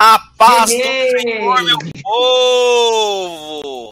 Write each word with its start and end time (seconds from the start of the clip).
A 0.00 0.16
paz 0.38 0.70
do 0.70 0.76
Senhor, 0.76 1.60
meu 1.64 1.76
povo! 2.04 3.90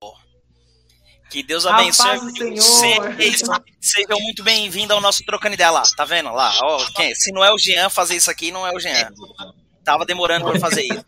Que 1.28 1.42
Deus 1.42 1.66
abençoe 1.66 2.16
vocês. 2.54 3.42
Sejam 3.80 4.16
muito 4.20 4.44
bem-vindos 4.44 4.92
ao 4.92 5.00
nosso 5.00 5.24
trocando 5.24 5.54
ideia 5.54 5.72
lá. 5.72 5.82
Tá 5.96 6.04
vendo 6.04 6.30
lá? 6.30 6.56
Ó, 6.62 6.86
quem? 6.94 7.12
Se 7.12 7.32
não 7.32 7.44
é 7.44 7.52
o 7.52 7.58
Jean 7.58 7.90
fazer 7.90 8.14
isso 8.14 8.30
aqui, 8.30 8.52
não 8.52 8.64
é 8.64 8.72
o 8.72 8.78
Jean. 8.78 9.10
Tava 9.84 10.06
demorando 10.06 10.44
para 10.44 10.60
fazer 10.60 10.84
isso. 10.84 11.04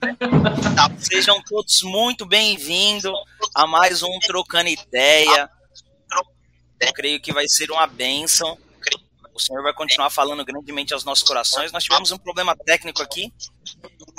Tá, 0.74 0.90
sejam 0.98 1.40
todos 1.44 1.80
muito 1.82 2.26
bem-vindos 2.26 3.12
a 3.54 3.68
mais 3.68 4.02
um 4.02 4.18
Trocando 4.26 4.68
Ideia. 4.68 5.48
Eu 6.80 6.92
creio 6.92 7.20
que 7.20 7.32
vai 7.32 7.46
ser 7.46 7.70
uma 7.70 7.86
bênção. 7.86 8.58
O 9.32 9.40
Senhor 9.40 9.62
vai 9.62 9.72
continuar 9.72 10.10
falando 10.10 10.44
grandemente 10.44 10.92
aos 10.92 11.04
nossos 11.04 11.22
corações. 11.22 11.70
Nós 11.70 11.84
tivemos 11.84 12.10
um 12.10 12.18
problema 12.18 12.56
técnico 12.56 13.00
aqui, 13.00 13.32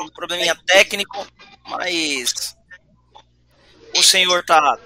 um 0.03 0.09
probleminha 0.09 0.55
técnico, 0.65 1.25
mas 1.67 2.55
o 3.95 4.03
Senhor 4.03 4.43
tá 4.45 4.79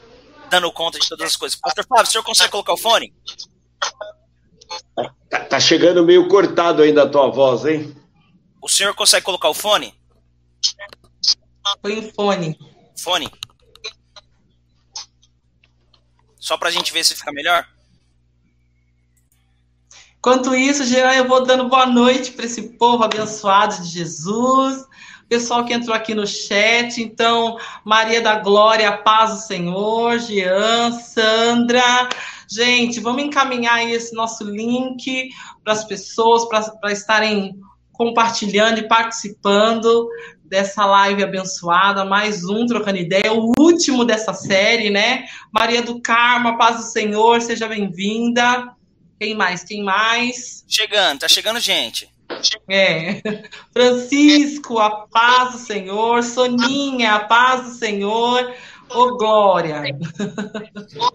dando 0.53 0.71
conta 0.71 0.99
de 0.99 1.09
todas 1.09 1.29
as 1.29 1.35
coisas. 1.35 1.59
Pastor 1.59 1.85
Flávio, 1.85 2.07
o 2.07 2.11
senhor 2.11 2.23
consegue 2.23 2.51
colocar 2.51 2.73
o 2.73 2.77
fone? 2.77 3.11
Tá, 5.29 5.39
tá 5.45 5.59
chegando 5.59 6.05
meio 6.05 6.27
cortado 6.27 6.83
ainda 6.83 7.03
a 7.03 7.09
tua 7.09 7.29
voz, 7.31 7.65
hein? 7.65 7.95
O 8.61 8.69
senhor 8.69 8.93
consegue 8.93 9.25
colocar 9.25 9.49
o 9.49 9.53
fone? 9.53 9.99
Põe 11.81 11.97
o 11.97 12.13
fone. 12.13 12.57
Fone. 12.95 13.31
Só 16.39 16.55
pra 16.55 16.69
gente 16.69 16.93
ver 16.93 17.03
se 17.03 17.15
fica 17.15 17.31
melhor? 17.31 17.67
Enquanto 20.17 20.55
isso, 20.55 20.85
Jean, 20.85 21.13
eu 21.13 21.27
vou 21.27 21.43
dando 21.43 21.67
boa 21.67 21.85
noite 21.85 22.31
para 22.31 22.45
esse 22.45 22.77
povo 22.77 23.03
abençoado 23.03 23.81
de 23.81 23.89
Jesus. 23.89 24.85
Pessoal 25.27 25.65
que 25.65 25.73
entrou 25.73 25.95
aqui 25.95 26.13
no 26.13 26.27
chat, 26.27 27.01
então, 27.01 27.57
Maria 27.83 28.21
da 28.21 28.39
Glória, 28.39 28.91
paz 28.97 29.31
do 29.31 29.37
Senhor, 29.37 30.19
Jean, 30.19 30.91
Sandra. 30.91 32.09
Gente, 32.49 32.99
vamos 32.99 33.23
encaminhar 33.23 33.75
aí 33.75 33.93
esse 33.93 34.13
nosso 34.13 34.43
link 34.43 35.29
para 35.63 35.73
as 35.73 35.83
pessoas, 35.83 36.45
para 36.47 36.91
estarem 36.91 37.55
compartilhando 37.91 38.79
e 38.79 38.87
participando 38.87 40.07
dessa 40.43 40.85
live 40.85 41.23
abençoada, 41.23 42.05
mais 42.05 42.43
um 42.43 42.67
trocando 42.67 42.99
ideia, 42.99 43.33
o 43.33 43.53
último 43.57 44.05
dessa 44.05 44.33
série, 44.33 44.91
né? 44.91 45.25
Maria 45.51 45.81
do 45.81 45.99
Carmo, 45.99 46.57
paz 46.59 46.77
do 46.77 46.83
Senhor, 46.83 47.41
seja 47.41 47.67
bem-vinda. 47.67 48.71
Quem 49.19 49.33
mais? 49.33 49.63
Quem 49.63 49.83
mais? 49.83 50.63
Chegando, 50.67 51.21
tá 51.21 51.27
chegando 51.27 51.59
gente. 51.59 52.12
É. 52.69 53.21
Francisco, 53.71 54.79
a 54.79 55.07
paz 55.07 55.53
do 55.53 55.57
Senhor. 55.59 56.23
Soninha, 56.23 57.15
a 57.15 57.19
paz 57.25 57.63
do 57.63 57.69
Senhor. 57.71 58.53
Ô, 58.89 58.99
oh, 58.99 59.17
glória! 59.17 59.81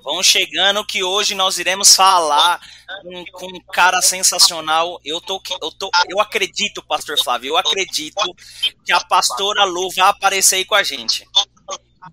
Vão 0.03 0.21
chegando 0.21 0.85
que 0.85 1.05
hoje 1.05 1.35
nós 1.35 1.59
iremos 1.59 1.95
falar 1.95 2.61
com, 3.03 3.25
com, 3.33 3.47
um 3.47 3.61
cara 3.73 4.03
sensacional. 4.03 4.99
Eu, 5.05 5.21
tô, 5.21 5.41
eu, 5.63 5.71
tô, 5.71 5.91
eu 6.09 6.19
acredito, 6.19 6.83
pastor 6.83 7.17
Flávio, 7.23 7.51
eu 7.51 7.57
acredito 7.57 8.35
que 8.85 8.93
a 8.93 8.99
pastora 9.01 9.65
Lu 9.65 9.91
vai 9.95 10.09
aparecer 10.09 10.57
aí 10.57 10.65
com 10.65 10.75
a 10.75 10.83
gente. 10.83 11.25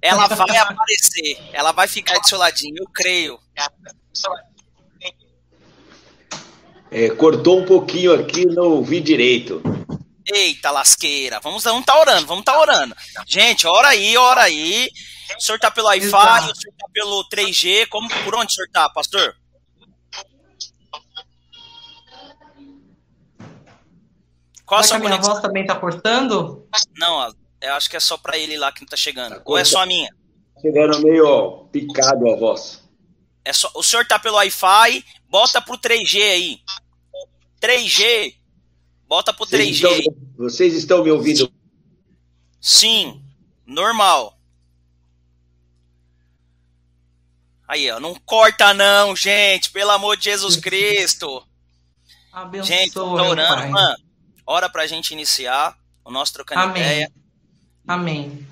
Ela 0.01 0.27
vai 0.27 0.57
aparecer, 0.57 1.37
ela 1.51 1.71
vai 1.71 1.87
ficar 1.87 2.19
de 2.19 2.29
seu 2.29 2.37
ladinho, 2.37 2.75
eu 2.77 2.87
creio. 2.93 3.39
É, 6.97 7.09
cortou 7.09 7.59
um 7.59 7.65
pouquinho 7.65 8.13
aqui, 8.13 8.45
não 8.45 8.71
ouvi 8.71 9.01
direito. 9.01 9.61
Eita 10.25 10.71
lasqueira, 10.71 11.41
vamos, 11.41 11.61
vamos 11.61 11.83
tá 11.83 11.99
orando, 11.99 12.25
vamos 12.25 12.45
tá 12.45 12.57
orando. 12.57 12.95
Gente, 13.27 13.67
ora 13.67 13.89
aí, 13.89 14.15
ora 14.15 14.43
aí. 14.43 14.89
O 15.37 15.41
senhor 15.41 15.59
tá 15.59 15.69
pelo 15.69 15.87
Wi-Fi, 15.87 16.07
o 16.09 16.55
senhor 16.55 16.73
tá 16.79 16.87
pelo 16.93 17.27
3G, 17.27 17.89
como, 17.89 18.07
por 18.23 18.33
onde 18.35 18.45
o 18.45 18.55
senhor 18.55 18.69
tá, 18.71 18.87
pastor? 18.87 19.35
Qual 24.65 24.81
Será 24.81 24.95
a 24.95 24.99
sua 25.01 25.09
minha 25.09 25.21
voz 25.21 25.41
também 25.41 25.65
tá 25.65 25.75
cortando? 25.75 26.65
Não, 26.97 27.29
eu 27.59 27.73
acho 27.73 27.89
que 27.89 27.97
é 27.97 27.99
só 27.99 28.15
para 28.15 28.37
ele 28.37 28.57
lá 28.57 28.71
que 28.71 28.79
não 28.79 28.87
tá 28.87 28.95
chegando. 28.95 29.35
Tá 29.35 29.41
Ou 29.43 29.57
é 29.57 29.65
só 29.65 29.83
a 29.83 29.85
minha? 29.85 30.09
Chegando 30.61 31.01
meio 31.01 31.27
ó, 31.27 31.51
picado 31.69 32.31
a 32.31 32.37
voz. 32.37 32.81
É 33.43 33.51
só, 33.51 33.69
o 33.75 33.83
senhor 33.83 34.07
tá 34.07 34.17
pelo 34.17 34.37
Wi-Fi, 34.37 35.03
bota 35.29 35.61
pro 35.61 35.77
3G 35.77 36.21
aí. 36.21 36.61
3G. 37.61 38.35
Bota 39.07 39.33
pro 39.33 39.45
vocês 39.45 39.79
3G. 39.79 39.99
Estão, 39.99 40.15
vocês 40.37 40.73
estão 40.73 41.03
me 41.03 41.11
ouvindo? 41.11 41.51
Sim, 42.59 43.21
normal. 43.65 44.37
Aí, 47.67 47.89
ó, 47.89 47.99
não 47.99 48.15
corta 48.15 48.73
não, 48.73 49.15
gente, 49.15 49.71
pelo 49.71 49.91
amor 49.91 50.17
de 50.17 50.25
Jesus 50.25 50.55
Cristo. 50.55 51.43
Abençoa, 52.31 52.65
gente, 52.67 52.93
tô 52.93 53.05
orando, 53.07 53.71
mano. 53.71 53.95
Hora 54.45 54.69
pra 54.69 54.85
gente 54.85 55.11
iniciar 55.11 55.75
o 56.03 56.11
nosso 56.11 56.33
trocando 56.33 56.61
Amém. 56.61 56.83
ideia. 56.83 57.11
Amém. 57.87 58.47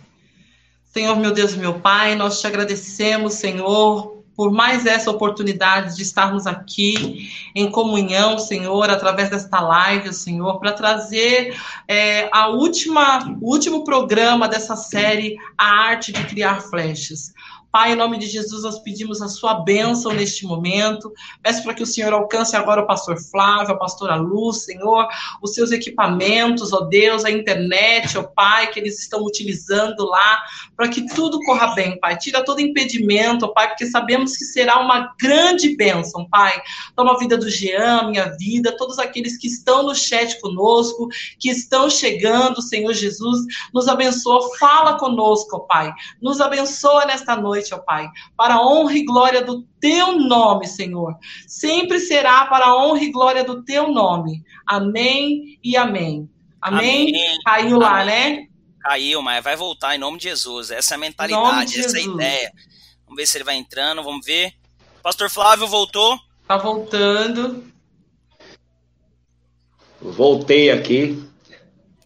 Senhor, 0.85 1.15
meu 1.15 1.31
Deus, 1.31 1.55
meu 1.55 1.79
Pai, 1.79 2.15
nós 2.15 2.39
te 2.39 2.47
agradecemos, 2.47 3.33
Senhor, 3.33 4.22
por 4.35 4.51
mais 4.51 4.85
essa 4.85 5.11
oportunidade 5.11 5.95
de 5.95 6.01
estarmos 6.01 6.47
aqui 6.47 7.29
em 7.53 7.69
comunhão, 7.69 8.39
Senhor, 8.39 8.89
através 8.89 9.29
desta 9.29 9.59
live, 9.59 10.13
Senhor, 10.13 10.59
para 10.59 10.71
trazer 10.71 11.55
é, 11.87 12.29
a 12.31 12.47
última, 12.47 13.37
o 13.41 13.51
último 13.51 13.83
programa 13.83 14.47
dessa 14.47 14.75
série, 14.75 15.37
A 15.57 15.65
Arte 15.65 16.11
de 16.11 16.23
Criar 16.25 16.61
Flechas. 16.61 17.33
Pai, 17.73 17.93
em 17.93 17.95
nome 17.95 18.19
de 18.19 18.27
Jesus, 18.27 18.61
nós 18.61 18.77
pedimos 18.77 19.19
a 19.19 19.27
sua 19.27 19.55
bênção 19.55 20.13
neste 20.13 20.45
momento. 20.45 21.11
Peço 21.41 21.63
para 21.63 21.73
que 21.73 21.81
o 21.81 21.87
Senhor 21.87 22.13
alcance 22.13 22.55
agora 22.55 22.83
o 22.83 22.85
pastor 22.85 23.17
Flávio, 23.19 23.73
a 23.73 23.77
pastora 23.79 24.15
Luz, 24.15 24.65
Senhor, 24.65 25.07
os 25.41 25.55
seus 25.55 25.71
equipamentos, 25.71 26.71
ó 26.71 26.81
Deus, 26.81 27.25
a 27.25 27.31
internet, 27.31 28.15
ó 28.15 28.21
Pai, 28.21 28.69
que 28.69 28.79
eles 28.79 28.99
estão 28.99 29.23
utilizando 29.23 30.05
lá, 30.05 30.43
para 30.77 30.87
que 30.87 31.07
tudo 31.15 31.39
corra 31.39 31.73
bem, 31.73 31.99
Pai. 31.99 32.15
Tira 32.15 32.45
todo 32.45 32.61
impedimento, 32.61 33.45
ó 33.45 33.47
Pai, 33.47 33.69
porque 33.69 33.87
sabemos 33.87 34.37
que 34.37 34.45
será 34.45 34.79
uma 34.79 35.11
grande 35.19 35.75
bênção, 35.75 36.29
Pai. 36.29 36.61
Toma 36.95 37.13
a 37.13 37.17
vida 37.17 37.39
do 37.39 37.49
Jean, 37.49 38.11
minha 38.11 38.37
vida, 38.37 38.77
todos 38.77 38.99
aqueles 38.99 39.35
que 39.35 39.47
estão 39.47 39.81
no 39.81 39.95
chat 39.95 40.39
conosco, 40.41 41.09
que 41.39 41.49
estão 41.49 41.89
chegando, 41.89 42.61
Senhor 42.61 42.93
Jesus, 42.93 43.39
nos 43.73 43.87
abençoa, 43.87 44.55
fala 44.59 44.99
conosco, 44.99 45.55
ó 45.55 45.59
Pai. 45.61 45.91
Nos 46.21 46.39
abençoa 46.39 47.05
nesta 47.05 47.35
noite 47.35 47.62
noite, 47.63 47.73
ó 47.73 47.79
Pai, 47.79 48.09
para 48.35 48.55
a 48.55 48.67
honra 48.67 48.93
e 48.93 49.05
glória 49.05 49.41
do 49.41 49.63
teu 49.79 50.19
nome, 50.19 50.67
Senhor. 50.67 51.15
Sempre 51.47 51.99
será 51.99 52.45
para 52.45 52.65
a 52.65 52.77
honra 52.77 53.03
e 53.03 53.11
glória 53.11 53.43
do 53.43 53.63
teu 53.63 53.91
nome. 53.91 54.43
Amém 54.67 55.57
e 55.63 55.77
amém. 55.77 56.29
Amém? 56.61 57.09
amém. 57.09 57.39
Caiu 57.45 57.77
amém. 57.77 57.79
lá, 57.79 58.05
né? 58.05 58.47
Caiu, 58.81 59.21
mas 59.21 59.43
vai 59.43 59.55
voltar 59.55 59.95
em 59.95 59.99
nome 59.99 60.17
de 60.17 60.25
Jesus. 60.25 60.69
Essa 60.69 60.95
é 60.95 60.97
a 60.97 60.99
mentalidade, 60.99 61.79
essa 61.79 61.97
é 61.97 62.01
a 62.01 62.03
ideia. 62.03 62.51
Vamos 63.05 63.17
ver 63.17 63.27
se 63.27 63.37
ele 63.37 63.45
vai 63.45 63.55
entrando, 63.55 64.03
vamos 64.03 64.25
ver. 64.25 64.53
Pastor 65.01 65.29
Flávio 65.29 65.67
voltou? 65.67 66.19
Tá 66.47 66.57
voltando. 66.57 67.63
Voltei 70.01 70.69
aqui. 70.69 71.23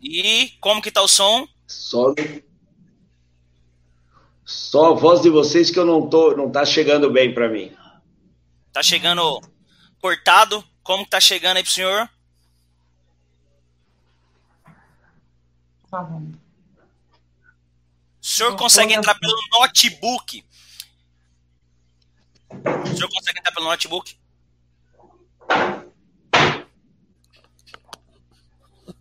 E 0.02 0.52
como 0.62 0.82
que 0.82 0.92
tá 0.92 1.02
o 1.02 1.08
som? 1.08 1.48
Só 1.66 2.14
só 4.48 4.94
a 4.94 4.96
voz 4.96 5.22
de 5.22 5.30
vocês 5.30 5.70
que 5.70 5.78
eu 5.78 5.84
não 5.84 6.10
tô, 6.10 6.34
não 6.34 6.50
tá 6.50 6.64
chegando 6.64 7.12
bem 7.12 7.34
para 7.34 7.50
mim. 7.50 7.76
Tá 8.72 8.82
chegando 8.82 9.42
cortado? 10.00 10.64
Como 10.82 11.06
tá 11.06 11.20
chegando 11.20 11.58
aí 11.58 11.64
pro 11.64 11.72
senhor? 11.74 12.10
Tá 15.92 16.02
bom. 16.02 16.32
O 18.22 18.26
senhor 18.26 18.56
consegue 18.56 18.94
entrar 18.94 19.16
pelo 19.16 19.36
notebook? 19.52 20.46
O 22.50 22.96
senhor 22.96 23.10
consegue 23.10 23.40
entrar 23.40 23.52
pelo 23.52 23.66
notebook? 23.66 24.18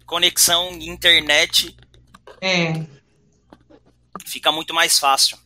Conexão 0.04 0.72
internet. 0.72 1.76
É 2.40 2.95
fica 4.24 4.52
muito 4.52 4.72
mais 4.72 4.98
fácil. 4.98 5.38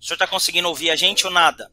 O 0.00 0.04
senhor 0.04 0.14
está 0.14 0.26
conseguindo 0.26 0.68
ouvir 0.68 0.90
a 0.90 0.96
gente 0.96 1.26
ou 1.26 1.32
nada? 1.32 1.70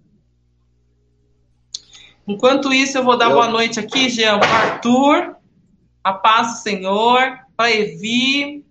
Enquanto 2.28 2.74
isso, 2.74 2.98
eu 2.98 3.04
vou 3.04 3.18
dar 3.18 3.30
eu... 3.30 3.34
boa 3.34 3.48
noite 3.48 3.80
aqui, 3.80 4.10
Jean, 4.10 4.40
para 4.40 4.50
Arthur, 4.50 5.36
a 6.04 6.14
paz 6.14 6.54
do 6.54 6.60
Senhor, 6.64 7.40
para 7.56 7.72
Evi, 7.72 8.66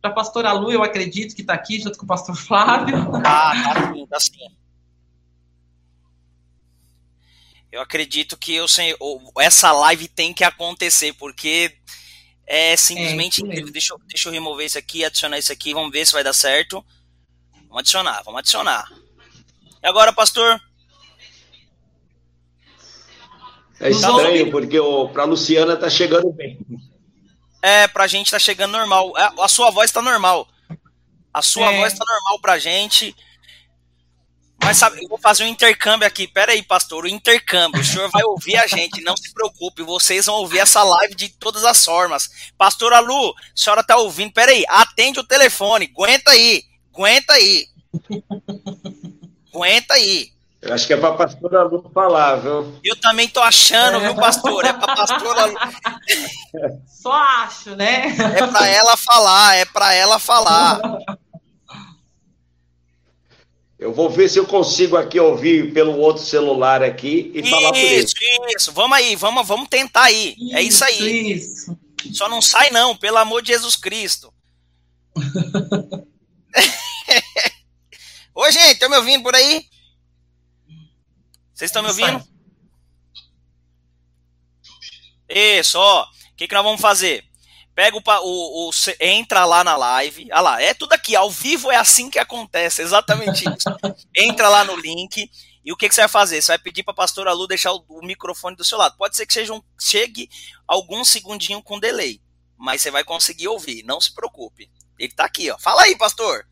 para 0.00 0.10
a 0.10 0.14
pastora 0.14 0.52
Lu, 0.52 0.70
eu 0.70 0.82
acredito 0.82 1.34
que 1.34 1.40
está 1.40 1.54
aqui 1.54 1.80
junto 1.80 1.98
com 1.98 2.04
o 2.04 2.08
pastor 2.08 2.36
Flávio. 2.36 2.96
Ah, 3.24 3.74
tá 3.74 3.92
sim, 3.92 4.06
tá 4.06 4.20
sim. 4.20 4.56
Eu 7.72 7.80
acredito 7.80 8.36
que 8.38 8.54
eu, 8.54 8.66
essa 9.38 9.72
live 9.72 10.08
tem 10.08 10.32
que 10.32 10.44
acontecer, 10.44 11.12
porque 11.14 11.76
É 12.46 12.76
simplesmente 12.76 13.42
é, 13.42 13.46
incrível. 13.46 13.72
Deixa 13.72 13.94
eu, 13.94 14.00
deixa 14.06 14.28
eu 14.28 14.32
remover 14.32 14.66
isso 14.66 14.78
aqui, 14.78 15.04
adicionar 15.04 15.38
isso 15.38 15.52
aqui, 15.52 15.74
vamos 15.74 15.90
ver 15.90 16.06
se 16.06 16.12
vai 16.12 16.22
dar 16.22 16.32
certo. 16.32 16.84
Vamos 17.68 17.78
adicionar, 17.78 18.22
vamos 18.24 18.38
adicionar. 18.38 18.88
E 19.82 19.86
agora, 19.86 20.12
pastor? 20.12 20.60
É 23.80 23.90
estranho, 23.90 24.50
porque 24.50 24.78
o, 24.78 25.08
pra 25.08 25.24
Luciana 25.24 25.76
tá 25.76 25.90
chegando 25.90 26.32
bem. 26.32 26.58
É, 27.60 27.88
pra 27.88 28.06
gente 28.06 28.30
tá 28.30 28.38
chegando 28.38 28.72
normal. 28.72 29.12
A, 29.16 29.24
é, 29.24 29.30
a 29.40 29.48
sua 29.48 29.70
voz 29.70 29.90
tá 29.90 30.00
normal. 30.00 30.48
A 31.34 31.42
sua 31.42 31.72
é. 31.72 31.76
voz 31.76 31.92
tá 31.92 32.04
normal 32.04 32.40
pra 32.40 32.58
gente. 32.58 33.14
Mas 34.66 34.78
sabe, 34.78 35.00
eu 35.00 35.08
vou 35.08 35.16
fazer 35.16 35.44
um 35.44 35.46
intercâmbio 35.46 36.08
aqui. 36.08 36.26
Pera 36.26 36.50
aí, 36.50 36.60
pastor, 36.60 37.04
o 37.04 37.08
intercâmbio. 37.08 37.80
O 37.80 37.84
senhor 37.84 38.10
vai 38.10 38.24
ouvir 38.24 38.56
a 38.56 38.66
gente, 38.66 39.00
não 39.00 39.16
se 39.16 39.32
preocupe. 39.32 39.80
Vocês 39.84 40.26
vão 40.26 40.34
ouvir 40.34 40.58
essa 40.58 40.82
live 40.82 41.14
de 41.14 41.28
todas 41.28 41.64
as 41.64 41.84
formas. 41.84 42.28
Pastora 42.58 42.98
Lu, 42.98 43.30
a 43.30 43.32
senhora 43.54 43.84
tá 43.84 43.96
ouvindo? 43.96 44.32
Pera 44.32 44.50
aí, 44.50 44.64
atende 44.68 45.20
o 45.20 45.24
telefone. 45.24 45.88
Aguenta 45.94 46.32
aí, 46.32 46.64
aguenta 46.92 47.34
aí. 47.34 47.68
Aguenta 49.54 49.94
aí. 49.94 50.32
Eu 50.60 50.74
acho 50.74 50.84
que 50.84 50.94
é 50.94 50.96
para 50.96 51.10
a 51.10 51.16
pastora 51.16 51.62
Lu 51.62 51.88
falar, 51.94 52.34
viu? 52.34 52.80
Eu 52.82 52.96
também 52.96 53.28
tô 53.28 53.40
achando, 53.40 54.00
viu, 54.00 54.16
pastor? 54.16 54.64
É 54.64 54.72
para 54.72 54.96
pastora 54.96 55.44
Lu. 55.44 55.58
Só 56.88 57.12
acho, 57.12 57.76
né? 57.76 58.16
É 58.34 58.44
para 58.48 58.66
ela 58.66 58.96
falar, 58.96 59.54
é 59.54 59.64
para 59.64 59.94
ela 59.94 60.18
falar. 60.18 60.80
Eu 63.86 63.92
vou 63.92 64.10
ver 64.10 64.28
se 64.28 64.36
eu 64.36 64.44
consigo 64.44 64.96
aqui 64.96 65.20
ouvir 65.20 65.72
pelo 65.72 65.96
outro 66.00 66.20
celular 66.20 66.82
aqui 66.82 67.30
e 67.32 67.38
isso, 67.38 67.50
falar 67.50 67.68
por 67.68 67.78
ele. 67.78 68.02
Isso, 68.02 68.14
isso. 68.56 68.72
Vamos 68.72 68.98
aí, 68.98 69.14
vamos, 69.14 69.46
vamos 69.46 69.68
tentar 69.68 70.02
aí. 70.02 70.34
Isso, 70.36 70.56
é 70.56 70.62
isso 70.62 70.84
aí. 70.84 71.32
Isso. 71.34 71.78
Só 72.12 72.28
não 72.28 72.42
sai 72.42 72.70
não, 72.70 72.96
pelo 72.96 73.18
amor 73.18 73.42
de 73.42 73.52
Jesus 73.52 73.76
Cristo. 73.76 74.34
Oi, 78.34 78.50
gente, 78.50 78.72
estão 78.72 78.90
me 78.90 78.96
ouvindo 78.96 79.22
por 79.22 79.36
aí? 79.36 79.64
Vocês 81.54 81.70
estão 81.70 81.80
me 81.80 81.88
ouvindo? 81.88 82.26
Isso, 85.28 85.78
ó. 85.78 86.02
O 86.02 86.36
que, 86.36 86.48
que 86.48 86.54
nós 86.56 86.64
vamos 86.64 86.80
fazer? 86.80 87.24
Pega 87.76 87.94
o, 87.94 88.00
o, 88.00 88.70
o, 88.70 88.72
Entra 88.98 89.44
lá 89.44 89.62
na 89.62 89.76
live. 89.76 90.26
Ah 90.32 90.40
lá, 90.40 90.62
é 90.62 90.72
tudo 90.72 90.94
aqui. 90.94 91.14
Ao 91.14 91.30
vivo 91.30 91.70
é 91.70 91.76
assim 91.76 92.08
que 92.08 92.18
acontece, 92.18 92.80
exatamente 92.80 93.44
isso. 93.44 93.68
entra 94.16 94.48
lá 94.48 94.64
no 94.64 94.74
link. 94.74 95.30
E 95.62 95.72
o 95.72 95.76
que, 95.76 95.86
que 95.86 95.94
você 95.94 96.00
vai 96.00 96.08
fazer? 96.08 96.40
Você 96.40 96.52
vai 96.52 96.58
pedir 96.58 96.82
para 96.82 96.92
a 96.92 96.96
pastora 96.96 97.34
Lu 97.34 97.46
deixar 97.46 97.72
o, 97.72 97.84
o, 97.88 98.00
microfone 98.00 98.56
do 98.56 98.64
seu 98.64 98.78
lado. 98.78 98.96
Pode 98.96 99.14
ser 99.14 99.26
que 99.26 99.34
seja 99.34 99.52
um, 99.52 99.60
chegue 99.78 100.30
algum 100.66 101.04
segundinho 101.04 101.62
com 101.62 101.78
delay. 101.78 102.18
Mas 102.56 102.80
você 102.80 102.90
vai 102.90 103.04
conseguir 103.04 103.48
ouvir, 103.48 103.82
não 103.82 104.00
se 104.00 104.14
preocupe. 104.14 104.70
Ele 104.98 105.12
está 105.12 105.26
aqui, 105.26 105.50
ó. 105.50 105.58
Fala 105.58 105.82
aí, 105.82 105.94
pastor. 105.98 106.48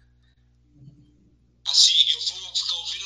Assim, 1.67 1.95
eu 2.13 2.21
vou 2.21 2.55
ficar 2.55 2.77
ouvindo 2.77 3.05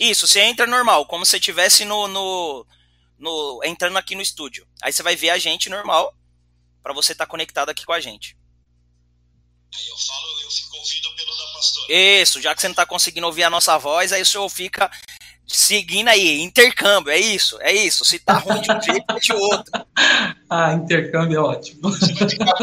isso, 0.00 0.26
você 0.26 0.40
entra 0.40 0.66
normal, 0.66 1.04
como 1.04 1.26
se 1.26 1.36
estivesse 1.36 1.84
no, 1.84 2.08
no, 2.08 2.66
no, 3.18 3.60
entrando 3.64 3.98
aqui 3.98 4.14
no 4.14 4.22
estúdio. 4.22 4.66
Aí 4.82 4.90
você 4.90 5.02
vai 5.02 5.14
ver 5.14 5.28
a 5.28 5.38
gente 5.38 5.68
normal, 5.68 6.16
para 6.82 6.92
você 6.92 7.12
estar 7.12 7.26
tá 7.26 7.30
conectado 7.30 7.70
aqui 7.70 7.84
com 7.84 7.92
a 7.92 8.00
gente. 8.00 8.36
Aí 9.74 9.88
eu 9.88 9.96
falo, 9.96 10.40
eu 10.42 10.50
fico 10.50 10.76
ouvindo 10.76 11.14
pelo 11.14 11.36
da 11.36 11.52
pastora. 11.52 11.92
Isso, 11.92 12.42
já 12.42 12.54
que 12.54 12.60
você 12.60 12.68
não 12.68 12.72
está 12.72 12.86
conseguindo 12.86 13.26
ouvir 13.26 13.44
a 13.44 13.50
nossa 13.50 13.78
voz, 13.78 14.12
aí 14.12 14.22
o 14.22 14.26
senhor 14.26 14.48
fica 14.48 14.90
seguindo 15.46 16.08
aí, 16.08 16.40
intercâmbio, 16.40 17.12
é 17.12 17.18
isso, 17.18 17.60
é 17.60 17.72
isso. 17.72 18.04
Se 18.04 18.18
tá 18.18 18.34
ruim 18.34 18.60
de 18.60 18.72
um 18.72 18.80
jeito, 18.80 19.04
é 19.08 19.18
de 19.18 19.32
outro. 19.32 19.72
Ah, 20.52 20.72
intercâmbio 20.72 21.36
é 21.36 21.40
ótimo. 21.40 21.80
Você 21.82 22.12
vai 22.12 22.28
ficar 22.28 22.56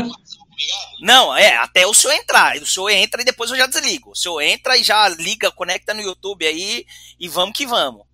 não, 1.00 1.36
é, 1.36 1.56
até 1.58 1.86
o 1.86 1.94
senhor 1.94 2.14
entrar. 2.16 2.58
O 2.58 2.66
senhor 2.66 2.90
entra 2.90 3.22
e 3.22 3.26
depois 3.26 3.52
eu 3.52 3.58
já 3.58 3.68
desligo. 3.68 4.12
O 4.12 4.16
senhor 4.16 4.42
entra 4.42 4.76
e 4.76 4.84
já 4.84 5.08
liga, 5.08 5.52
conecta 5.52 5.94
no 5.94 6.02
YouTube 6.02 6.46
aí 6.46 6.86
e 7.20 7.28
vamos 7.28 7.56
que 7.56 7.66
vamos. 7.66 8.06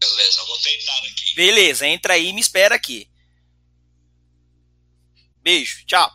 Beleza, 0.00 0.44
vou 0.44 0.58
tentar 0.58 0.98
aqui. 0.98 1.34
Beleza, 1.34 1.86
entra 1.86 2.14
aí 2.14 2.28
e 2.28 2.32
me 2.32 2.40
espera 2.40 2.74
aqui. 2.74 3.08
Beijo, 5.46 5.86
tchau. 5.86 6.10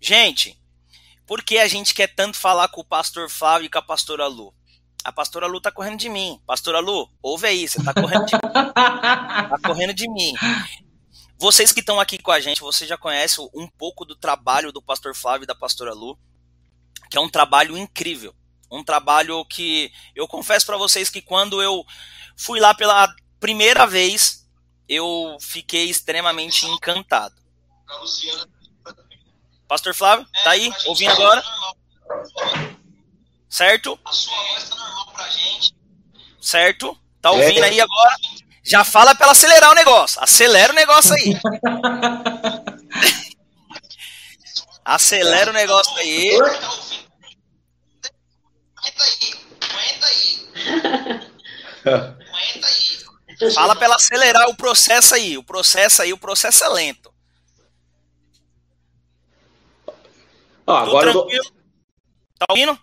Gente, 0.00 0.60
por 1.28 1.44
que 1.44 1.58
a 1.58 1.68
gente 1.68 1.94
quer 1.94 2.12
tanto 2.12 2.36
falar 2.36 2.66
com 2.66 2.80
o 2.80 2.84
pastor 2.84 3.30
Flávio 3.30 3.66
e 3.66 3.68
com 3.68 3.78
a 3.78 3.82
pastora 3.82 4.26
Lu? 4.26 4.52
A 5.04 5.12
pastora 5.12 5.46
Lu 5.46 5.60
tá 5.60 5.70
correndo 5.70 6.00
de 6.00 6.08
mim. 6.08 6.42
Pastora 6.44 6.80
Lu, 6.80 7.08
ouve 7.22 7.46
aí, 7.46 7.68
você 7.68 7.80
tá 7.84 7.94
correndo 7.94 8.26
de 8.26 8.34
mim. 8.34 8.40
tá 8.74 9.58
correndo 9.64 9.94
de 9.94 10.10
mim. 10.10 10.34
Vocês 11.38 11.70
que 11.70 11.78
estão 11.78 12.00
aqui 12.00 12.18
com 12.18 12.32
a 12.32 12.40
gente, 12.40 12.60
você 12.60 12.84
já 12.84 12.98
conhece 12.98 13.40
um 13.54 13.68
pouco 13.78 14.04
do 14.04 14.16
trabalho 14.16 14.72
do 14.72 14.82
pastor 14.82 15.14
Flávio 15.14 15.44
e 15.44 15.46
da 15.46 15.54
pastora 15.54 15.94
Lu, 15.94 16.18
que 17.08 17.16
é 17.16 17.20
um 17.20 17.30
trabalho 17.30 17.78
incrível. 17.78 18.34
Um 18.72 18.82
trabalho 18.82 19.44
que 19.44 19.92
eu 20.16 20.26
confesso 20.26 20.66
para 20.66 20.76
vocês 20.76 21.10
que 21.10 21.22
quando 21.22 21.62
eu 21.62 21.84
fui 22.36 22.58
lá 22.58 22.74
pela 22.74 23.06
primeira 23.38 23.86
vez, 23.86 24.50
eu 24.88 25.36
fiquei 25.40 25.88
extremamente 25.88 26.66
encantado. 26.66 27.43
Pastor 29.68 29.94
Flávio, 29.94 30.26
tá 30.42 30.50
aí? 30.50 30.72
Ouvindo 30.86 31.12
agora? 31.12 31.42
Certo? 33.48 33.98
A 34.04 34.12
sua 34.12 34.34
voz 34.34 34.68
tá 34.68 34.76
normal 34.76 35.12
pra 35.12 35.28
gente. 35.28 35.74
Certo? 36.40 36.98
Tá 37.20 37.30
ouvindo 37.30 37.64
é. 37.64 37.68
aí 37.68 37.80
agora? 37.80 38.16
Já 38.62 38.84
fala 38.84 39.14
para 39.14 39.26
ela 39.26 39.32
acelerar 39.32 39.70
o 39.70 39.74
negócio. 39.74 40.22
Acelera 40.22 40.72
o 40.72 40.76
negócio 40.76 41.14
aí. 41.14 41.40
Acelera 44.84 45.50
o 45.50 45.54
negócio 45.54 45.96
aí. 45.96 46.36
Aguenta 48.76 49.04
aí. 49.04 49.34
Aguenta 49.60 50.06
aí. 50.06 50.48
Aguenta 51.86 52.66
aí. 52.66 53.04
Fala 53.54 53.74
para 53.76 53.84
ela 53.86 53.96
acelerar 53.96 54.48
o 54.48 54.56
processo 54.56 55.14
aí. 55.14 55.38
O 55.38 55.44
processo 55.44 56.02
aí, 56.02 56.12
o 56.12 56.18
processo 56.18 56.64
é 56.64 56.68
lento. 56.68 57.13
Ah, 60.66 60.82
agora 60.82 61.12
tranquilo? 61.12 61.44
Tô... 61.44 61.52
Tá 62.38 62.46
ouvindo? 62.50 62.78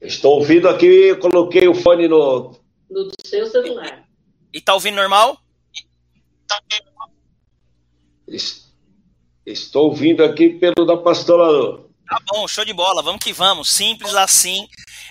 Estou 0.00 0.38
ouvindo 0.38 0.68
aqui, 0.68 1.14
coloquei 1.16 1.68
o 1.68 1.74
fone 1.74 2.08
no 2.08 2.54
no 2.90 3.10
seu 3.24 3.46
celular. 3.46 4.06
E, 4.52 4.60
tá 4.60 4.74
ouvindo 4.74 4.96
normal? 4.96 5.38
Estou 9.44 9.90
ouvindo 9.90 10.24
aqui 10.24 10.50
pelo 10.50 10.86
da 10.86 10.96
pastora. 10.96 11.84
Tá 12.08 12.20
bom, 12.28 12.46
show 12.46 12.64
de 12.64 12.72
bola, 12.72 13.02
vamos 13.02 13.22
que 13.22 13.32
vamos. 13.32 13.70
Simples 13.70 14.14
assim. 14.14 14.66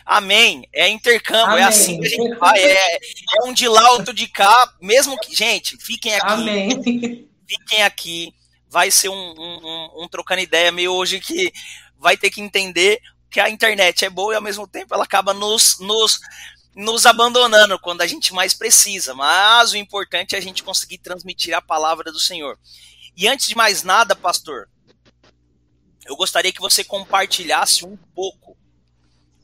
Amém. 0.05 0.67
É 0.73 0.87
intercâmbio, 0.87 1.57
é 1.57 1.63
Amém. 1.63 1.63
é 1.63 1.67
assim 1.67 1.99
que 1.99 2.07
a 2.07 2.09
gente 2.09 2.35
vai. 2.35 2.59
É, 2.59 2.95
é 2.95 2.99
um 3.45 3.53
de 3.53 3.67
lá, 3.67 3.91
outro 3.91 4.13
de 4.13 4.27
cá. 4.27 4.73
Mesmo 4.81 5.17
que. 5.19 5.35
Gente, 5.35 5.77
fiquem 5.77 6.15
aqui. 6.15 6.25
Amém. 6.25 7.29
Fiquem 7.47 7.83
aqui. 7.83 8.33
Vai 8.69 8.91
ser 8.91 9.09
um, 9.09 9.13
um, 9.13 9.59
um, 9.63 10.03
um 10.03 10.07
trocando 10.07 10.41
ideia 10.41 10.71
meio 10.71 10.91
hoje 10.91 11.19
que 11.19 11.51
vai 11.97 12.17
ter 12.17 12.29
que 12.29 12.41
entender 12.41 12.99
que 13.29 13.39
a 13.39 13.49
internet 13.49 14.05
é 14.05 14.09
boa 14.09 14.33
e 14.33 14.35
ao 14.35 14.41
mesmo 14.41 14.67
tempo 14.67 14.93
ela 14.93 15.03
acaba 15.03 15.33
nos, 15.33 15.79
nos 15.79 16.19
nos 16.75 17.05
abandonando 17.05 17.79
quando 17.79 18.01
a 18.01 18.07
gente 18.07 18.33
mais 18.33 18.53
precisa, 18.53 19.15
mas 19.15 19.71
o 19.71 19.77
importante 19.77 20.35
é 20.35 20.37
a 20.37 20.41
gente 20.41 20.61
conseguir 20.61 20.97
transmitir 20.97 21.55
a 21.55 21.61
palavra 21.61 22.11
do 22.11 22.19
Senhor. 22.19 22.59
E 23.15 23.27
antes 23.27 23.47
de 23.47 23.55
mais 23.55 23.81
nada, 23.81 24.13
pastor, 24.13 24.67
eu 26.05 26.17
gostaria 26.17 26.51
que 26.51 26.59
você 26.59 26.83
compartilhasse 26.83 27.85
um 27.85 27.97
pouco. 28.13 28.57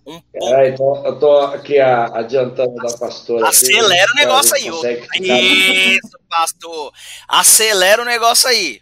Um 0.05 0.19
pouco. 0.19 0.55
É, 0.55 0.69
então, 0.69 1.05
eu 1.05 1.19
tô 1.19 1.37
aqui 1.39 1.79
adiantando 1.79 2.75
da 2.75 2.97
pastora. 2.97 3.47
Acelera 3.47 4.03
aqui, 4.03 4.11
o 4.11 4.15
negócio 4.15 4.55
aí. 4.55 5.95
Isso, 5.95 6.19
pastor. 6.29 6.91
Acelera 7.27 8.01
o 8.01 8.05
negócio 8.05 8.49
aí. 8.49 8.81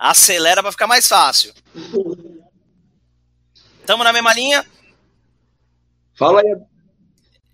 Acelera 0.00 0.62
para 0.62 0.72
ficar 0.72 0.86
mais 0.86 1.06
fácil. 1.06 1.52
Tamo 3.84 4.02
na 4.02 4.14
mesma 4.14 4.32
linha? 4.32 4.64
Fala 6.14 6.40
aí, 6.40 6.56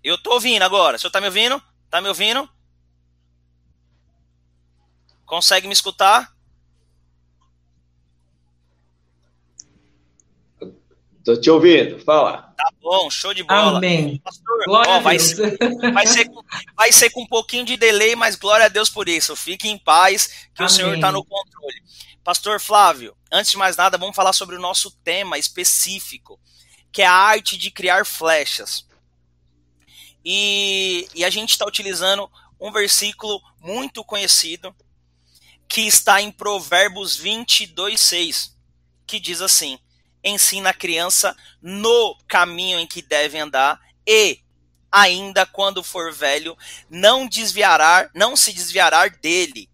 eu 0.01 0.17
tô 0.17 0.31
ouvindo 0.35 0.61
agora. 0.61 0.95
O 0.95 0.99
senhor 0.99 1.11
tá 1.11 1.19
me 1.19 1.27
ouvindo? 1.27 1.61
Tá 1.89 1.99
me 1.99 2.07
ouvindo? 2.07 2.49
Consegue 5.25 5.67
me 5.67 5.73
escutar? 5.73 6.33
Tô 11.25 11.35
te 11.35 11.49
ouvindo, 11.49 11.99
fala. 12.05 12.53
Tá 12.55 12.69
bom, 12.81 13.09
show 13.09 13.33
de 13.33 13.43
bola. 13.43 13.79
Amém. 13.79 14.21
Pastor, 14.23 14.63
ó, 14.69 15.01
vai, 15.01 15.19
ser, 15.19 15.57
vai, 15.93 16.07
ser, 16.07 16.31
vai 16.73 16.91
ser 16.93 17.09
com 17.09 17.23
um 17.23 17.27
pouquinho 17.27 17.65
de 17.65 17.75
delay, 17.75 18.15
mas 18.15 18.37
glória 18.37 18.67
a 18.67 18.69
Deus 18.69 18.89
por 18.89 19.09
isso. 19.09 19.35
Fique 19.35 19.67
em 19.67 19.77
paz, 19.77 20.27
que 20.55 20.61
Amém. 20.61 20.67
o 20.67 20.69
Senhor 20.69 20.95
está 20.95 21.11
no 21.11 21.25
controle. 21.25 21.83
Pastor 22.27 22.59
Flávio, 22.59 23.15
antes 23.31 23.51
de 23.51 23.57
mais 23.57 23.77
nada, 23.77 23.97
vamos 23.97 24.13
falar 24.13 24.33
sobre 24.33 24.57
o 24.57 24.59
nosso 24.59 24.91
tema 25.01 25.37
específico, 25.37 26.37
que 26.91 27.01
é 27.01 27.05
a 27.05 27.13
arte 27.13 27.57
de 27.57 27.71
criar 27.71 28.05
flechas. 28.05 28.85
E, 30.25 31.07
e 31.15 31.23
a 31.23 31.29
gente 31.29 31.51
está 31.51 31.65
utilizando 31.65 32.29
um 32.59 32.69
versículo 32.69 33.41
muito 33.61 34.03
conhecido, 34.03 34.75
que 35.69 35.83
está 35.83 36.21
em 36.21 36.29
Provérbios 36.29 37.15
22, 37.15 37.97
6, 37.97 38.57
que 39.07 39.21
diz 39.21 39.39
assim: 39.39 39.79
ensina 40.21 40.71
a 40.71 40.77
criança 40.77 41.33
no 41.61 42.13
caminho 42.27 42.77
em 42.77 42.85
que 42.85 43.01
deve 43.01 43.39
andar 43.39 43.79
e 44.05 44.41
ainda 44.91 45.45
quando 45.45 45.81
for 45.81 46.11
velho 46.11 46.57
não 46.89 47.25
desviará, 47.25 48.09
não 48.13 48.35
se 48.35 48.51
desviará 48.51 49.07
dele. 49.07 49.69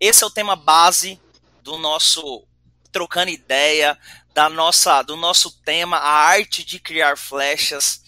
Esse 0.00 0.24
é 0.24 0.26
o 0.26 0.30
tema 0.30 0.56
base 0.56 1.20
do 1.62 1.78
nosso 1.78 2.46
trocando 2.90 3.30
ideia, 3.30 3.98
da 4.34 4.50
nossa 4.50 5.02
do 5.02 5.16
nosso 5.16 5.50
tema, 5.62 5.96
a 5.96 6.10
arte 6.10 6.64
de 6.64 6.78
criar 6.78 7.16
flechas. 7.16 8.02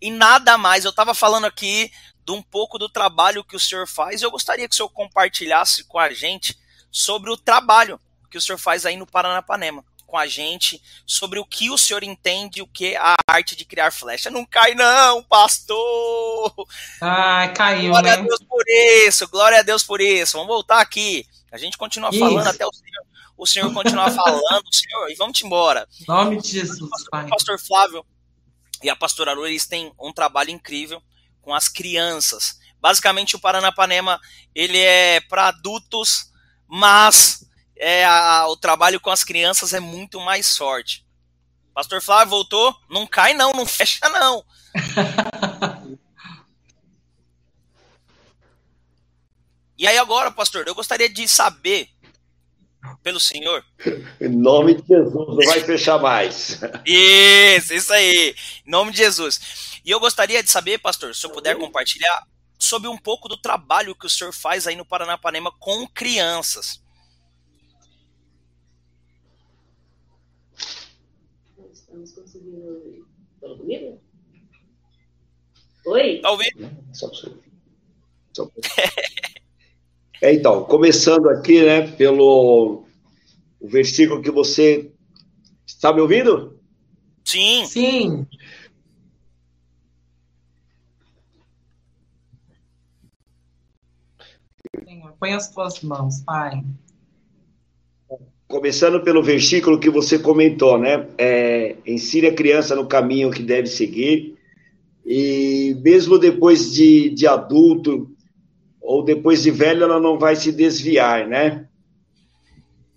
E 0.00 0.10
nada 0.10 0.56
mais, 0.56 0.84
eu 0.84 0.90
estava 0.90 1.14
falando 1.14 1.46
aqui 1.46 1.90
de 2.24 2.32
um 2.32 2.42
pouco 2.42 2.78
do 2.78 2.88
trabalho 2.88 3.44
que 3.44 3.56
o 3.56 3.60
senhor 3.60 3.88
faz. 3.88 4.22
Eu 4.22 4.30
gostaria 4.30 4.68
que 4.68 4.74
o 4.74 4.76
senhor 4.76 4.90
compartilhasse 4.90 5.84
com 5.84 5.98
a 5.98 6.10
gente 6.10 6.56
sobre 6.90 7.30
o 7.30 7.36
trabalho 7.36 8.00
que 8.30 8.38
o 8.38 8.40
senhor 8.40 8.58
faz 8.58 8.86
aí 8.86 8.96
no 8.96 9.06
Paranapanema 9.06 9.84
com 10.06 10.16
a 10.18 10.26
gente 10.26 10.82
sobre 11.06 11.38
o 11.38 11.44
que 11.44 11.70
o 11.70 11.78
senhor 11.78 12.02
entende 12.02 12.60
o 12.60 12.66
que 12.66 12.94
é 12.94 12.96
a 12.96 13.14
arte 13.28 13.54
de 13.54 13.64
criar 13.64 13.92
flecha. 13.92 14.30
Não 14.30 14.44
cai 14.44 14.74
não, 14.74 15.22
pastor! 15.22 16.29
Ah, 17.00 17.48
caiu, 17.54 17.90
Glória 17.90 18.16
né? 18.16 18.22
a 18.22 18.22
Deus 18.22 18.40
por 18.48 18.64
isso, 18.68 19.28
glória 19.28 19.58
a 19.58 19.62
Deus 19.62 19.82
por 19.82 20.00
isso. 20.00 20.32
Vamos 20.32 20.48
voltar 20.48 20.80
aqui. 20.80 21.26
A 21.50 21.58
gente 21.58 21.76
continua 21.76 22.12
falando 22.12 22.46
até 22.46 22.66
o 22.66 22.72
senhor, 22.72 23.04
o 23.36 23.46
senhor 23.46 23.72
continuar 23.72 24.10
falando, 24.14 24.74
senhor, 24.74 25.10
e 25.10 25.14
vamos 25.14 25.42
embora. 25.42 25.88
Em 26.00 26.04
nome 26.06 26.40
de 26.40 26.48
Jesus, 26.48 27.08
Pai. 27.10 27.26
O 27.26 27.28
pastor 27.28 27.58
Flávio 27.58 28.04
e 28.82 28.88
a 28.88 28.96
pastora 28.96 29.32
Lu, 29.32 29.46
eles 29.46 29.66
têm 29.66 29.92
um 30.00 30.12
trabalho 30.12 30.50
incrível 30.50 31.02
com 31.42 31.54
as 31.54 31.68
crianças. 31.68 32.58
Basicamente, 32.80 33.36
o 33.36 33.40
Paranapanema, 33.40 34.18
ele 34.54 34.78
é 34.78 35.20
para 35.20 35.48
adultos, 35.48 36.30
mas 36.66 37.44
é, 37.76 38.04
a, 38.04 38.46
o 38.48 38.56
trabalho 38.56 39.00
com 39.00 39.10
as 39.10 39.24
crianças 39.24 39.74
é 39.74 39.80
muito 39.80 40.20
mais 40.20 40.56
forte. 40.56 41.04
Pastor 41.74 42.02
Flávio 42.02 42.30
voltou? 42.30 42.74
Não 42.88 43.06
cai 43.06 43.34
não, 43.34 43.52
não 43.52 43.64
fecha 43.66 44.08
não. 44.08 44.44
e 49.80 49.86
aí 49.86 49.96
agora, 49.96 50.30
pastor, 50.30 50.68
eu 50.68 50.74
gostaria 50.74 51.08
de 51.08 51.26
saber 51.26 51.88
pelo 53.02 53.18
senhor. 53.18 53.64
Em 54.20 54.28
nome 54.28 54.74
de 54.74 54.86
Jesus, 54.86 55.14
não 55.14 55.36
vai 55.36 55.60
fechar 55.60 55.98
mais. 55.98 56.60
Isso, 56.84 57.72
isso 57.72 57.90
aí. 57.90 58.34
Em 58.66 58.70
nome 58.70 58.90
de 58.92 58.98
Jesus. 58.98 59.80
E 59.82 59.90
eu 59.90 59.98
gostaria 59.98 60.42
de 60.42 60.50
saber, 60.50 60.76
pastor, 60.80 61.14
se 61.14 61.24
eu 61.24 61.30
puder 61.30 61.56
compartilhar 61.56 62.26
sobre 62.58 62.90
um 62.90 62.98
pouco 62.98 63.26
do 63.26 63.38
trabalho 63.38 63.94
que 63.94 64.04
o 64.04 64.10
senhor 64.10 64.34
faz 64.34 64.66
aí 64.66 64.76
no 64.76 64.84
Paranapanema 64.84 65.50
com 65.58 65.88
crianças. 65.88 66.82
Estamos 71.72 72.12
conseguindo. 72.12 73.08
Falou 73.40 73.56
comigo? 73.56 73.98
Oi? 75.86 76.20
Tá 76.20 76.30
ouvindo? 76.32 76.70
Só 76.92 77.08
pra 77.08 77.16
você. 77.16 77.32
Só 78.34 78.44
pra... 78.44 78.60
É, 80.22 80.34
então, 80.34 80.64
começando 80.64 81.30
aqui, 81.30 81.62
né, 81.62 81.86
pelo 81.92 82.84
o 83.58 83.68
versículo 83.68 84.20
que 84.20 84.30
você 84.30 84.90
está 85.66 85.92
me 85.92 86.00
ouvindo? 86.00 86.58
Sim. 87.24 87.64
Sim. 87.64 88.26
Senhor, 94.84 95.14
põe 95.18 95.32
as 95.32 95.48
tuas 95.50 95.80
mãos, 95.80 96.20
Pai. 96.20 96.62
Começando 98.46 99.02
pelo 99.02 99.22
versículo 99.22 99.78
que 99.78 99.88
você 99.88 100.18
comentou, 100.18 100.78
né? 100.78 101.08
É, 101.16 101.76
ensine 101.86 102.26
a 102.26 102.34
criança 102.34 102.74
no 102.74 102.86
caminho 102.86 103.30
que 103.30 103.42
deve 103.42 103.68
seguir, 103.68 104.36
e 105.06 105.76
mesmo 105.82 106.18
depois 106.18 106.72
de, 106.72 107.10
de 107.10 107.26
adulto 107.26 108.09
ou 108.90 109.04
depois 109.04 109.40
de 109.40 109.52
velho, 109.52 109.84
ela 109.84 110.00
não 110.00 110.18
vai 110.18 110.34
se 110.34 110.50
desviar, 110.50 111.28
né? 111.28 111.64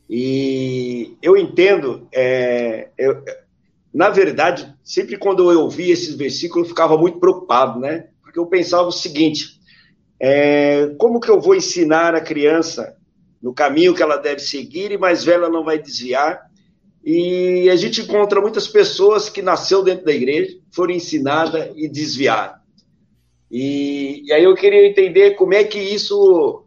E 0.09 1.15
eu 1.21 1.37
entendo, 1.37 2.07
é, 2.11 2.87
eu, 2.97 3.23
na 3.93 4.09
verdade, 4.09 4.73
sempre 4.83 5.17
quando 5.17 5.51
eu 5.51 5.61
ouvia 5.61 5.93
esses 5.93 6.15
versículos, 6.15 6.65
eu 6.65 6.69
ficava 6.69 6.97
muito 6.97 7.19
preocupado, 7.19 7.79
né? 7.79 8.07
Porque 8.23 8.39
eu 8.39 8.47
pensava 8.47 8.87
o 8.87 8.91
seguinte: 8.91 9.59
é, 10.19 10.87
como 10.97 11.19
que 11.19 11.29
eu 11.29 11.39
vou 11.39 11.53
ensinar 11.53 12.15
a 12.15 12.21
criança 12.21 12.97
no 13.39 13.53
caminho 13.53 13.93
que 13.93 14.01
ela 14.01 14.17
deve 14.17 14.39
seguir 14.39 14.91
e 14.91 14.97
mais 14.97 15.23
velha 15.23 15.47
não 15.47 15.63
vai 15.63 15.77
desviar? 15.77 16.49
E 17.05 17.69
a 17.69 17.75
gente 17.75 18.01
encontra 18.01 18.41
muitas 18.41 18.67
pessoas 18.67 19.29
que 19.29 19.43
nasceu 19.43 19.83
dentro 19.83 20.05
da 20.05 20.11
igreja, 20.11 20.57
foram 20.71 20.95
ensinadas 20.95 21.71
e 21.75 21.87
desviaram. 21.87 22.62
E, 23.55 24.23
e 24.25 24.33
aí 24.33 24.43
eu 24.43 24.55
queria 24.55 24.87
entender 24.87 25.35
como 25.35 25.53
é 25.53 25.63
que 25.63 25.77
isso 25.77 26.65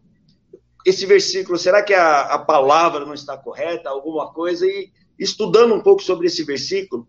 esse 0.85 1.05
versículo, 1.05 1.59
será 1.59 1.83
que 1.83 1.93
a, 1.93 2.21
a, 2.21 2.39
palavra 2.39 3.05
não 3.05 3.13
está 3.13 3.37
correta, 3.37 3.91
alguma 3.91 4.33
coisa? 4.33 4.65
E 4.65 4.93
estudando 5.19 5.75
um 5.75 5.81
pouco 5.81 6.01
sobre 6.01 6.29
esse 6.29 6.45
versículo, 6.45 7.09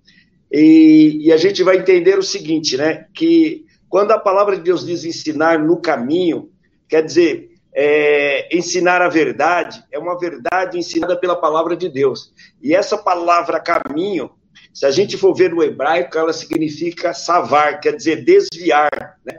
e, 0.51 1.27
e, 1.27 1.31
a 1.31 1.37
gente 1.37 1.61
vai 1.61 1.77
entender 1.77 2.17
o 2.17 2.23
seguinte, 2.23 2.75
né? 2.75 3.05
Que 3.13 3.67
quando 3.87 4.13
a 4.13 4.17
palavra 4.17 4.55
de 4.55 4.63
Deus 4.63 4.83
diz 4.83 5.05
ensinar 5.05 5.59
no 5.59 5.79
caminho, 5.79 6.49
quer 6.89 7.03
dizer, 7.03 7.51
é, 7.71 8.49
ensinar 8.57 9.03
a 9.03 9.09
verdade, 9.09 9.83
é 9.91 9.99
uma 9.99 10.17
verdade 10.17 10.79
ensinada 10.79 11.15
pela 11.15 11.35
palavra 11.35 11.77
de 11.77 11.87
Deus. 11.87 12.33
E 12.63 12.73
essa 12.73 12.97
palavra 12.97 13.59
caminho, 13.59 14.31
se 14.73 14.87
a 14.87 14.91
gente 14.91 15.17
for 15.17 15.35
ver 15.35 15.53
no 15.53 15.61
hebraico, 15.61 16.17
ela 16.17 16.33
significa 16.33 17.13
savar, 17.13 17.79
quer 17.79 17.95
dizer 17.95 18.23
desviar. 18.23 19.19
Né? 19.23 19.37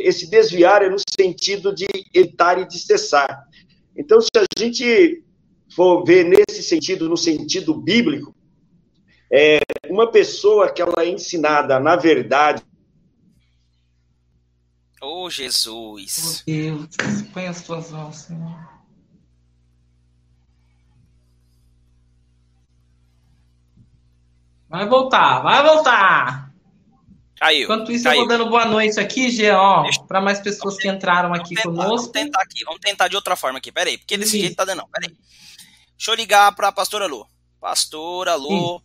Esse 0.00 0.28
desviar 0.28 0.82
é 0.82 0.88
no 0.88 0.96
sentido 0.98 1.74
de 1.74 1.86
evitar 2.14 2.58
e 2.58 2.66
de 2.66 2.78
cessar. 2.78 3.46
Então, 3.96 4.20
se 4.20 4.28
a 4.36 4.44
gente 4.58 5.22
for 5.74 6.04
ver 6.04 6.24
nesse 6.24 6.62
sentido, 6.62 7.08
no 7.08 7.16
sentido 7.16 7.74
bíblico, 7.74 8.34
é 9.32 9.60
uma 9.88 10.10
pessoa 10.10 10.72
que 10.72 10.82
ela 10.82 11.02
é 11.02 11.08
ensinada 11.08 11.78
na 11.78 11.96
verdade. 11.96 12.62
Oh, 15.02 15.30
Jesus. 15.30 16.42
Oh, 16.42 16.50
Deus, 16.50 16.88
põe 17.32 17.46
as 17.46 17.62
tuas 17.62 17.90
mãos, 17.90 18.16
Senhor. 18.16 18.68
Vai 24.68 24.88
voltar, 24.88 25.40
vai 25.40 25.64
voltar. 25.64 26.49
Caiu. 27.40 27.64
Enquanto 27.64 27.90
isso, 27.90 28.04
caiu. 28.04 28.20
eu 28.20 28.26
vou 28.26 28.28
dando 28.28 28.50
boa 28.50 28.66
noite 28.66 29.00
aqui, 29.00 29.50
ó, 29.50 29.88
para 30.06 30.20
mais 30.20 30.40
pessoas 30.40 30.76
que 30.76 30.86
entraram 30.86 31.32
aqui 31.32 31.54
vamos 31.54 31.62
tentar, 31.62 31.62
conosco. 31.62 31.88
Vamos 31.88 32.08
tentar 32.08 32.42
aqui, 32.42 32.64
vamos 32.66 32.80
tentar 32.80 33.08
de 33.08 33.16
outra 33.16 33.34
forma 33.34 33.56
aqui. 33.56 33.72
Peraí, 33.72 33.96
porque 33.96 34.18
desse 34.18 34.32
Sim. 34.32 34.40
jeito 34.40 34.56
tá 34.56 34.66
dando 34.66 34.80
não. 34.80 34.88
Peraí. 34.88 35.16
Deixa 35.96 36.10
eu 36.10 36.14
ligar 36.14 36.54
pra 36.54 36.70
pastora 36.70 37.06
Lu. 37.06 37.26
Pastora 37.58 38.34
Lu. 38.34 38.78
Sim. 38.78 38.84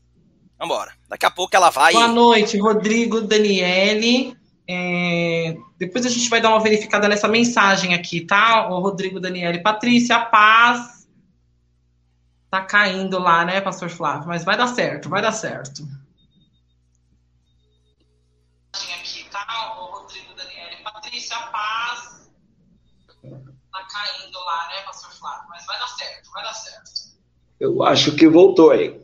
Vambora. 0.57 0.93
Daqui 1.09 1.25
a 1.25 1.31
pouco 1.31 1.53
ela 1.53 1.69
vai. 1.69 1.91
Boa 1.91 2.07
noite, 2.07 2.57
Rodrigo, 2.57 3.19
Daniele. 3.19 4.37
É, 4.67 5.53
Depois 5.77 6.05
a 6.05 6.09
gente 6.09 6.29
vai 6.29 6.39
dar 6.39 6.49
uma 6.49 6.61
verificada 6.61 7.09
nessa 7.09 7.27
mensagem 7.27 7.93
aqui, 7.93 8.21
tá? 8.21 8.69
O 8.69 8.79
Rodrigo, 8.79 9.19
Daniele, 9.19 9.61
Patrícia, 9.61 10.17
paz. 10.17 11.09
Tá 12.49 12.61
caindo 12.61 13.19
lá, 13.19 13.43
né, 13.43 13.59
Pastor 13.59 13.89
Flávio? 13.89 14.29
Mas 14.29 14.45
vai 14.45 14.57
dar 14.57 14.67
certo, 14.67 15.09
vai 15.09 15.21
dar 15.21 15.33
certo. 15.33 15.85
Caindo 23.95 24.39
lá, 24.39 24.67
né, 24.67 24.81
Pastor 24.81 25.11
Flávio? 25.11 25.47
Mas 25.49 25.65
vai 25.65 25.79
dar 25.79 25.87
certo, 25.87 26.31
vai 26.31 26.43
dar 26.43 26.53
certo. 26.53 26.91
Eu 27.59 27.83
acho 27.83 28.15
que 28.15 28.27
voltou 28.27 28.71
aí. 28.71 28.99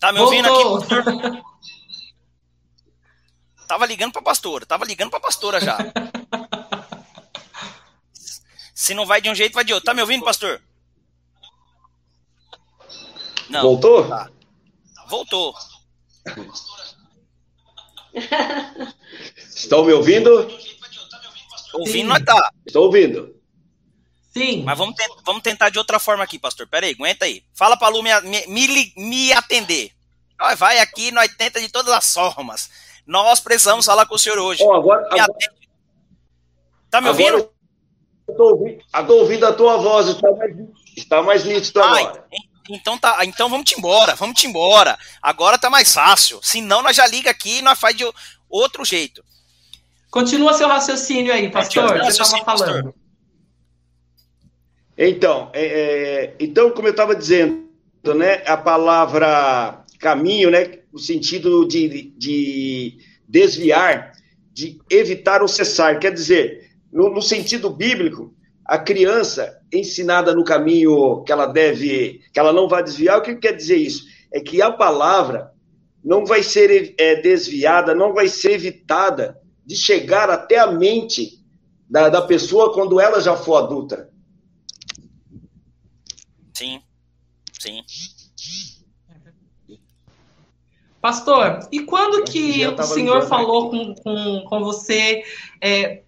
Tá 0.00 0.12
me 0.12 0.20
ouvindo 0.20 0.48
Voltou. 0.48 0.78
aqui, 0.78 1.02
pastor? 1.02 1.44
Tava 3.66 3.86
ligando 3.86 4.12
pra 4.12 4.22
pastora, 4.22 4.66
tava 4.66 4.84
ligando 4.84 5.10
pra 5.10 5.20
pastora 5.20 5.60
já. 5.60 5.78
Se 8.74 8.94
não 8.94 9.06
vai 9.06 9.20
de 9.20 9.30
um 9.30 9.34
jeito, 9.34 9.54
vai 9.54 9.64
de 9.64 9.72
outro. 9.72 9.86
Tá 9.86 9.94
me 9.94 10.00
ouvindo, 10.02 10.24
pastor? 10.24 10.60
Não. 13.48 13.62
Voltou? 13.62 14.08
Tá. 14.08 14.30
Voltou. 15.08 15.54
Estão 19.36 19.84
me 19.84 19.92
ouvindo? 19.92 20.30
Ouvindo, 21.74 22.08
nós 22.08 22.24
tá. 22.24 22.52
Estou 22.66 22.84
ouvindo. 22.86 23.33
Sim. 24.36 24.64
Mas 24.64 24.76
vamos, 24.76 24.96
ten- 24.96 25.08
vamos 25.24 25.42
tentar 25.42 25.70
de 25.70 25.78
outra 25.78 25.98
forma 25.98 26.24
aqui, 26.24 26.38
pastor. 26.38 26.66
Pera 26.66 26.86
aí, 26.86 26.92
aguenta 26.92 27.24
aí. 27.24 27.42
Fala 27.54 27.76
pra 27.76 27.88
Lu 27.88 28.02
me, 28.02 28.10
me, 28.48 28.92
me 28.96 29.32
atender. 29.32 29.92
Nós 30.38 30.58
vai 30.58 30.78
aqui, 30.80 31.12
nós 31.12 31.32
tenta 31.36 31.60
de 31.60 31.68
todas 31.68 31.92
as 31.92 32.12
formas. 32.12 32.68
Nós 33.06 33.38
precisamos 33.38 33.86
falar 33.86 34.06
com 34.06 34.16
o 34.16 34.18
senhor 34.18 34.38
hoje. 34.38 34.62
Ó, 34.64 34.74
agora, 34.74 35.02
Me 35.02 35.20
agora, 35.20 35.32
atende. 35.32 35.68
Tá 36.90 37.00
me 37.00 37.08
agora 37.08 37.34
ouvindo? 37.34 37.50
eu 38.28 38.36
tô 38.36 38.44
ouvindo, 38.50 38.82
eu 38.92 39.06
tô 39.06 39.14
ouvindo 39.20 39.46
a 39.46 39.52
tua 39.52 39.76
voz. 39.76 40.08
Está 40.08 40.30
mais, 40.32 40.56
Está 40.96 41.22
mais 41.22 41.44
nítido 41.44 41.80
agora. 41.82 42.24
Então 42.70 42.96
tá, 42.98 43.18
então 43.24 43.48
vamos 43.50 43.68
te 43.68 43.78
embora, 43.78 44.14
vamos 44.14 44.40
te 44.40 44.46
embora. 44.46 44.98
Agora 45.20 45.58
tá 45.58 45.68
mais 45.68 45.92
fácil. 45.92 46.40
Se 46.42 46.60
não, 46.62 46.82
nós 46.82 46.96
já 46.96 47.06
liga 47.06 47.30
aqui 47.30 47.58
e 47.58 47.62
nós 47.62 47.78
faz 47.78 47.94
de 47.96 48.04
outro 48.48 48.84
jeito. 48.84 49.22
Continua 50.10 50.54
seu 50.54 50.66
raciocínio 50.66 51.32
aí, 51.32 51.50
pastor. 51.50 51.98
Você 52.04 52.22
estava 52.22 52.44
falando. 52.44 52.84
Pastor. 52.84 52.94
Então, 54.96 55.50
é, 55.52 55.64
é, 55.64 56.34
então, 56.38 56.70
como 56.70 56.86
eu 56.86 56.92
estava 56.92 57.14
dizendo, 57.14 57.64
né, 58.16 58.42
a 58.46 58.56
palavra 58.56 59.84
caminho, 59.98 60.50
né, 60.50 60.78
no 60.92 60.98
sentido 60.98 61.66
de, 61.66 62.12
de 62.16 62.98
desviar, 63.28 64.12
de 64.52 64.78
evitar 64.90 65.42
ou 65.42 65.48
cessar. 65.48 65.98
Quer 65.98 66.12
dizer, 66.12 66.70
no, 66.92 67.10
no 67.10 67.22
sentido 67.22 67.70
bíblico, 67.70 68.32
a 68.64 68.78
criança 68.78 69.60
ensinada 69.72 70.34
no 70.34 70.44
caminho 70.44 71.22
que 71.24 71.32
ela 71.32 71.46
deve, 71.46 72.20
que 72.32 72.38
ela 72.38 72.52
não 72.52 72.68
vai 72.68 72.82
desviar, 72.82 73.18
o 73.18 73.22
que 73.22 73.34
quer 73.34 73.52
dizer 73.52 73.76
isso? 73.76 74.04
É 74.32 74.40
que 74.40 74.62
a 74.62 74.70
palavra 74.70 75.50
não 76.04 76.24
vai 76.24 76.42
ser 76.42 76.94
é, 76.98 77.16
desviada, 77.16 77.94
não 77.94 78.12
vai 78.12 78.28
ser 78.28 78.52
evitada 78.52 79.40
de 79.66 79.74
chegar 79.74 80.30
até 80.30 80.58
a 80.58 80.70
mente 80.70 81.42
da, 81.88 82.08
da 82.08 82.22
pessoa 82.22 82.72
quando 82.72 83.00
ela 83.00 83.20
já 83.20 83.34
for 83.36 83.56
adulta. 83.56 84.13
Sim, 86.54 86.80
sim. 87.58 87.84
Pastor, 91.00 91.68
e 91.70 91.80
quando 91.80 92.24
que 92.24 92.66
o 92.66 92.82
senhor 92.84 93.22
falou 93.26 93.68
com, 93.68 93.94
com, 93.96 94.44
com 94.48 94.60
você 94.60 95.22
é, 95.60 96.04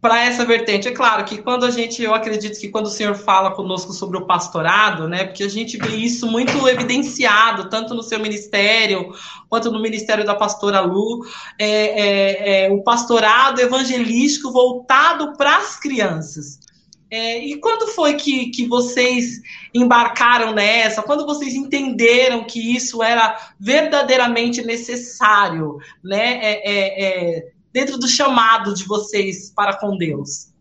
para 0.00 0.24
essa 0.24 0.44
vertente. 0.44 0.88
É 0.88 0.92
claro 0.92 1.24
que 1.24 1.38
quando 1.38 1.64
a 1.64 1.70
gente, 1.70 2.02
eu 2.02 2.14
acredito 2.14 2.58
que 2.58 2.68
quando 2.68 2.86
o 2.86 2.90
senhor 2.90 3.14
fala 3.14 3.50
conosco 3.50 3.92
sobre 3.92 4.16
o 4.16 4.26
pastorado, 4.26 5.08
né, 5.08 5.24
porque 5.24 5.42
a 5.42 5.48
gente 5.48 5.76
vê 5.76 5.96
isso 5.96 6.26
muito 6.26 6.68
evidenciado, 6.68 7.68
tanto 7.68 7.94
no 7.94 8.02
seu 8.02 8.18
ministério, 8.20 9.12
quanto 9.48 9.70
no 9.70 9.82
ministério 9.82 10.24
da 10.24 10.34
pastora 10.34 10.80
Lu, 10.80 11.26
é, 11.58 11.66
é, 11.66 12.66
é 12.66 12.72
o 12.72 12.82
pastorado 12.82 13.60
evangelístico 13.60 14.52
voltado 14.52 15.36
para 15.36 15.56
as 15.56 15.78
crianças. 15.78 16.60
É, 17.10 17.38
e 17.38 17.58
quando 17.58 17.88
foi 17.88 18.16
que, 18.16 18.50
que 18.50 18.66
vocês 18.66 19.40
embarcaram 19.74 20.52
nessa? 20.52 21.02
Quando 21.02 21.24
vocês 21.24 21.54
entenderam 21.54 22.44
que 22.44 22.76
isso 22.76 23.02
era 23.02 23.54
verdadeiramente 23.58 24.62
necessário, 24.62 25.78
né? 26.04 26.38
É, 26.42 26.70
é, 26.70 27.38
é 27.38 27.52
dentro 27.72 27.98
do 27.98 28.06
chamado 28.06 28.74
de 28.74 28.84
vocês 28.84 29.50
para 29.50 29.74
com 29.78 29.96
Deus? 29.96 30.52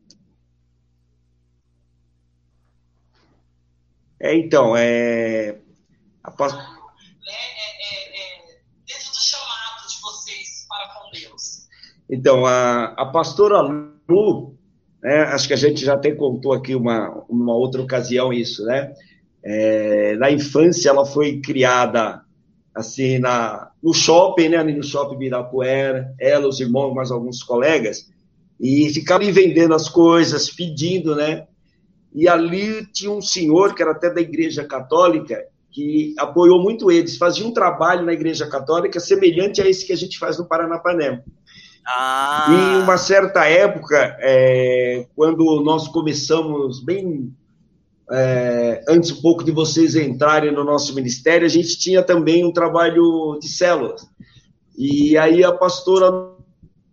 É, 4.20 4.36
então, 4.36 4.76
é. 4.76 5.60
Após... 6.24 6.52
É, 6.54 6.58
é, 6.58 6.62
dentro 8.86 9.12
do 9.12 9.20
chamado 9.20 9.88
de 9.88 10.02
vocês 10.02 10.66
para 10.68 10.90
com 10.96 11.12
Deus. 11.12 11.68
Então, 12.10 12.46
a, 12.46 12.86
a 12.94 13.06
pastora 13.06 13.62
Lu, 13.62 14.57
né, 15.02 15.24
acho 15.24 15.48
que 15.48 15.54
a 15.54 15.58
gente 15.58 15.84
já 15.84 15.94
até 15.94 16.12
contou 16.12 16.54
aqui 16.54 16.76
uma, 16.76 17.24
uma 17.30 17.56
outra 17.56 17.82
ocasião 17.82 18.34
isso, 18.34 18.66
né? 18.66 18.94
É, 19.44 20.16
na 20.18 20.32
infância, 20.32 20.90
ela 20.90 21.06
foi 21.06 21.40
criada 21.40 22.22
assim, 22.78 23.18
na, 23.18 23.72
no 23.82 23.94
shopping, 23.94 24.50
né, 24.50 24.64
no 24.64 24.84
shopping 24.84 25.18
Birapuera, 25.18 26.14
ela, 26.20 26.48
os 26.48 26.60
irmãos, 26.60 26.94
mais 26.94 27.10
alguns 27.10 27.42
colegas, 27.42 28.10
e 28.60 28.90
ficavam 28.90 29.32
vendendo 29.32 29.74
as 29.74 29.90
coisas, 29.90 30.50
pedindo, 30.50 31.16
né, 31.16 31.48
e 32.14 32.28
ali 32.28 32.86
tinha 32.88 33.12
um 33.12 33.22
senhor, 33.22 33.74
que 33.74 33.82
era 33.82 33.92
até 33.92 34.14
da 34.14 34.22
igreja 34.22 34.64
católica, 34.64 35.44
que 35.72 36.14
apoiou 36.18 36.62
muito 36.62 36.92
eles, 36.92 37.18
fazia 37.18 37.46
um 37.46 37.52
trabalho 37.52 38.06
na 38.06 38.14
igreja 38.14 38.48
católica 38.48 39.00
semelhante 39.00 39.62
a 39.62 39.68
esse 39.68 39.86
que 39.86 39.94
a 39.94 39.98
gente 39.98 40.18
faz 40.18 40.38
no 40.38 40.48
Paranapanema. 40.48 41.24
Ah. 41.88 42.48
Em 42.50 42.84
uma 42.84 42.98
certa 42.98 43.46
época, 43.46 44.18
é, 44.20 45.08
quando 45.16 45.62
nós 45.64 45.88
começamos 45.88 46.84
bem 46.84 47.34
é, 48.12 48.84
antes 48.88 49.12
um 49.12 49.22
pouco 49.22 49.44
de 49.44 49.52
vocês 49.52 49.96
entrarem 49.96 50.52
no 50.52 50.64
nosso 50.64 50.94
ministério, 50.94 51.46
a 51.46 51.50
gente 51.50 51.78
tinha 51.80 52.04
também 52.04 52.46
um 52.46 52.52
trabalho 52.52 53.38
de 53.42 53.48
células. 53.48 54.06
E 54.78 55.18
aí 55.18 55.44
a 55.44 55.52
pastora 55.52 56.12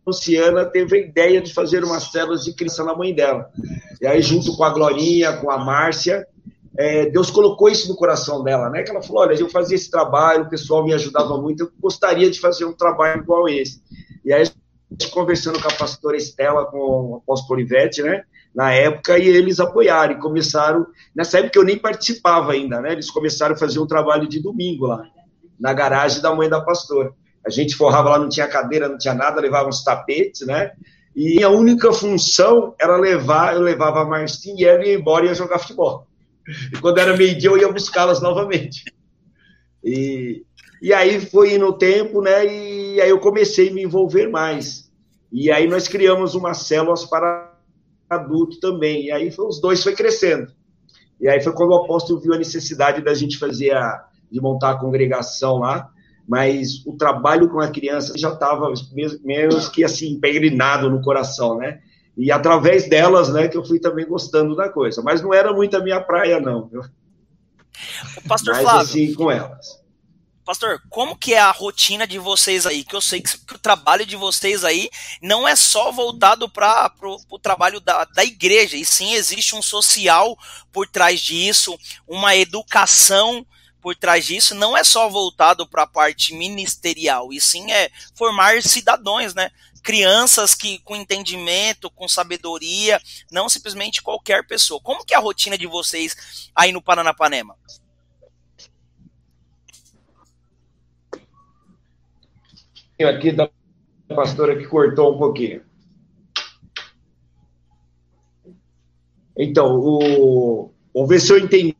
Luciana 0.07 0.65
teve 0.65 0.97
a 0.97 1.01
ideia 1.01 1.41
de 1.41 1.53
fazer 1.53 1.83
umas 1.83 2.11
células 2.11 2.45
de 2.45 2.53
criança 2.53 2.85
na 2.85 2.95
mãe 2.95 3.15
dela. 3.15 3.51
E 4.01 4.07
aí, 4.07 4.21
junto 4.23 4.57
com 4.57 4.65
a 4.65 4.71
Glorinha, 4.71 5.37
com 5.39 5.51
a 5.51 5.59
Márcia, 5.59 6.27
é, 6.77 7.07
Deus 7.07 7.31
colocou 7.31 7.69
isso 7.69 7.89
no 7.89 7.97
coração 7.97 8.43
dela, 8.43 8.69
né? 8.69 8.83
Que 8.83 8.91
ela 8.91 9.03
falou: 9.03 9.23
olha, 9.23 9.35
eu 9.35 9.49
fazia 9.49 9.77
esse 9.77 9.91
trabalho, 9.91 10.45
o 10.45 10.51
pessoal 10.51 10.85
me 10.85 10.93
ajudava 10.93 11.37
muito, 11.41 11.65
eu 11.65 11.71
gostaria 11.81 12.31
de 12.31 12.41
fazer 12.41 12.65
um 12.65 12.73
trabalho 12.73 13.23
igual 13.23 13.49
esse. 13.49 13.83
E 14.25 14.33
aí, 14.33 14.45
conversando 15.11 15.61
com 15.61 15.69
a 15.69 15.75
pastora 15.75 16.17
Estela, 16.17 16.67
com 16.67 16.79
o 16.79 17.17
apóstolo 17.17 17.61
Ivete, 17.61 18.03
né? 18.03 18.25
na 18.55 18.73
época 18.73 19.19
e 19.19 19.27
eles 19.27 19.59
apoiaram 19.59 20.15
e 20.15 20.21
começaram. 20.21 20.87
Nessa 21.15 21.41
época 21.41 21.59
eu 21.59 21.65
nem 21.65 21.77
participava 21.77 22.53
ainda, 22.53 22.81
né? 22.81 22.93
Eles 22.93 23.11
começaram 23.11 23.55
a 23.55 23.59
fazer 23.59 23.81
um 23.81 23.87
trabalho 23.87 24.29
de 24.29 24.41
domingo 24.41 24.87
lá, 24.87 25.05
na 25.59 25.73
garagem 25.73 26.23
da 26.23 26.35
mãe 26.35 26.49
da 26.49 26.61
pastora. 26.61 27.13
A 27.45 27.51
gente 27.51 27.75
forrava 27.75 28.11
lá, 28.11 28.19
não 28.19 28.29
tinha 28.29 28.47
cadeira, 28.47 28.89
não 28.89 28.97
tinha 28.97 29.13
nada, 29.13 29.41
levava 29.41 29.69
uns 29.69 29.83
tapetes, 29.83 30.47
né? 30.47 30.71
E 31.17 31.43
a 31.43 31.51
única 31.51 31.93
função 31.93 32.75
era 32.81 32.97
levar, 32.97 33.55
eu 33.55 33.61
levava 33.61 34.01
a 34.01 34.05
Marcinha 34.05 34.65
e 34.65 34.65
ela 34.65 34.87
ia 34.87 34.95
embora 34.95 35.25
e 35.25 35.29
ia 35.29 35.35
jogar 35.35 35.59
futebol. 35.59 36.07
E 36.73 36.79
quando 36.79 36.99
era 36.99 37.17
meio-dia 37.17 37.51
eu 37.51 37.59
ia 37.59 37.73
buscá-las 37.73 38.23
novamente. 38.23 38.85
E, 39.83 40.45
e 40.81 40.93
aí 40.93 41.21
foi 41.21 41.59
no 41.59 41.73
tempo, 41.73 42.23
né? 42.23 42.47
E 42.47 43.01
aí 43.01 43.11
eu 43.11 43.19
comecei 43.19 43.69
a 43.69 43.73
me 43.73 43.83
envolver 43.83 44.29
mais. 44.29 44.84
E 45.37 45.51
aí 45.51 45.67
nós 45.67 45.89
criamos 45.89 46.37
umas 46.37 46.59
células 46.59 47.05
para 47.05 47.53
adulto 48.09 48.61
também. 48.61 49.07
E 49.07 49.11
aí 49.11 49.33
foi, 49.33 49.49
os 49.49 49.61
dois 49.61 49.83
foi 49.83 49.93
crescendo. 49.93 50.53
E 51.21 51.29
aí 51.29 51.43
foi 51.43 51.53
quando 51.53 51.73
o 51.73 51.75
apóstolo 51.75 52.21
viu 52.21 52.33
a 52.35 52.39
necessidade 52.39 53.03
da 53.03 53.13
gente 53.15 53.37
fazer 53.37 53.75
a, 53.75 54.05
de 54.31 54.41
montar 54.41 54.71
a 54.71 54.79
congregação 54.79 55.59
lá, 55.59 55.91
mas 56.29 56.87
o 56.87 56.97
trabalho 56.97 57.49
com 57.49 57.59
a 57.59 57.69
criança 57.69 58.17
já 58.17 58.33
estava 58.33 58.73
menos 59.25 59.69
que 59.69 59.83
assim 59.83 60.21
peregrinado 60.21 60.89
no 60.89 61.03
coração, 61.03 61.59
né? 61.59 61.81
E 62.17 62.31
através 62.31 62.89
delas, 62.89 63.29
né, 63.33 63.49
que 63.49 63.57
eu 63.57 63.65
fui 63.65 63.81
também 63.81 64.07
gostando 64.07 64.55
da 64.55 64.69
coisa. 64.69 65.03
Mas 65.03 65.21
não 65.21 65.35
era 65.35 65.53
muito 65.53 65.77
a 65.77 65.81
minha 65.81 66.01
praia, 66.01 66.39
não. 66.39 66.71
O 68.19 68.29
pastor 68.29 68.55
mas, 68.55 68.63
Flávio. 68.63 68.83
assim, 68.83 69.15
com 69.15 69.33
elas. 69.33 69.84
Pastor, 70.45 70.83
como 70.91 71.17
que 71.17 71.33
é 71.33 71.39
a 71.39 71.51
rotina 71.51 72.07
de 72.07 72.19
vocês 72.19 72.67
aí? 72.67 72.85
Que 72.85 72.95
eu 72.95 73.01
sei 73.01 73.23
que, 73.23 73.39
que 73.39 73.55
o 73.55 73.59
trabalho 73.59 74.05
de 74.05 74.15
vocês 74.15 74.63
aí 74.63 74.91
não 75.23 75.49
é 75.49 75.57
só 75.57 75.91
voltado 75.91 76.51
para 76.51 76.93
o 77.31 77.39
trabalho 77.39 77.81
da, 77.81 78.05
da 78.05 78.23
igreja, 78.23 78.77
e 78.77 78.85
sim 78.85 79.15
existe 79.15 79.55
um 79.55 79.63
social 79.63 80.37
por 80.71 80.87
trás 80.87 81.21
disso, 81.21 81.79
uma 82.07 82.37
educação 82.37 83.47
por 83.81 83.97
trás 83.97 84.27
disso, 84.27 84.55
não 84.55 84.77
é 84.77 84.85
só 84.85 85.09
voltado 85.09 85.67
para 85.67 85.85
a 85.85 85.87
parte 85.87 86.35
ministerial, 86.35 87.33
e 87.33 87.41
sim 87.41 87.73
é 87.73 87.91
formar 88.15 88.63
cidadãos, 88.63 89.35
né? 89.35 89.51
Crianças 89.83 90.55
que 90.55 90.79
com 90.81 90.97
entendimento, 90.97 91.91
com 91.91 92.07
sabedoria, 92.07 93.01
não 93.31 93.49
simplesmente 93.49 94.03
qualquer 94.03 94.47
pessoa. 94.47 94.81
Como 94.81 95.05
que 95.05 95.15
é 95.15 95.17
a 95.17 95.21
rotina 95.21 95.57
de 95.57 95.67
vocês 95.67 96.51
aí 96.55 96.73
no 96.73 96.83
Paranapanema? 96.83 97.57
Aqui 103.03 103.33
da 103.33 103.51
pastora 104.09 104.57
que 104.57 104.67
cortou 104.67 105.15
um 105.15 105.19
pouquinho. 105.19 105.63
Então, 109.37 109.79
o... 109.81 110.73
vamos 110.95 111.09
ver 111.09 111.21
se 111.21 111.33
eu 111.33 111.39
entendi. 111.39 111.75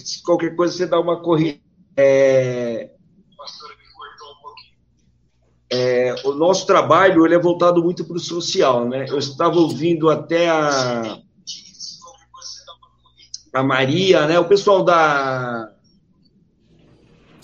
Se 0.00 0.22
qualquer 0.22 0.54
coisa 0.54 0.74
você 0.74 0.86
dá 0.86 1.00
uma 1.00 1.20
corrida. 1.20 1.58
É... 1.96 2.90
Pastora 3.36 3.74
que 3.74 3.92
cortou 3.94 4.28
um 4.28 4.42
pouquinho. 4.42 4.74
É, 5.70 6.14
o 6.24 6.32
nosso 6.34 6.66
trabalho 6.66 7.24
ele 7.24 7.34
é 7.34 7.38
voltado 7.38 7.82
muito 7.82 8.04
para 8.04 8.16
o 8.16 8.20
social, 8.20 8.86
né? 8.86 9.06
Eu 9.08 9.18
estava 9.18 9.58
ouvindo 9.58 10.10
até 10.10 10.50
a 10.50 11.18
a 13.52 13.62
Maria, 13.62 14.26
né? 14.26 14.38
O 14.38 14.46
pessoal 14.46 14.84
da 14.84 15.72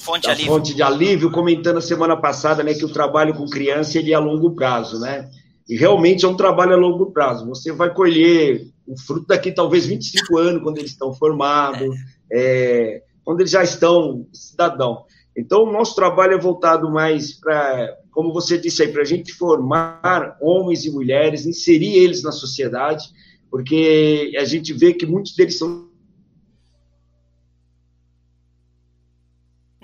Fonte, 0.04 0.26
da 0.26 0.36
fonte 0.36 0.74
de 0.74 0.82
alívio, 0.82 1.30
comentando 1.30 1.78
a 1.78 1.80
semana 1.80 2.14
passada 2.14 2.62
né, 2.62 2.74
que 2.74 2.84
o 2.84 2.92
trabalho 2.92 3.34
com 3.34 3.46
criança 3.46 3.98
ele 3.98 4.12
é 4.12 4.14
a 4.14 4.18
longo 4.18 4.54
prazo, 4.54 5.00
né? 5.00 5.30
E 5.66 5.78
realmente 5.78 6.26
é 6.26 6.28
um 6.28 6.36
trabalho 6.36 6.74
a 6.74 6.76
longo 6.76 7.10
prazo. 7.10 7.46
Você 7.46 7.72
vai 7.72 7.92
colher 7.92 8.66
o 8.86 8.98
fruto 9.00 9.26
daqui 9.28 9.50
talvez 9.50 9.86
25 9.86 10.36
anos, 10.36 10.62
quando 10.62 10.76
eles 10.76 10.90
estão 10.90 11.14
formados, 11.14 11.88
é. 12.30 12.98
É, 12.98 13.02
quando 13.24 13.40
eles 13.40 13.50
já 13.50 13.62
estão 13.62 14.26
cidadão. 14.30 15.04
Então, 15.34 15.62
o 15.62 15.72
nosso 15.72 15.94
trabalho 15.94 16.34
é 16.34 16.38
voltado 16.38 16.90
mais 16.90 17.32
para, 17.32 17.96
como 18.10 18.30
você 18.30 18.58
disse 18.58 18.82
aí, 18.82 18.92
para 18.92 19.00
a 19.00 19.06
gente 19.06 19.32
formar 19.32 20.36
homens 20.38 20.84
e 20.84 20.90
mulheres, 20.90 21.46
inserir 21.46 21.96
eles 21.96 22.22
na 22.22 22.30
sociedade, 22.30 23.06
porque 23.50 24.32
a 24.38 24.44
gente 24.44 24.70
vê 24.74 24.92
que 24.92 25.06
muitos 25.06 25.34
deles 25.34 25.56
são 25.56 25.88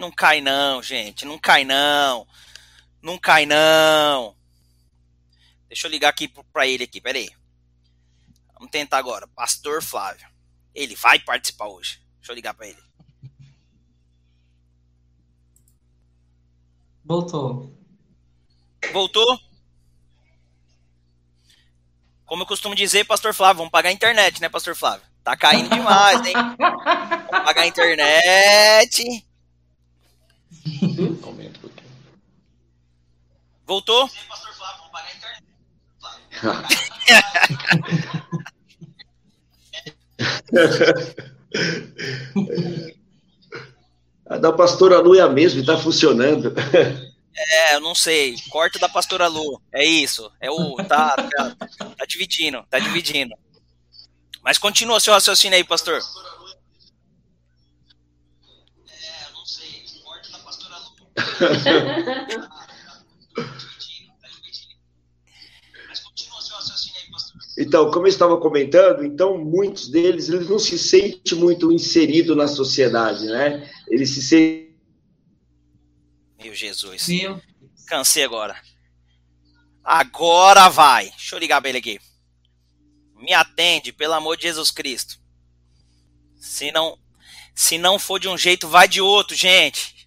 Não 0.00 0.10
cai 0.10 0.40
não, 0.40 0.82
gente. 0.82 1.26
Não 1.26 1.38
cai 1.38 1.62
não. 1.62 2.26
Não 3.02 3.18
cai 3.18 3.44
não. 3.44 4.34
Deixa 5.68 5.86
eu 5.86 5.90
ligar 5.90 6.08
aqui 6.08 6.26
para 6.26 6.66
ele 6.66 6.84
aqui, 6.84 7.02
peraí. 7.02 7.28
Vamos 8.54 8.70
tentar 8.70 8.96
agora. 8.96 9.28
Pastor 9.28 9.82
Flávio. 9.82 10.26
Ele 10.74 10.96
vai 10.96 11.18
participar 11.18 11.66
hoje. 11.66 12.00
Deixa 12.16 12.32
eu 12.32 12.34
ligar 12.34 12.54
para 12.54 12.68
ele. 12.68 12.82
Voltou. 17.04 17.78
Voltou? 18.94 19.38
Como 22.24 22.44
eu 22.44 22.46
costumo 22.46 22.74
dizer, 22.74 23.04
Pastor 23.04 23.34
Flávio, 23.34 23.58
vamos 23.58 23.72
pagar 23.72 23.90
a 23.90 23.92
internet, 23.92 24.40
né, 24.40 24.48
Pastor 24.48 24.74
Flávio? 24.74 25.06
Tá 25.22 25.36
caindo 25.36 25.68
demais, 25.68 26.24
hein? 26.24 26.32
vamos 26.56 27.44
pagar 27.44 27.62
a 27.62 27.66
internet. 27.66 29.29
Voltou? 33.66 34.08
Pastor 34.28 34.54
Flávio, 34.54 34.78
vamos 34.78 34.92
pagar 34.92 35.08
a 35.08 35.14
internet. 35.14 35.44
A 44.26 44.38
da 44.38 44.52
pastora 44.52 45.00
Lu 45.00 45.14
é 45.14 45.20
a 45.20 45.28
mesma 45.28 45.60
e 45.60 45.66
tá 45.66 45.76
funcionando. 45.76 46.54
É, 47.36 47.74
eu 47.74 47.80
não 47.80 47.94
sei. 47.94 48.36
Corta 48.50 48.78
da 48.78 48.88
pastora 48.88 49.26
Lu. 49.26 49.60
É 49.72 49.84
isso. 49.84 50.30
É 50.40 50.50
o. 50.50 50.76
Tá, 50.84 51.16
tá, 51.16 51.56
tá 51.96 52.06
dividindo, 52.06 52.64
tá 52.68 52.78
dividindo. 52.78 53.34
Mas 54.42 54.58
continua 54.58 55.00
seu 55.00 55.12
raciocínio 55.12 55.56
aí, 55.56 55.64
pastor. 55.64 56.00
É, 58.88 59.26
eu 59.26 59.32
não 59.32 59.46
sei. 59.46 59.84
Corta 60.04 60.30
da 60.30 60.38
pastora 60.38 60.76
Lu. 60.78 61.09
Então, 67.60 67.90
como 67.90 68.06
eu 68.06 68.10
estava 68.10 68.38
comentando, 68.38 69.04
então 69.04 69.36
muitos 69.36 69.88
deles 69.88 70.30
eles 70.30 70.48
não 70.48 70.58
se 70.58 70.78
sentem 70.78 71.38
muito 71.38 71.70
inseridos 71.70 72.34
na 72.34 72.48
sociedade, 72.48 73.26
né? 73.26 73.70
Eles 73.86 74.10
se 74.10 74.22
sentem. 74.22 74.74
Meu 76.42 76.54
Jesus. 76.54 77.06
Meu. 77.08 77.40
Cansei 77.86 78.24
agora. 78.24 78.56
Agora 79.84 80.70
vai. 80.70 81.10
Deixa 81.10 81.36
eu 81.36 81.38
ligar 81.38 81.60
pra 81.60 81.68
ele 81.68 81.78
aqui. 81.78 82.00
Me 83.16 83.34
atende, 83.34 83.92
pelo 83.92 84.14
amor 84.14 84.38
de 84.38 84.44
Jesus 84.44 84.70
Cristo. 84.70 85.18
Se 86.36 86.72
não, 86.72 86.98
se 87.54 87.76
não 87.76 87.98
for 87.98 88.18
de 88.18 88.26
um 88.26 88.38
jeito, 88.38 88.68
vai 88.68 88.88
de 88.88 89.02
outro, 89.02 89.36
gente. 89.36 89.99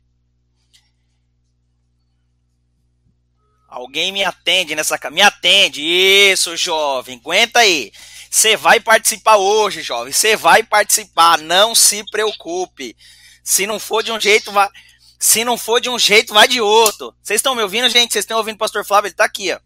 Alguém 3.73 4.11
me 4.11 4.23
atende 4.23 4.75
nessa 4.75 4.99
Me 5.09 5.23
atende. 5.23 5.81
Isso, 5.81 6.55
jovem. 6.55 7.17
Aguenta 7.17 7.57
aí. 7.57 7.91
Você 8.29 8.55
vai 8.55 8.79
participar 8.79 9.37
hoje, 9.37 9.81
jovem. 9.81 10.13
Você 10.13 10.35
vai 10.35 10.61
participar. 10.61 11.39
Não 11.39 11.73
se 11.73 12.05
preocupe. 12.11 12.95
Se 13.43 13.65
não 13.65 13.79
for 13.79 14.03
de 14.03 14.11
um 14.11 14.19
jeito, 14.19 14.51
vai. 14.51 14.69
Se 15.17 15.43
não 15.43 15.57
for 15.57 15.81
de 15.81 15.89
um 15.89 15.97
jeito, 15.97 16.35
vai 16.35 16.47
de 16.47 16.61
outro. 16.61 17.15
Vocês 17.23 17.39
estão 17.39 17.55
me 17.55 17.63
ouvindo, 17.63 17.89
gente? 17.89 18.13
Vocês 18.13 18.23
estão 18.23 18.37
ouvindo 18.37 18.55
o 18.55 18.59
pastor 18.59 18.85
Flávio? 18.85 19.07
Ele 19.07 19.15
tá 19.15 19.25
aqui, 19.25 19.51
ó. 19.51 19.59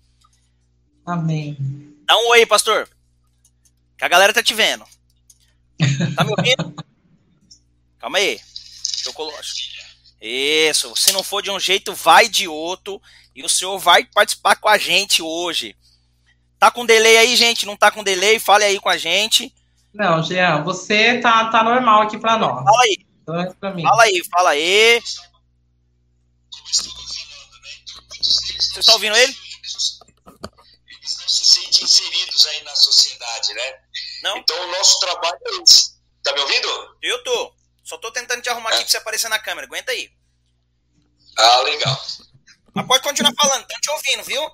Amém. 1.06 1.58
Dá 2.06 2.16
um 2.16 2.30
oi, 2.30 2.46
pastor. 2.46 2.88
Que 3.98 4.06
a 4.06 4.08
galera 4.08 4.34
tá 4.34 4.42
te 4.42 4.54
vendo. 4.54 4.86
Tá 6.16 6.24
me 6.24 6.32
ouvindo? 6.32 6.74
Calma 8.00 8.20
aí. 8.20 8.40
Deixa 8.94 9.10
eu 9.10 9.14
colocar. 9.14 9.42
Isso. 10.22 10.96
Se 10.96 11.12
não 11.12 11.24
for 11.24 11.42
de 11.42 11.52
um 11.52 11.60
jeito, 11.60 11.94
vai 11.94 12.30
de 12.30 12.48
outro. 12.48 13.02
E 13.38 13.44
o 13.44 13.50
senhor 13.50 13.78
vai 13.78 14.04
participar 14.04 14.56
com 14.56 14.68
a 14.68 14.80
gente 14.80 15.22
hoje. 15.22 15.78
Tá 16.58 16.72
com 16.72 16.88
delay 16.88 17.18
aí, 17.18 17.36
gente? 17.36 17.68
Não 17.68 17.78
tá 17.78 17.92
com 17.92 18.04
delay? 18.04 18.40
Fale 18.40 18.64
aí 18.64 18.80
com 18.80 18.90
a 18.90 18.98
gente. 18.98 19.54
Não, 19.94 20.24
Jean, 20.24 20.64
você 20.64 21.20
tá, 21.20 21.48
tá 21.52 21.64
normal 21.64 22.02
aqui 22.02 22.18
para 22.18 22.36
nós. 22.36 22.64
Fala 22.64 22.82
aí. 22.82 22.98
Então, 23.22 23.56
pra 23.60 23.74
mim. 23.76 23.84
Fala 23.84 24.04
aí, 24.04 24.24
fala 24.32 24.50
aí. 24.50 25.04
Você 28.72 28.82
tá 28.84 28.94
ouvindo 28.94 29.16
ele? 29.16 29.36
Eles 29.62 30.00
não 31.20 31.30
se 31.30 31.46
sentem 31.46 31.84
inseridos 31.84 32.48
aí 32.48 32.64
na 32.64 32.76
sociedade, 32.76 33.54
né? 33.54 33.80
Não. 34.24 34.38
Então 34.38 34.60
o 34.68 34.72
nosso 34.72 35.00
trabalho 35.00 35.38
é 35.46 35.62
esse. 35.62 35.92
Tá 36.24 36.34
me 36.34 36.40
ouvindo? 36.40 36.98
Eu 37.04 37.24
tô. 37.24 37.54
Só 37.84 38.00
tô 38.00 38.12
tentando 38.12 38.42
te 38.42 38.50
arrumar 38.50 38.72
é. 38.72 38.74
aqui 38.74 38.82
pra 38.86 38.90
você 38.90 38.98
aparecer 38.98 39.30
na 39.30 39.38
câmera. 39.38 39.68
Aguenta 39.68 39.92
aí. 39.92 40.10
Ah, 41.38 41.62
legal. 41.62 42.02
Mas 42.78 42.86
pode 42.86 43.02
continuar 43.02 43.34
falando, 43.36 43.62
estão 43.62 43.82
te 43.82 43.90
ouvindo, 43.90 44.24
viu? 44.24 44.52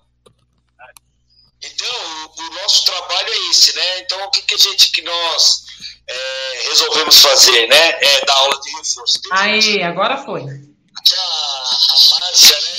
Então, 1.61 2.25
o, 2.37 2.41
o, 2.41 2.49
nosso 2.61 2.85
trabalho 2.85 3.27
é 3.27 3.49
esse, 3.49 3.75
né? 3.75 3.99
Então, 3.99 4.23
o 4.23 4.31
que, 4.31 4.41
que 4.43 4.53
a 4.53 4.57
gente, 4.57 4.91
que 4.91 5.01
nós 5.01 5.63
é, 6.07 6.63
resolvemos 6.69 7.21
fazer, 7.21 7.67
né? 7.67 7.89
É 8.01 8.25
dar 8.25 8.33
aula 8.33 8.61
de 8.61 8.69
reforço. 8.71 9.21
Aí, 9.29 9.83
agora 9.83 10.23
foi. 10.23 10.41
Aqui 10.41 11.15
a, 11.15 11.21
a 11.21 12.19
Márcia, 12.21 12.61
né? 12.61 12.75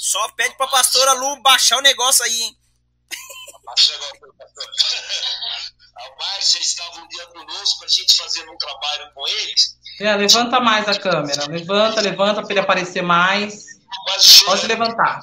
Só 0.00 0.32
pede 0.32 0.56
pra 0.56 0.66
pastora 0.66 1.12
Lu 1.12 1.40
baixar 1.42 1.78
o 1.78 1.82
negócio 1.82 2.24
aí, 2.24 2.42
hein? 2.42 2.56
Baixa 3.64 3.92
o 3.94 4.00
negócio. 4.00 4.34
A 5.94 6.24
Márcia 6.24 6.60
estava 6.60 7.00
um 7.00 7.08
dia 7.08 7.26
conosco, 7.26 7.84
a 7.84 7.88
gente 7.88 8.16
fazendo 8.16 8.50
um 8.50 8.58
trabalho 8.58 9.12
com 9.14 9.28
eles. 9.28 9.76
É, 10.00 10.16
levanta 10.16 10.58
mais 10.58 10.88
a 10.88 10.98
câmera. 10.98 11.46
Levanta, 11.46 12.00
levanta 12.00 12.42
para 12.42 12.50
ele 12.50 12.60
aparecer 12.60 13.02
mais. 13.02 13.71
Pode 14.44 14.66
levantar. 14.66 15.20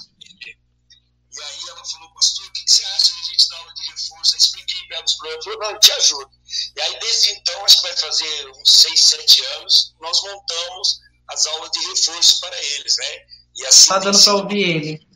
E 1.31 1.41
aí 1.41 1.69
ela 1.69 1.85
falou, 1.85 2.13
pastor, 2.13 2.47
o 2.47 2.51
que 2.51 2.63
você 2.67 2.83
acha 2.83 3.13
de 3.13 3.19
a 3.19 3.23
gente 3.23 3.49
dar 3.49 3.57
aula 3.57 3.73
de 3.73 3.91
reforço? 3.91 4.33
Eu 4.33 4.37
expliquei 4.37 4.87
para 4.87 5.05
os 5.05 5.13
problemas. 5.15 5.43
Falou, 5.45 5.59
não, 5.59 5.71
eu 5.71 5.79
te 5.79 5.91
ajudo. 5.91 6.31
E 6.75 6.81
aí, 6.81 6.99
desde 6.99 7.31
então, 7.31 7.65
acho 7.65 7.75
que 7.77 7.87
vai 7.87 7.97
fazer 7.97 8.49
uns 8.49 8.71
6, 8.71 8.99
7 8.99 9.45
anos, 9.57 9.95
nós 10.01 10.21
montamos 10.23 10.99
as 11.29 11.45
aulas 11.45 11.71
de 11.71 11.79
reforço 11.87 12.39
para 12.39 12.63
eles, 12.63 12.95
né? 12.97 13.19
E 13.55 13.65
assim, 13.67 13.89
tá 13.89 13.99
dando 13.99 14.23
para 14.23 14.33
ouvir 14.33 14.69
ele. 14.69 15.07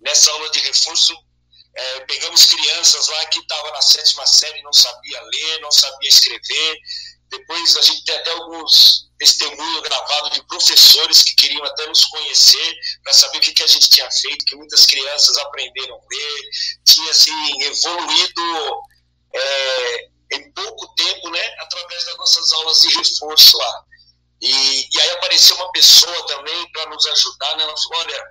Nessa 0.00 0.30
aula 0.30 0.48
de 0.50 0.60
reforço, 0.60 1.14
é, 1.74 2.00
pegamos 2.00 2.44
crianças 2.44 3.08
lá 3.08 3.26
que 3.26 3.40
estavam 3.40 3.72
na 3.72 3.82
sétima 3.82 4.26
série, 4.26 4.62
não 4.62 4.72
sabia 4.72 5.20
ler, 5.22 5.60
não 5.60 5.72
sabia 5.72 6.08
escrever, 6.08 6.78
depois 7.30 7.76
a 7.76 7.82
gente 7.82 8.04
tem 8.04 8.16
até 8.16 8.30
alguns 8.32 9.08
testemunhos 9.18 9.82
gravados 9.82 10.30
de 10.32 10.46
professores 10.46 11.22
que 11.22 11.34
queriam 11.36 11.64
até 11.64 11.86
nos 11.86 12.04
conhecer 12.06 12.74
para 13.04 13.12
saber 13.12 13.38
o 13.38 13.40
que, 13.40 13.52
que 13.52 13.62
a 13.62 13.66
gente 13.66 13.88
tinha 13.88 14.10
feito, 14.10 14.44
que 14.46 14.56
muitas 14.56 14.86
crianças 14.86 15.36
aprenderam 15.38 15.94
a 15.94 15.98
ler, 15.98 16.42
tinha 16.84 17.10
assim, 17.10 17.62
evoluído 17.62 18.42
é, 19.34 20.08
em 20.32 20.52
pouco 20.52 20.94
tempo, 20.94 21.30
né, 21.30 21.54
através 21.60 22.04
das 22.06 22.16
nossas 22.16 22.52
aulas 22.52 22.80
de 22.80 22.88
reforço 22.96 23.58
lá. 23.58 23.84
E, 24.42 24.88
e 24.96 25.00
aí 25.00 25.10
apareceu 25.10 25.54
uma 25.56 25.70
pessoa 25.70 26.26
também 26.26 26.72
para 26.72 26.86
nos 26.86 27.06
ajudar, 27.06 27.56
né? 27.58 27.64
Ela 27.64 27.76
falou, 27.76 28.00
olha, 28.00 28.24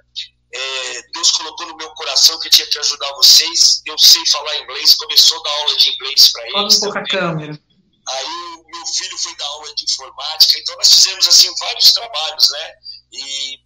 é, 0.51 1.01
Deus 1.13 1.31
colocou 1.31 1.67
no 1.67 1.77
meu 1.77 1.89
coração 1.91 2.39
que 2.39 2.49
tinha 2.49 2.65
que 2.67 2.79
ajudar 2.79 3.13
vocês. 3.13 3.81
Eu 3.85 3.97
sei 3.99 4.25
falar 4.25 4.57
inglês, 4.57 4.95
começou 4.95 5.39
a 5.39 5.43
dar 5.43 5.51
aula 5.51 5.77
de 5.77 5.93
inglês 5.93 6.31
para 6.31 6.47
eles. 6.47 6.77
um 6.77 6.79
pouco 6.79 6.97
a 6.97 7.03
câmera. 7.03 7.68
Aí 8.09 8.63
meu 8.65 8.85
filho 8.87 9.17
foi 9.17 9.35
dar 9.35 9.45
aula 9.45 9.75
de 9.75 9.83
informática, 9.83 10.59
então 10.59 10.75
nós 10.77 10.91
fizemos 10.91 11.27
assim 11.27 11.53
vários 11.59 11.93
trabalhos, 11.93 12.49
né? 12.49 12.73
E 13.11 13.59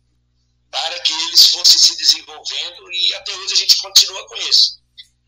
para 0.69 0.99
que 1.01 1.13
eles 1.13 1.47
fossem 1.51 1.79
se 1.79 1.95
desenvolvendo 1.97 2.91
e 2.91 3.13
até 3.15 3.31
hoje 3.35 3.53
a 3.53 3.57
gente 3.57 3.77
continua 3.77 4.27
com 4.27 4.35
isso. 4.35 4.81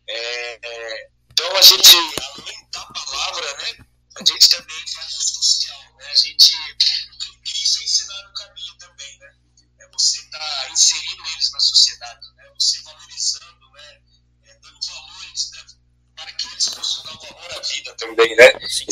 É, 0.08 0.58
é, 0.62 1.08
então 1.32 1.56
a 1.56 1.62
gente, 1.62 1.96
além 2.34 2.70
da 2.70 2.86
palavra, 2.86 3.56
né? 3.58 3.86
A 4.18 4.24
gente 4.24 4.48
também 4.48 4.86
faz 4.94 5.14
o 5.14 5.22
social, 5.22 5.96
né? 5.98 6.06
A 6.10 6.14
gente 6.14 6.54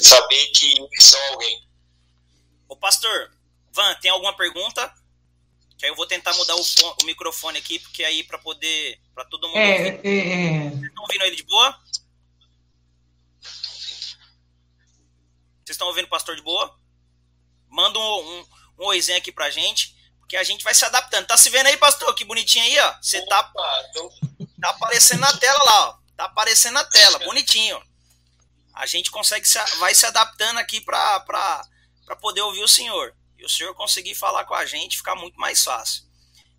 saber 0.04 0.46
que 0.52 0.76
são 1.00 1.20
alguém. 1.32 1.68
Ô 2.68 2.76
pastor, 2.76 3.30
Van, 3.72 3.94
tem 3.96 4.10
alguma 4.10 4.36
pergunta? 4.36 4.94
Que 5.76 5.86
aí 5.86 5.90
eu 5.90 5.96
vou 5.96 6.06
tentar 6.06 6.32
mudar 6.34 6.54
o, 6.54 6.62
o 7.02 7.04
microfone 7.04 7.58
aqui, 7.58 7.78
porque 7.78 8.04
aí 8.04 8.22
para 8.22 8.38
poder. 8.38 9.00
para 9.14 9.24
todo 9.24 9.48
mundo. 9.48 9.58
É, 9.58 9.96
ouvir. 9.96 10.00
É, 10.04 10.66
é. 10.66 10.70
Vocês 10.70 10.84
estão 10.84 11.02
ouvindo 11.02 11.24
ele 11.24 11.36
de 11.36 11.42
boa? 11.42 11.80
Vocês 15.64 15.74
estão 15.74 15.88
ouvindo 15.88 16.04
o 16.04 16.10
pastor 16.10 16.36
de 16.36 16.42
boa? 16.42 16.78
Manda 17.68 17.98
um, 17.98 18.02
um, 18.02 18.46
um 18.80 18.86
oizinho 18.86 19.18
aqui 19.18 19.32
pra 19.32 19.50
gente, 19.50 19.96
porque 20.20 20.36
a 20.36 20.44
gente 20.44 20.62
vai 20.62 20.74
se 20.74 20.84
adaptando. 20.84 21.26
Tá 21.26 21.36
se 21.36 21.50
vendo 21.50 21.66
aí, 21.66 21.76
pastor? 21.76 22.14
Que 22.14 22.24
bonitinho 22.24 22.64
aí, 22.64 22.78
ó. 22.78 22.94
Você 23.02 23.24
tá, 23.26 23.52
tá 24.60 24.70
aparecendo 24.70 25.20
na 25.20 25.36
tela 25.38 25.62
lá, 25.64 25.88
ó. 25.88 25.98
Tá 26.16 26.24
aparecendo 26.26 26.74
na 26.74 26.84
tela, 26.84 27.18
bonitinho. 27.24 27.82
A 28.74 28.86
gente 28.86 29.10
consegue 29.10 29.46
se, 29.46 29.58
vai 29.78 29.94
se 29.94 30.04
adaptando 30.04 30.58
aqui 30.58 30.80
para 30.80 31.24
poder 32.20 32.40
ouvir 32.42 32.62
o 32.62 32.68
senhor. 32.68 33.14
e 33.38 33.44
o 33.44 33.48
senhor 33.48 33.74
conseguir 33.74 34.14
falar 34.14 34.44
com 34.44 34.54
a 34.54 34.64
gente, 34.64 34.96
ficar 34.96 35.14
muito 35.14 35.38
mais 35.38 35.62
fácil. 35.62 36.02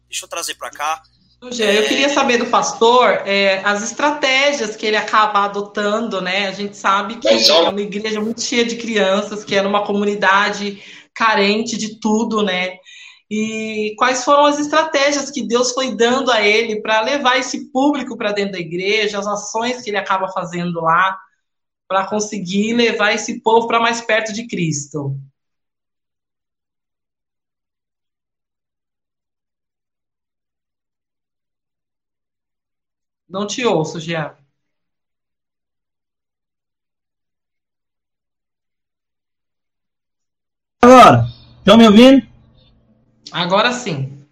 Deixa 0.07 0.25
eu 0.25 0.29
trazer 0.29 0.55
para 0.55 0.69
cá. 0.69 1.01
Eu 1.41 1.87
queria 1.87 2.09
saber 2.09 2.37
do 2.37 2.47
pastor 2.47 3.09
é, 3.25 3.61
as 3.63 3.83
estratégias 3.83 4.75
que 4.75 4.85
ele 4.85 4.95
acaba 4.95 5.45
adotando, 5.45 6.21
né? 6.21 6.47
A 6.47 6.51
gente 6.51 6.75
sabe 6.77 7.17
que 7.17 7.27
é 7.27 7.53
uma 7.61 7.81
igreja 7.81 8.21
muito 8.21 8.41
cheia 8.41 8.65
de 8.65 8.77
crianças, 8.77 9.43
que 9.43 9.55
é 9.55 9.61
numa 9.61 9.85
comunidade 9.85 10.81
carente 11.13 11.77
de 11.77 11.99
tudo, 11.99 12.41
né? 12.41 12.77
E 13.29 13.93
quais 13.97 14.23
foram 14.23 14.45
as 14.45 14.59
estratégias 14.59 15.29
que 15.29 15.45
Deus 15.45 15.71
foi 15.71 15.95
dando 15.95 16.31
a 16.31 16.41
ele 16.41 16.81
para 16.81 17.01
levar 17.01 17.37
esse 17.37 17.71
público 17.71 18.17
para 18.17 18.31
dentro 18.31 18.53
da 18.53 18.59
igreja, 18.59 19.19
as 19.19 19.27
ações 19.27 19.81
que 19.81 19.89
ele 19.89 19.97
acaba 19.97 20.31
fazendo 20.31 20.79
lá, 20.81 21.17
para 21.87 22.07
conseguir 22.07 22.73
levar 22.73 23.13
esse 23.13 23.41
povo 23.41 23.67
para 23.67 23.79
mais 23.79 24.01
perto 24.01 24.33
de 24.33 24.47
Cristo? 24.47 25.15
Não 33.27 33.45
te 33.45 33.65
ouço, 33.65 33.99
Jean. 33.99 34.35
Agora, 40.81 41.27
estão 41.57 41.77
me 41.77 41.87
ouvindo? 41.87 42.25
Agora 43.31 43.71
sim. 43.73 44.23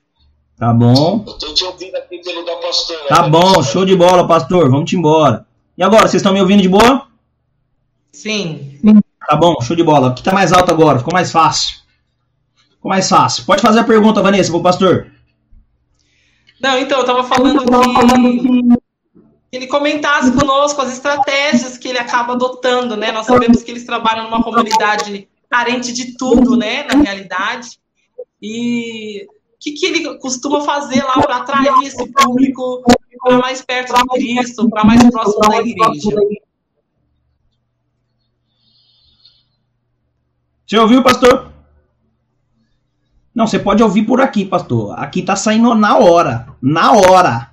Tá 0.55 0.71
bom. 0.71 1.23
Eu 1.27 1.33
tô 1.33 1.53
te 1.53 1.63
ouvindo 1.65 1.95
aqui 1.95 2.19
pelo 2.19 2.45
da 2.45 2.55
pastor. 2.57 3.07
Tá 3.07 3.27
bom, 3.27 3.61
show 3.63 3.83
de 3.83 3.95
bola, 3.95 4.27
pastor. 4.27 4.69
Vamos 4.69 4.93
embora. 4.93 5.45
E 5.75 5.83
agora, 5.83 6.07
vocês 6.07 6.21
estão 6.21 6.31
me 6.31 6.39
ouvindo 6.39 6.61
de 6.61 6.69
boa? 6.69 7.07
Sim. 8.13 8.79
Tá 9.27 9.35
bom, 9.35 9.59
show 9.61 9.75
de 9.75 9.83
bola. 9.83 10.09
Aqui 10.09 10.23
tá 10.23 10.31
mais 10.31 10.53
alto 10.53 10.71
agora, 10.71 10.99
ficou 10.99 11.13
mais 11.13 11.31
fácil. 11.31 11.77
Ficou 12.69 12.89
mais 12.89 13.09
fácil. 13.09 13.43
Pode 13.45 13.61
fazer 13.61 13.79
a 13.79 13.83
pergunta, 13.83 14.21
Vanessa, 14.21 14.51
pro 14.51 14.61
pastor. 14.61 15.11
Não, 16.61 16.77
então, 16.77 16.99
eu 16.99 17.05
tava 17.05 17.23
falando 17.23 17.65
que 17.65 19.57
ele 19.57 19.67
comentasse 19.67 20.31
conosco 20.31 20.81
as 20.81 20.93
estratégias 20.93 21.77
que 21.77 21.87
ele 21.87 21.97
acaba 21.97 22.33
adotando, 22.33 22.95
né? 22.95 23.11
Nós 23.11 23.25
sabemos 23.25 23.61
que 23.63 23.71
eles 23.71 23.85
trabalham 23.85 24.25
numa 24.25 24.43
comunidade 24.43 25.27
carente 25.49 25.91
de 25.91 26.15
tudo, 26.17 26.55
né? 26.55 26.83
Na 26.83 27.01
realidade. 27.01 27.79
E 28.41 29.25
o 29.25 29.59
que, 29.59 29.71
que 29.71 29.85
ele 29.85 30.17
costuma 30.19 30.61
fazer 30.61 31.03
lá 31.03 31.21
para 31.21 31.37
atrair 31.37 31.83
esse 31.83 32.11
público 32.11 32.83
para 33.23 33.37
mais 33.37 33.61
perto 33.61 33.93
de 33.93 34.35
Cristo, 34.35 34.69
para 34.69 34.83
mais 34.83 35.03
próximo 35.09 35.39
da 35.39 35.57
igreja? 35.61 36.15
Você 40.65 40.77
ouviu, 40.77 41.03
pastor? 41.03 41.51
Não, 43.33 43.47
você 43.47 43.59
pode 43.59 43.81
ouvir 43.81 44.03
por 44.03 44.21
aqui, 44.21 44.45
pastor. 44.45 44.97
Aqui 44.99 45.23
tá 45.23 45.35
saindo 45.35 45.73
na 45.75 45.97
hora. 45.97 46.47
Na 46.61 46.91
hora. 46.91 47.51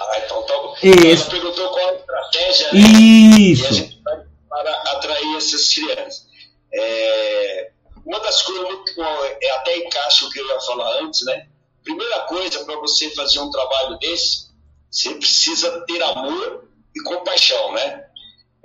Ah, 0.00 0.18
então 0.24 0.44
isso. 0.84 1.30
Ela 1.30 1.30
perguntou 1.30 1.68
qual 1.70 1.88
a 1.88 1.94
estratégia 1.94 2.72
né, 2.72 2.80
Isso. 2.80 4.00
para 4.48 4.70
atrair 4.92 5.36
essas 5.36 5.72
crianças. 5.72 6.26
É, 6.72 7.70
uma 8.04 8.20
das 8.20 8.42
coisas 8.42 8.68
é 9.42 9.50
até 9.52 9.76
encaixa 9.78 10.26
o 10.26 10.30
que 10.30 10.40
eu 10.40 10.46
ia 10.46 10.60
falar 10.60 11.02
antes, 11.02 11.24
né? 11.24 11.46
Primeira 11.82 12.20
coisa 12.20 12.64
para 12.64 12.76
você 12.76 13.10
fazer 13.10 13.40
um 13.40 13.50
trabalho 13.50 13.98
desse, 13.98 14.48
você 14.90 15.14
precisa 15.14 15.84
ter 15.86 16.02
amor 16.02 16.64
e 16.94 17.00
compaixão, 17.02 17.72
né? 17.72 18.04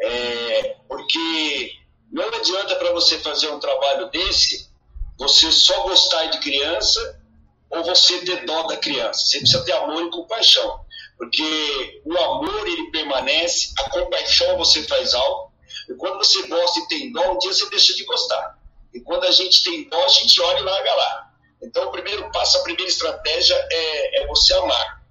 É, 0.02 0.76
porque 0.88 1.72
não 2.12 2.28
adianta 2.28 2.76
para 2.76 2.92
você 2.92 3.20
fazer 3.20 3.50
um 3.50 3.60
trabalho 3.60 4.10
desse 4.10 4.70
você 5.18 5.52
só 5.52 5.84
gostar 5.84 6.26
de 6.28 6.40
criança 6.40 7.22
ou 7.70 7.84
você 7.84 8.20
ter 8.20 8.46
dó 8.46 8.64
da 8.64 8.78
criança. 8.78 9.20
Você 9.20 9.40
precisa 9.40 9.66
ter 9.66 9.74
amor 9.74 10.04
e 10.06 10.10
compaixão 10.10 10.86
porque 11.20 12.02
o 12.06 12.18
amor 12.18 12.66
ele 12.66 12.90
permanece, 12.92 13.74
a 13.78 13.90
compaixão 13.90 14.58
você 14.58 14.84
faz 14.84 15.14
algo, 15.14 15.52
e 15.90 15.94
quando 15.96 16.18
você 16.18 16.48
gosta 16.48 16.80
e 16.80 16.88
tem 16.88 17.12
dó, 17.12 17.34
um 17.34 17.38
dia 17.38 17.54
você 17.54 17.70
deixa 17.70 17.94
de 17.94 18.06
gostar. 18.06 18.58
E 18.94 19.02
quando 19.02 19.26
a 19.26 19.32
gente 19.32 19.62
tem 19.62 19.88
dó, 19.90 20.02
a 20.02 20.08
gente 20.08 20.42
olha 20.42 20.60
e 20.60 20.64
larga 20.64 20.96
lá. 20.96 21.32
Então, 21.62 21.90
o 21.90 21.92
primeiro 21.92 22.32
passo, 22.32 22.58
a 22.58 22.64
primeira 22.64 22.90
estratégia 22.90 23.54
é, 23.70 24.24
é 24.24 24.28
você 24.28 24.54
amar. 24.54 25.04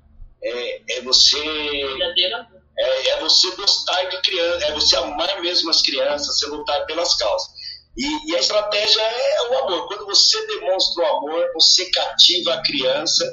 É, 0.42 0.96
é 0.96 1.00
você. 1.02 1.36
É, 2.78 3.08
é, 3.08 3.20
você 3.20 3.50
gostar 3.56 4.04
de 4.04 4.20
criança, 4.22 4.66
é 4.66 4.72
você 4.72 4.96
amar 4.96 5.40
mesmo 5.40 5.68
as 5.70 5.82
crianças, 5.82 6.38
você 6.38 6.46
lutar 6.46 6.86
pelas 6.86 7.14
causas. 7.16 7.48
E, 7.96 8.30
e, 8.30 8.36
a 8.36 8.38
estratégia 8.38 9.00
é 9.00 9.50
o 9.50 9.58
amor. 9.58 9.88
Quando 9.88 10.06
você 10.06 10.46
demonstra 10.46 11.02
o 11.02 11.06
amor, 11.16 11.50
você 11.54 11.90
cativa 11.90 12.54
a 12.54 12.62
criança 12.62 13.24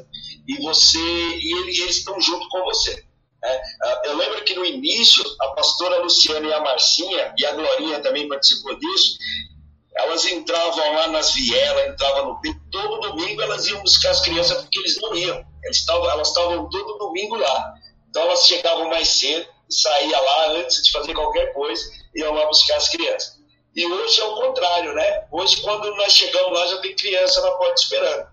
e 0.47 0.59
você 0.61 0.97
e 0.99 1.59
eles 1.59 1.77
estão 1.77 2.19
junto 2.19 2.47
com 2.49 2.63
você. 2.63 3.05
É, 3.43 4.09
eu 4.09 4.17
lembro 4.17 4.43
que 4.43 4.55
no 4.55 4.65
início 4.65 5.23
a 5.39 5.49
pastora 5.49 6.01
Luciana 6.01 6.47
e 6.47 6.53
a 6.53 6.61
Marcinha 6.61 7.33
e 7.37 7.45
a 7.45 7.51
Glorinha 7.51 7.99
também 7.99 8.27
participou 8.27 8.75
disso. 8.79 9.17
Elas 9.97 10.25
entravam 10.25 10.93
lá 10.93 11.07
nas 11.07 11.33
vielas, 11.33 11.93
entravam 11.93 12.33
no 12.33 12.41
peito. 12.41 12.59
Todo 12.71 13.11
domingo 13.11 13.43
elas 13.43 13.67
iam 13.67 13.81
buscar 13.83 14.09
as 14.09 14.21
crianças 14.21 14.63
porque 14.63 14.79
eles 14.79 14.99
não 14.99 15.15
iam. 15.15 15.45
Eles 15.63 15.85
tavam, 15.85 16.09
elas 16.09 16.29
estavam 16.29 16.67
todo 16.69 16.97
domingo 16.97 17.35
lá. 17.35 17.74
Então 18.15 18.23
elas 18.27 18.47
chegavam 18.47 18.87
mais 18.87 19.09
cedo, 19.09 19.45
saía 19.69 20.17
lá 20.17 20.51
antes 20.51 20.81
de 20.81 20.89
fazer 20.89 21.13
qualquer 21.13 21.51
coisa, 21.51 21.83
iam 22.15 22.33
lá 22.33 22.45
buscar 22.45 22.77
as 22.77 22.87
crianças. 22.87 23.35
E 23.75 23.85
hoje 23.85 24.21
é 24.21 24.23
o 24.23 24.35
contrário, 24.35 24.93
né? 24.93 25.27
Hoje, 25.29 25.61
quando 25.61 25.93
nós 25.97 26.13
chegamos 26.13 26.57
lá, 26.57 26.65
já 26.65 26.77
tem 26.77 26.95
criança 26.95 27.41
na 27.41 27.51
porta 27.51 27.73
esperando. 27.73 28.27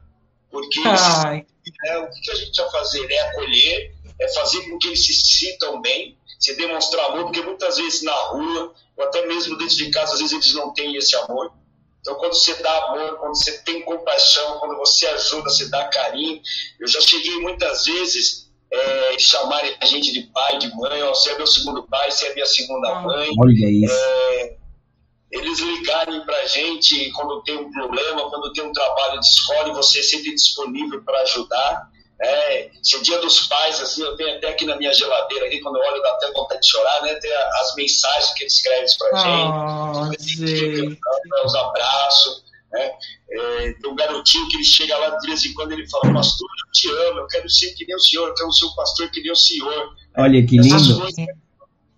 Porque 0.53 0.81
Ai. 0.87 1.45
É, 1.87 1.99
o 1.99 2.09
que 2.09 2.31
a 2.31 2.35
gente 2.37 2.63
vai 2.63 2.71
fazer? 2.71 3.11
É 3.11 3.21
acolher, 3.23 3.93
é 4.21 4.29
fazer 4.35 4.71
com 4.71 4.79
que 4.79 4.87
eles 4.87 5.05
se 5.05 5.15
sintam 5.15 5.81
bem, 5.81 6.17
se 6.39 6.55
demonstrar 6.55 7.07
amor, 7.07 7.25
porque 7.25 7.43
muitas 7.43 7.77
vezes 7.77 8.03
na 8.03 8.15
rua, 8.15 8.73
ou 8.97 9.05
até 9.05 9.27
mesmo 9.27 9.59
dentro 9.59 9.75
de 9.75 9.91
casa, 9.91 10.13
às 10.13 10.21
vezes 10.21 10.33
eles 10.33 10.55
não 10.55 10.73
têm 10.73 10.95
esse 10.95 11.17
amor. 11.17 11.53
Então, 12.01 12.15
quando 12.15 12.35
você 12.35 12.55
dá 12.55 12.85
amor, 12.85 13.19
quando 13.19 13.37
você 13.37 13.59
tem 13.65 13.83
compaixão, 13.83 14.61
quando 14.61 14.77
você 14.77 15.09
ajuda, 15.09 15.51
você 15.51 15.69
dá 15.69 15.89
carinho. 15.89 16.41
Eu 16.79 16.87
já 16.87 17.01
cheguei 17.01 17.41
muitas 17.41 17.85
vezes 17.85 18.52
é, 18.73 19.19
chamarem 19.19 19.77
a 19.81 19.85
gente 19.85 20.13
de 20.13 20.23
pai, 20.33 20.59
de 20.59 20.75
mãe, 20.75 21.03
ó, 21.03 21.11
você 21.11 21.31
é 21.31 21.37
meu 21.37 21.47
segundo 21.47 21.83
pai, 21.83 22.11
você 22.11 22.29
é 22.29 22.35
minha 22.35 22.47
segunda 22.47 22.89
ah. 22.89 23.01
mãe. 23.03 23.29
Olha 23.39 23.71
isso. 23.71 23.95
É, 23.95 24.57
eles 25.31 25.61
ligarem 25.61 26.25
para 26.25 26.39
a 26.39 26.47
gente 26.47 27.11
quando 27.13 27.43
tem 27.43 27.57
um 27.57 27.71
problema, 27.71 28.31
quando 28.31 28.53
tem 28.53 28.65
um 28.65 28.73
trabalho 28.73 29.21
de 29.21 29.27
escola 29.27 29.69
e 29.69 29.73
você 29.73 30.03
sempre 30.03 30.35
disponível 30.35 31.03
para 31.05 31.21
ajudar. 31.21 31.93
É, 32.21 32.71
se 32.83 32.97
é 32.97 33.01
dia 33.01 33.19
dos 33.19 33.49
pais, 33.49 33.81
assim, 33.81 34.03
eu 34.03 34.17
tenho 34.17 34.37
até 34.37 34.49
aqui 34.49 34.65
na 34.65 34.77
minha 34.77 34.95
geladeira, 34.95 35.47
aqui, 35.47 35.61
quando 35.61 35.77
eu 35.77 35.83
olho, 35.83 36.01
dá 36.01 36.11
até 36.11 36.31
vontade 36.31 36.61
de 36.61 36.71
chorar, 36.71 37.03
né? 37.03 37.15
Tem 37.17 37.33
as 37.33 37.75
mensagens 37.75 38.33
que 38.35 38.45
eles 38.45 38.55
escrevem 38.55 38.87
para 38.97 39.19
a 39.19 40.03
oh, 40.03 40.13
gente, 40.23 40.99
os 41.45 41.55
abraços. 41.55 42.45
Né? 42.73 42.91
É, 43.31 43.73
tem 43.75 43.91
um 43.91 43.95
garotinho 43.95 44.49
que 44.49 44.57
ele 44.57 44.65
chega 44.65 44.97
lá 44.97 45.11
de 45.11 45.27
vez 45.27 45.45
em 45.45 45.53
quando 45.55 45.73
ele 45.73 45.89
fala, 45.89 46.13
pastor, 46.13 46.49
eu 46.49 46.73
te 46.73 46.89
amo, 47.09 47.21
eu 47.21 47.27
quero 47.27 47.49
ser 47.51 47.73
que 47.75 47.87
nem 47.87 47.95
o 47.95 48.01
senhor, 48.01 48.29
eu 48.29 48.35
quero 48.35 48.53
ser 48.53 48.65
um 48.65 48.75
pastor 48.75 49.11
que 49.11 49.21
nem 49.21 49.31
o 49.31 49.37
senhor. 49.37 49.95
Olha 50.17 50.47
que 50.47 50.59
lindo 50.59 51.07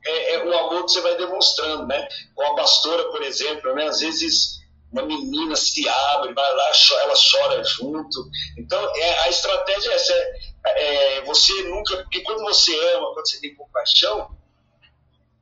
é, 0.06 0.34
é, 0.34 0.44
o 0.44 0.52
amor 0.52 0.84
que 0.84 0.92
você 0.92 1.00
vai 1.00 1.16
demonstrando, 1.16 1.86
né? 1.86 2.06
Com 2.34 2.42
a 2.42 2.54
pastora, 2.54 3.04
por 3.04 3.22
exemplo, 3.22 3.74
né? 3.74 3.86
Às 3.86 4.00
vezes 4.00 4.62
uma 4.92 5.02
menina 5.02 5.56
se 5.56 5.88
abre, 5.88 6.32
vai 6.34 6.54
lá, 6.54 6.70
ela 7.02 7.14
chora 7.14 7.64
junto. 7.64 8.30
Então, 8.56 8.80
é, 8.96 9.20
a 9.20 9.28
estratégia 9.28 9.90
é 9.90 9.94
essa. 9.94 10.12
É, 10.12 11.16
é, 11.16 11.24
você 11.24 11.52
nunca... 11.64 11.96
Porque 11.96 12.20
quando 12.20 12.42
você 12.42 12.72
ama, 12.94 13.12
quando 13.12 13.28
você 13.28 13.40
tem 13.40 13.54
compaixão, 13.56 14.36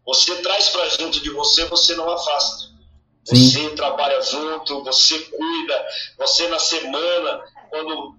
você 0.06 0.36
traz 0.36 0.70
para 0.70 0.88
junto 0.88 1.20
de 1.20 1.30
você, 1.30 1.66
você 1.66 1.94
não 1.94 2.08
afasta. 2.10 2.71
Você 3.24 3.36
Sim. 3.36 3.74
trabalha 3.76 4.20
junto, 4.20 4.82
você 4.82 5.18
cuida, 5.18 5.86
você 6.18 6.48
na 6.48 6.58
semana, 6.58 7.40
quando 7.70 8.16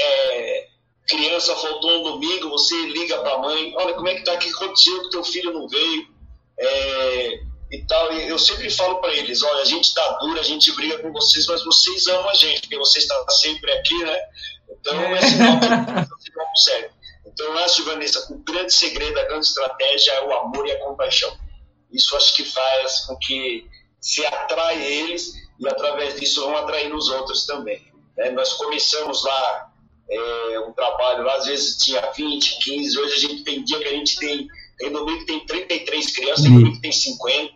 é, 0.00 0.66
criança 1.06 1.54
faltou 1.54 2.00
um 2.00 2.02
domingo, 2.02 2.50
você 2.50 2.74
liga 2.86 3.18
para 3.18 3.34
a 3.34 3.38
mãe, 3.38 3.72
olha 3.76 3.94
como 3.94 4.08
é 4.08 4.14
que 4.14 4.24
tá, 4.24 4.34
o 4.34 4.38
que 4.38 4.48
aconteceu 4.48 5.02
que 5.02 5.10
teu 5.10 5.24
filho 5.24 5.52
não 5.52 5.68
veio, 5.68 6.08
é, 6.58 7.40
e 7.70 7.86
tal. 7.86 8.12
E 8.12 8.28
eu 8.28 8.38
sempre 8.38 8.70
falo 8.70 8.96
para 9.00 9.12
eles, 9.12 9.42
olha, 9.42 9.62
a 9.62 9.66
gente 9.66 9.92
tá 9.94 10.18
duro, 10.20 10.38
a 10.38 10.42
gente 10.42 10.72
briga 10.72 10.98
com 10.98 11.12
vocês, 11.12 11.46
mas 11.46 11.64
vocês 11.64 12.06
amam 12.06 12.30
a 12.30 12.34
gente, 12.34 12.62
porque 12.62 12.78
vocês 12.78 13.04
estão 13.04 13.28
sempre 13.30 13.70
aqui, 13.72 13.98
né? 13.98 14.18
Então 14.70 15.00
é 15.00 15.20
sinal 15.22 15.60
que 15.60 16.60
sério. 16.62 16.90
Então 17.26 17.46
eu 17.46 17.58
acho, 17.58 17.84
Vanessa, 17.84 18.32
o 18.32 18.38
grande 18.38 18.72
segredo, 18.72 19.18
a 19.18 19.24
grande 19.24 19.46
estratégia 19.46 20.12
é 20.12 20.24
o 20.24 20.32
amor 20.32 20.66
e 20.66 20.72
a 20.72 20.80
compaixão. 20.80 21.36
Isso 21.92 22.16
acho 22.16 22.34
que 22.34 22.44
faz 22.44 23.00
com 23.06 23.16
que 23.18 23.66
se 24.04 24.24
atrai 24.26 24.84
eles 24.84 25.32
e 25.58 25.66
através 25.66 26.20
disso 26.20 26.42
vão 26.42 26.54
atrair 26.58 26.94
os 26.94 27.08
outros 27.08 27.46
também. 27.46 27.80
Né? 28.18 28.30
Nós 28.32 28.52
começamos 28.52 29.24
lá 29.24 29.72
é, 30.10 30.60
um 30.60 30.72
trabalho 30.72 31.24
lá, 31.24 31.36
às 31.36 31.46
vezes 31.46 31.78
tinha 31.78 32.02
20, 32.14 32.58
15, 32.62 32.98
hoje 32.98 33.14
a 33.14 33.18
gente 33.18 33.44
tem 33.44 33.64
dia 33.64 33.78
que 33.78 33.88
a 33.88 33.92
gente 33.92 34.18
tem, 34.18 34.46
tem 34.78 34.92
domingo 34.92 35.20
que 35.20 35.24
tem 35.24 35.46
33 35.46 36.14
crianças, 36.14 36.42
tem 36.42 36.52
domingo 36.52 36.74
que 36.74 36.82
tem 36.82 36.92
50. 36.92 37.54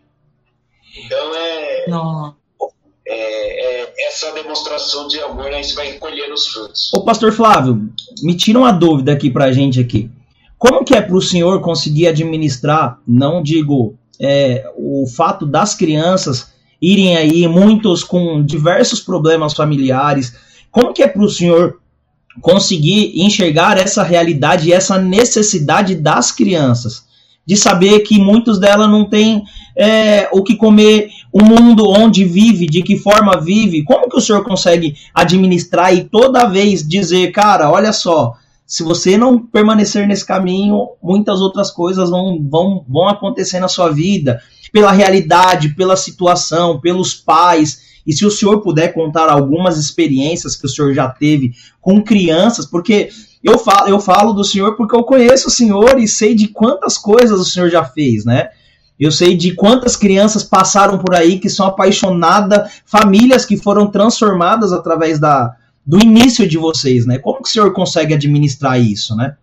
Então 0.96 1.34
é, 1.34 1.84
é, 3.06 3.82
é, 3.82 3.94
essa 4.08 4.32
demonstração 4.32 5.06
de 5.06 5.20
amor, 5.20 5.48
a 5.48 5.60
gente 5.60 5.74
vai 5.74 5.98
colher 5.98 6.32
os 6.32 6.46
frutos. 6.46 6.90
Ô, 6.94 7.04
pastor 7.04 7.30
Flávio, 7.30 7.92
me 8.22 8.34
tira 8.34 8.58
uma 8.58 8.72
dúvida 8.72 9.12
aqui 9.12 9.28
pra 9.30 9.52
gente 9.52 9.78
aqui. 9.78 10.10
Como 10.56 10.82
que 10.82 10.94
é 10.94 11.02
para 11.02 11.14
o 11.14 11.20
senhor 11.20 11.60
conseguir 11.60 12.08
administrar, 12.08 13.02
não 13.06 13.42
digo 13.42 13.98
é, 14.20 14.64
o 14.76 15.06
fato 15.06 15.46
das 15.46 15.74
crianças 15.74 16.52
irem 16.80 17.16
aí, 17.16 17.48
muitos 17.48 18.04
com 18.04 18.42
diversos 18.42 19.00
problemas 19.00 19.54
familiares, 19.54 20.34
como 20.70 20.92
que 20.92 21.02
é 21.02 21.08
para 21.08 21.22
o 21.22 21.28
senhor 21.28 21.80
conseguir 22.40 23.20
enxergar 23.20 23.78
essa 23.78 24.02
realidade 24.02 24.68
e 24.68 24.72
essa 24.72 24.98
necessidade 24.98 25.94
das 25.94 26.30
crianças? 26.30 27.06
De 27.44 27.56
saber 27.56 28.00
que 28.00 28.18
muitos 28.18 28.58
delas 28.58 28.90
não 28.90 29.08
têm 29.08 29.42
é, 29.74 30.28
o 30.32 30.42
que 30.42 30.54
comer, 30.54 31.08
o 31.32 31.42
mundo 31.42 31.88
onde 31.88 32.24
vive, 32.24 32.66
de 32.66 32.82
que 32.82 32.98
forma 32.98 33.40
vive. 33.40 33.84
Como 33.84 34.08
que 34.08 34.18
o 34.18 34.20
senhor 34.20 34.44
consegue 34.44 34.94
administrar 35.14 35.94
e 35.94 36.04
toda 36.04 36.48
vez 36.48 36.86
dizer, 36.86 37.32
cara, 37.32 37.70
olha 37.70 37.92
só, 37.92 38.34
se 38.68 38.82
você 38.82 39.16
não 39.16 39.38
permanecer 39.38 40.06
nesse 40.06 40.26
caminho, 40.26 40.90
muitas 41.02 41.40
outras 41.40 41.70
coisas 41.70 42.10
vão, 42.10 42.46
vão, 42.50 42.84
vão 42.86 43.08
acontecer 43.08 43.58
na 43.60 43.66
sua 43.66 43.88
vida, 43.88 44.42
pela 44.70 44.92
realidade, 44.92 45.70
pela 45.70 45.96
situação, 45.96 46.78
pelos 46.78 47.14
pais. 47.14 47.80
E 48.06 48.12
se 48.12 48.26
o 48.26 48.30
senhor 48.30 48.60
puder 48.60 48.92
contar 48.92 49.30
algumas 49.30 49.78
experiências 49.78 50.54
que 50.54 50.66
o 50.66 50.68
senhor 50.68 50.92
já 50.92 51.08
teve 51.08 51.52
com 51.80 52.04
crianças, 52.04 52.66
porque 52.66 53.08
eu 53.42 53.58
falo, 53.58 53.88
eu 53.88 53.98
falo 53.98 54.34
do 54.34 54.44
senhor 54.44 54.76
porque 54.76 54.94
eu 54.94 55.02
conheço 55.02 55.48
o 55.48 55.50
senhor 55.50 55.98
e 55.98 56.06
sei 56.06 56.34
de 56.34 56.48
quantas 56.48 56.98
coisas 56.98 57.40
o 57.40 57.46
senhor 57.46 57.70
já 57.70 57.82
fez, 57.82 58.26
né? 58.26 58.50
Eu 59.00 59.10
sei 59.10 59.34
de 59.34 59.54
quantas 59.54 59.96
crianças 59.96 60.44
passaram 60.44 60.98
por 60.98 61.14
aí 61.14 61.38
que 61.38 61.48
são 61.48 61.64
apaixonadas, 61.64 62.82
famílias 62.84 63.46
que 63.46 63.56
foram 63.56 63.90
transformadas 63.90 64.74
através 64.74 65.18
da, 65.18 65.56
do 65.88 65.98
início 65.98 66.46
de 66.46 66.58
vocês, 66.58 67.06
né? 67.06 67.18
Como 67.18 67.42
que 67.42 67.48
o 67.48 67.50
senhor 67.50 67.72
consegue 67.72 68.12
administrar 68.12 68.78
isso, 68.78 69.16
né? 69.16 69.38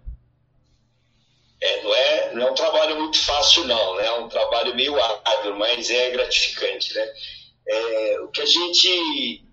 É, 1.59 1.83
não 1.83 1.95
é, 1.95 2.33
não 2.35 2.47
é 2.47 2.51
um 2.51 2.53
trabalho 2.53 2.99
muito 2.99 3.17
fácil, 3.17 3.65
não, 3.65 3.95
né? 3.95 4.05
É 4.05 4.11
um 4.19 4.29
trabalho 4.29 4.75
meio 4.75 4.95
árduo, 5.01 5.57
mas 5.57 5.89
é 5.89 6.11
gratificante, 6.11 6.93
né? 6.93 7.07
É, 7.67 8.19
o 8.21 8.27
que 8.27 8.41
a 8.41 8.45
gente, 8.45 9.43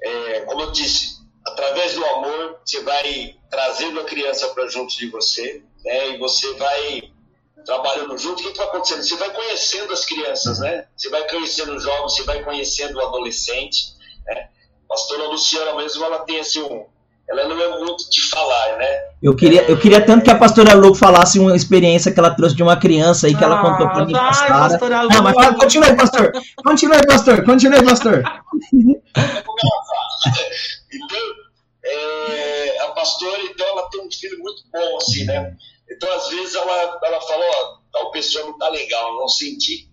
é, 0.00 0.40
como 0.46 0.62
eu 0.62 0.72
disse, 0.72 1.18
através 1.46 1.94
do 1.94 2.06
amor, 2.06 2.60
você 2.64 2.80
vai 2.80 3.36
trazendo 3.50 4.00
a 4.00 4.04
criança 4.04 4.48
para 4.54 4.66
junto 4.68 4.96
de 4.96 5.10
você, 5.10 5.62
né? 5.84 6.14
E 6.14 6.16
você 6.16 6.50
vai 6.54 7.12
trabalhando 7.66 8.16
junto, 8.16 8.42
o 8.42 8.52
que, 8.52 8.56
vai 8.56 8.68
acontecendo? 8.68 9.02
Você 9.02 9.16
vai 9.16 9.30
conhecendo 9.34 9.92
as 9.92 10.06
crianças, 10.06 10.60
né? 10.60 10.86
Você 10.96 11.10
vai 11.10 11.28
conhecendo 11.28 11.74
os 11.74 11.82
jovens, 11.82 12.14
você 12.14 12.22
vai 12.22 12.42
conhecendo 12.42 12.96
o 12.96 13.06
adolescente, 13.06 13.88
né? 14.24 14.48
Pastora 14.88 15.28
Luciana 15.28 15.74
mesmo, 15.74 16.04
ela 16.04 16.20
tem 16.20 16.40
assim 16.40 16.62
um. 16.62 16.86
Ela 17.28 17.46
não 17.46 17.60
é 17.60 17.78
muito 17.78 18.08
de 18.08 18.22
falar, 18.22 18.78
né? 18.78 18.88
Eu 19.22 19.36
queria, 19.36 19.62
eu 19.70 19.78
queria 19.78 20.04
tanto 20.04 20.24
que 20.24 20.30
a 20.30 20.38
pastora 20.38 20.72
Lu 20.74 20.94
falasse 20.94 21.38
uma 21.38 21.54
experiência 21.54 22.10
que 22.10 22.18
ela 22.18 22.34
trouxe 22.34 22.56
de 22.56 22.62
uma 22.62 22.78
criança 22.78 23.26
aí 23.26 23.36
que 23.36 23.44
ela 23.44 23.60
contou 23.60 23.86
pra 23.86 24.06
mim 24.06 24.12
vai, 24.12 24.48
pastora 24.48 25.02
Lu. 25.02 25.10
Não, 25.10 25.22
mas 25.22 25.34
fala, 25.34 25.54
continue, 25.54 25.94
pastor. 25.94 26.32
Continue, 26.64 27.06
pastor. 27.06 27.44
Continue, 27.44 27.84
pastor. 27.84 28.22
então, 30.90 31.18
é, 31.84 32.80
a 32.80 32.88
pastora, 32.92 33.42
então, 33.42 33.66
ela 33.66 33.90
tem 33.90 34.00
um 34.06 34.10
filho 34.10 34.38
muito 34.38 34.62
bom, 34.72 34.96
assim, 34.96 35.24
né? 35.24 35.54
Então, 35.90 36.10
às 36.14 36.28
vezes, 36.28 36.54
ela, 36.54 36.98
ela 37.04 37.20
fala, 37.20 37.44
ó, 37.44 37.78
tal 37.92 38.10
pessoa 38.10 38.46
não 38.46 38.56
tá 38.56 38.70
legal, 38.70 39.16
não 39.16 39.28
senti. 39.28 39.86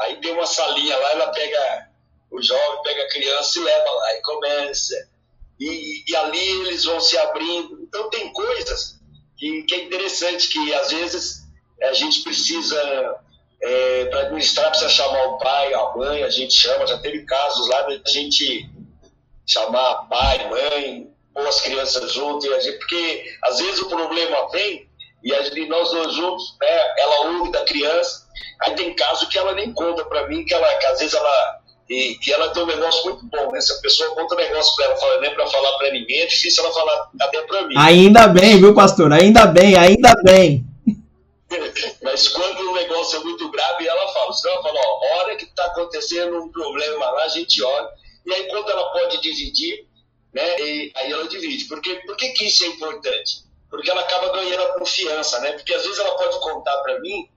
Aí 0.00 0.16
tem 0.16 0.32
uma 0.32 0.46
salinha 0.46 0.96
lá, 0.96 1.10
ela 1.12 1.28
pega 1.28 1.88
o 2.32 2.42
jovem 2.42 2.82
pega 2.82 3.02
a 3.02 3.08
criança 3.08 3.58
e 3.58 3.62
leva 3.62 3.90
lá 3.90 4.16
e 4.16 4.22
começa. 4.22 5.08
E, 5.60 6.04
e 6.08 6.16
ali 6.16 6.66
eles 6.66 6.84
vão 6.84 6.98
se 6.98 7.16
abrindo. 7.18 7.78
Então 7.82 8.08
tem 8.08 8.32
coisas 8.32 8.98
que, 9.36 9.62
que 9.64 9.74
é 9.74 9.84
interessante, 9.84 10.48
que 10.48 10.74
às 10.74 10.90
vezes 10.90 11.42
a 11.82 11.92
gente 11.92 12.22
precisa, 12.22 13.20
é, 13.60 14.06
para 14.06 14.20
administrar, 14.22 14.70
precisa 14.70 14.88
chamar 14.88 15.26
o 15.28 15.38
pai, 15.38 15.74
a 15.74 15.92
mãe, 15.96 16.22
a 16.22 16.30
gente 16.30 16.54
chama, 16.54 16.86
já 16.86 16.98
teve 16.98 17.24
casos 17.24 17.68
lá 17.68 17.82
da 17.82 18.10
gente 18.10 18.68
chamar 19.46 20.08
pai, 20.08 20.48
mãe, 20.48 21.12
pôr 21.34 21.46
as 21.46 21.60
crianças 21.60 22.12
juntos, 22.12 22.48
gente, 22.64 22.78
porque 22.78 23.36
às 23.42 23.58
vezes 23.58 23.80
o 23.80 23.88
problema 23.88 24.48
vem 24.50 24.88
e, 25.22 25.34
a, 25.34 25.40
e 25.42 25.66
nós 25.66 25.90
dois 25.90 26.14
juntos, 26.14 26.56
né, 26.60 26.94
ela 26.98 27.26
ouve 27.26 27.52
da 27.52 27.64
criança, 27.64 28.26
aí 28.60 28.74
tem 28.74 28.94
caso 28.94 29.28
que 29.28 29.38
ela 29.38 29.52
nem 29.52 29.72
conta 29.72 30.04
para 30.04 30.26
mim, 30.28 30.44
que, 30.44 30.54
ela, 30.54 30.68
que 30.76 30.86
às 30.86 30.98
vezes 30.98 31.14
ela 31.14 31.61
e, 31.88 32.18
e, 32.24 32.32
ela 32.32 32.50
tem 32.50 32.62
um 32.62 32.66
negócio 32.66 33.04
muito 33.04 33.26
bom, 33.26 33.50
né? 33.50 33.60
Se 33.60 33.72
a 33.72 33.80
pessoa 33.80 34.14
conta 34.14 34.34
um 34.34 34.38
negócio 34.38 34.74
para 34.76 34.84
ela, 34.86 34.96
fala 34.96 35.20
nem 35.20 35.34
para 35.34 35.46
falar 35.46 35.72
para 35.78 35.90
ninguém, 35.90 36.20
é 36.20 36.26
difícil 36.26 36.64
ela 36.64 36.72
falar 36.72 37.10
até 37.20 37.42
para 37.42 37.66
mim. 37.66 37.74
Ainda 37.76 38.28
bem, 38.28 38.58
viu, 38.58 38.74
pastor? 38.74 39.12
Ainda 39.12 39.46
bem, 39.46 39.76
ainda 39.76 40.14
bem. 40.22 40.64
Mas 42.02 42.28
quando 42.28 42.60
o 42.70 42.74
negócio 42.74 43.20
é 43.20 43.24
muito 43.24 43.50
grave, 43.50 43.86
ela 43.86 44.12
fala, 44.12 44.32
senão 44.32 44.54
ela 44.54 44.62
fala, 44.62 44.80
ó, 44.80 45.18
hora 45.18 45.36
que 45.36 45.44
está 45.44 45.64
acontecendo 45.66 46.42
um 46.42 46.50
problema 46.50 47.10
lá, 47.10 47.24
a 47.24 47.28
gente 47.28 47.62
olha, 47.62 47.88
e 48.26 48.32
aí 48.32 48.48
quando 48.48 48.70
ela 48.70 48.92
pode 48.92 49.20
dividir, 49.20 49.86
né, 50.32 50.54
aí 50.54 51.12
ela 51.12 51.28
divide. 51.28 51.64
Porque, 51.66 51.96
por 52.06 52.16
que, 52.16 52.30
que 52.30 52.46
isso 52.46 52.64
é 52.64 52.68
importante? 52.68 53.44
Porque 53.68 53.90
ela 53.90 54.00
acaba 54.00 54.32
ganhando 54.32 54.62
a 54.62 54.78
confiança, 54.78 55.40
né? 55.40 55.52
Porque 55.52 55.74
às 55.74 55.82
vezes 55.82 55.98
ela 55.98 56.16
pode 56.16 56.40
contar 56.40 56.76
para 56.78 57.00
mim, 57.00 57.28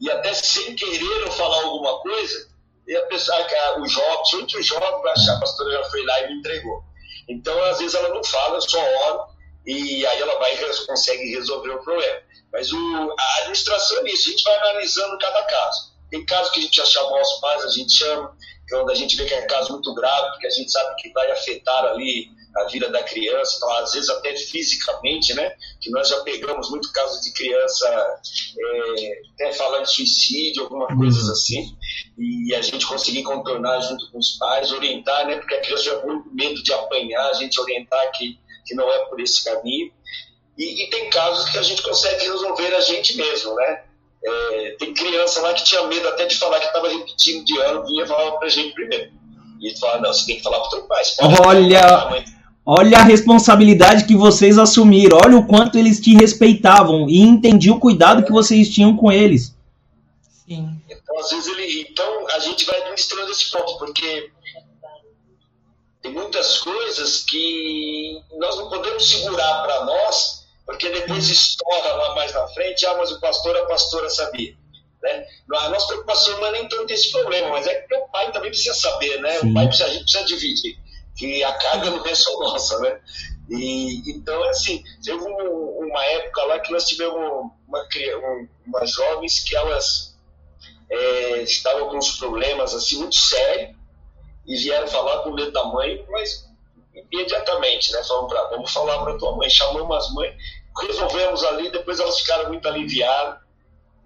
e 0.00 0.10
até 0.10 0.32
sem 0.32 0.74
querer 0.74 1.22
eu 1.22 1.32
falar 1.32 1.62
alguma 1.62 2.00
coisa, 2.00 2.47
e 2.88 2.96
a 2.96 3.02
pessoa, 3.02 3.38
o 3.78 3.86
jovem, 3.86 4.24
junto 4.30 4.56
o 4.56 4.62
jovem 4.62 5.02
vai 5.02 5.12
achar, 5.12 5.36
a 5.36 5.40
pastora 5.40 5.70
já 5.70 5.84
foi 5.90 6.02
lá 6.06 6.22
e 6.22 6.28
me 6.28 6.38
entregou. 6.38 6.82
Então, 7.28 7.62
às 7.64 7.78
vezes 7.78 7.94
ela 7.94 8.08
não 8.08 8.24
fala, 8.24 8.56
eu 8.56 8.62
só 8.62 8.80
oro, 8.80 9.26
e 9.66 10.06
aí 10.06 10.20
ela 10.20 10.38
vai 10.38 10.54
e 10.54 10.86
consegue 10.86 11.30
resolver 11.30 11.70
o 11.70 11.82
problema. 11.82 12.20
Mas 12.50 12.72
o, 12.72 13.14
a 13.18 13.38
administração 13.40 14.06
é 14.06 14.10
isso, 14.10 14.28
a 14.28 14.30
gente 14.30 14.42
vai 14.42 14.56
analisando 14.56 15.18
cada 15.18 15.42
caso. 15.42 15.92
Tem 16.10 16.24
casos 16.24 16.50
que 16.50 16.60
a 16.60 16.62
gente 16.62 16.76
já 16.76 16.86
chamou 16.86 17.20
os 17.20 17.40
pais, 17.40 17.64
a 17.64 17.68
gente 17.68 17.92
chama, 17.92 18.34
quando 18.70 18.90
a 18.90 18.94
gente 18.94 19.16
vê 19.16 19.26
que 19.26 19.34
é 19.34 19.44
um 19.44 19.46
caso 19.46 19.72
muito 19.72 19.94
grave, 19.94 20.30
porque 20.30 20.46
a 20.46 20.50
gente 20.50 20.72
sabe 20.72 20.96
que 20.96 21.12
vai 21.12 21.30
afetar 21.30 21.84
ali 21.84 22.30
a 22.56 22.64
vida 22.64 22.88
da 22.88 23.02
criança, 23.02 23.56
então, 23.56 23.70
às 23.74 23.92
vezes 23.92 24.08
até 24.08 24.34
fisicamente, 24.34 25.34
né? 25.34 25.52
Que 25.80 25.90
nós 25.90 26.08
já 26.08 26.20
pegamos 26.22 26.70
muito 26.70 26.90
casos 26.92 27.20
de 27.22 27.32
criança 27.32 27.86
é, 28.58 29.20
até 29.34 29.52
falando 29.52 29.84
de 29.84 29.92
suicídio, 29.92 30.64
algumas 30.64 30.96
coisas 30.96 31.24
uhum. 31.24 31.32
assim, 31.32 31.76
e 32.18 32.54
a 32.54 32.62
gente 32.62 32.86
conseguir 32.86 33.22
contornar 33.22 33.80
junto 33.80 34.10
com 34.10 34.18
os 34.18 34.36
pais, 34.38 34.72
orientar, 34.72 35.26
né? 35.26 35.36
Porque 35.36 35.54
a 35.54 35.60
criança 35.60 35.84
já 35.84 35.96
com 35.96 36.22
medo 36.32 36.62
de 36.62 36.72
apanhar, 36.72 37.28
a 37.28 37.34
gente 37.34 37.60
orientar 37.60 38.10
que, 38.12 38.38
que 38.66 38.74
não 38.74 38.90
é 38.90 38.98
por 39.06 39.20
esse 39.20 39.44
caminho. 39.44 39.90
E, 40.58 40.84
e 40.84 40.90
tem 40.90 41.08
casos 41.10 41.48
que 41.50 41.58
a 41.58 41.62
gente 41.62 41.82
consegue 41.82 42.24
resolver 42.24 42.74
a 42.74 42.80
gente 42.80 43.16
mesmo, 43.16 43.54
né? 43.54 43.82
É, 44.24 44.76
tem 44.80 44.92
criança 44.92 45.40
lá 45.40 45.54
que 45.54 45.62
tinha 45.62 45.86
medo 45.86 46.08
até 46.08 46.26
de 46.26 46.34
falar 46.36 46.58
que 46.58 46.66
estava 46.66 46.88
repetindo 46.88 47.44
de 47.44 47.56
ano, 47.60 47.86
vinha 47.86 48.06
falar 48.06 48.32
pra 48.32 48.48
gente 48.48 48.74
primeiro. 48.74 49.12
E 49.60 49.68
ele 49.68 49.76
fala, 49.76 50.00
não, 50.00 50.12
você 50.12 50.26
tem 50.26 50.36
que 50.36 50.42
falar 50.42 50.60
pro 50.60 50.70
teu 50.70 50.82
pai. 50.82 51.02
Olha, 51.46 52.24
olha 52.66 52.98
a 52.98 53.02
responsabilidade 53.02 54.04
que 54.04 54.16
vocês 54.16 54.58
assumiram, 54.58 55.18
olha 55.24 55.36
o 55.36 55.46
quanto 55.46 55.78
eles 55.78 56.00
te 56.00 56.14
respeitavam 56.14 57.08
e 57.08 57.20
entendi 57.20 57.70
o 57.70 57.78
cuidado 57.78 58.24
que 58.24 58.32
vocês 58.32 58.68
tinham 58.68 58.96
com 58.96 59.10
eles. 59.12 59.56
Sim. 61.18 61.20
Às 61.20 61.30
vezes, 61.30 61.46
ele, 61.48 61.80
então 61.82 62.28
a 62.28 62.38
gente 62.38 62.64
vai 62.64 62.78
administrando 62.78 63.30
esse 63.30 63.50
ponto, 63.50 63.78
porque 63.78 64.30
tem 66.02 66.12
muitas 66.12 66.58
coisas 66.58 67.24
que 67.24 68.22
nós 68.38 68.56
não 68.56 68.68
podemos 68.68 69.08
segurar 69.08 69.62
para 69.62 69.84
nós 69.84 70.38
porque 70.68 70.90
depois 70.90 71.26
estoura 71.30 71.94
lá 71.94 72.14
mais 72.14 72.30
na 72.34 72.46
frente, 72.48 72.84
ah, 72.84 72.94
mas 72.94 73.10
o 73.10 73.18
pastor, 73.18 73.56
a 73.56 73.64
pastora 73.64 74.10
sabia. 74.10 74.54
Né? 75.02 75.26
A 75.54 75.70
nossa 75.70 75.86
preocupação 75.86 76.38
não 76.38 76.48
é 76.48 76.52
nem 76.52 76.68
tanto 76.68 76.92
esse 76.92 77.10
problema, 77.10 77.48
mas 77.48 77.66
é 77.66 77.74
que 77.80 77.94
o 77.94 78.06
pai 78.08 78.30
também 78.32 78.50
precisa 78.50 78.74
saber, 78.74 79.18
né? 79.22 79.40
O 79.40 79.54
pai 79.54 79.66
precisa, 79.66 79.88
a 79.88 79.92
gente 79.92 80.02
precisa 80.02 80.24
dividir, 80.24 80.78
que 81.16 81.42
a 81.42 81.54
carga 81.54 81.90
não 81.90 82.04
é 82.04 82.14
só 82.14 82.38
nossa, 82.38 82.78
né? 82.80 83.00
E, 83.48 84.10
então, 84.10 84.44
é 84.44 84.50
assim, 84.50 84.84
teve 85.02 85.18
um, 85.22 85.86
uma 85.88 86.04
época 86.04 86.44
lá 86.44 86.60
que 86.60 86.70
nós 86.70 86.84
tivemos 86.84 87.14
uma, 87.14 87.50
uma, 87.66 87.88
umas 88.66 88.90
jovens 88.90 89.40
que 89.40 89.56
elas 89.56 90.07
é, 90.90 91.42
estavam 91.42 91.88
com 91.88 91.98
uns 91.98 92.16
problemas 92.16 92.74
assim 92.74 92.98
muito 92.98 93.16
sérios 93.16 93.76
e 94.46 94.56
vieram 94.56 94.88
falar 94.88 95.22
com 95.22 95.30
o 95.30 95.50
da 95.50 95.64
mãe, 95.64 96.04
mas 96.08 96.48
imediatamente, 97.12 97.92
né? 97.92 98.02
Falamos 98.02 98.32
pra, 98.32 98.44
vamos 98.44 98.72
falar 98.72 99.02
para 99.02 99.18
tua 99.18 99.36
mãe, 99.36 99.48
chamamos 99.50 99.96
as 99.96 100.12
mães 100.14 100.34
resolvemos 100.80 101.44
ali, 101.44 101.70
depois 101.70 101.98
elas 101.98 102.20
ficaram 102.20 102.48
muito 102.48 102.66
aliviadas. 102.68 103.40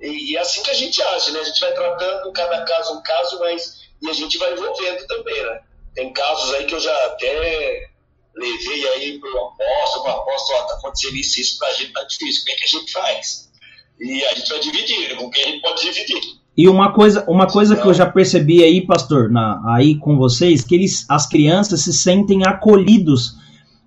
E, 0.00 0.32
e, 0.32 0.36
é 0.36 0.40
assim 0.40 0.62
que 0.62 0.70
a 0.70 0.74
gente 0.74 1.00
age, 1.02 1.30
né? 1.32 1.40
A 1.40 1.44
gente 1.44 1.60
vai 1.60 1.72
tratando 1.72 2.32
cada 2.32 2.64
caso 2.64 2.94
um 2.94 3.02
caso, 3.02 3.38
mas 3.38 3.82
e 4.00 4.10
a 4.10 4.12
gente 4.12 4.38
vai 4.38 4.52
envolvendo 4.52 5.06
também, 5.06 5.42
né? 5.42 5.60
Tem 5.94 6.12
casos 6.12 6.54
aí 6.54 6.66
que 6.66 6.74
eu 6.74 6.80
já 6.80 7.06
até 7.06 7.88
levei 8.34 8.88
aí 8.88 9.20
para 9.20 9.30
o 9.30 9.46
apóstolo, 9.46 10.04
o 10.04 10.08
apóstolo, 10.08 10.58
ó, 10.58 10.62
tá 10.64 10.74
acontecendo 10.74 11.16
isso, 11.16 11.40
isso 11.40 11.58
pra 11.58 11.72
gente 11.74 11.92
tá 11.92 12.02
difícil, 12.04 12.42
como 12.42 12.52
é 12.52 12.58
que 12.58 12.64
a 12.64 12.68
gente 12.68 12.92
faz? 12.92 13.52
E 14.00 14.24
a 14.24 14.34
gente 14.34 14.48
vai 14.48 14.58
dividir, 14.58 15.16
com 15.16 15.30
quem 15.30 15.44
a 15.44 15.46
gente 15.48 15.60
pode 15.60 15.82
dividir. 15.82 16.41
E 16.56 16.68
uma 16.68 16.92
coisa, 16.92 17.24
uma 17.26 17.46
coisa 17.46 17.76
que 17.76 17.86
eu 17.86 17.94
já 17.94 18.06
percebi 18.06 18.62
aí, 18.62 18.86
pastor, 18.86 19.30
na, 19.30 19.62
aí 19.74 19.96
com 19.96 20.16
vocês, 20.16 20.62
que 20.62 20.74
eles, 20.74 21.06
as 21.08 21.26
crianças 21.26 21.80
se 21.80 21.92
sentem 21.92 22.46
acolhidos 22.46 23.38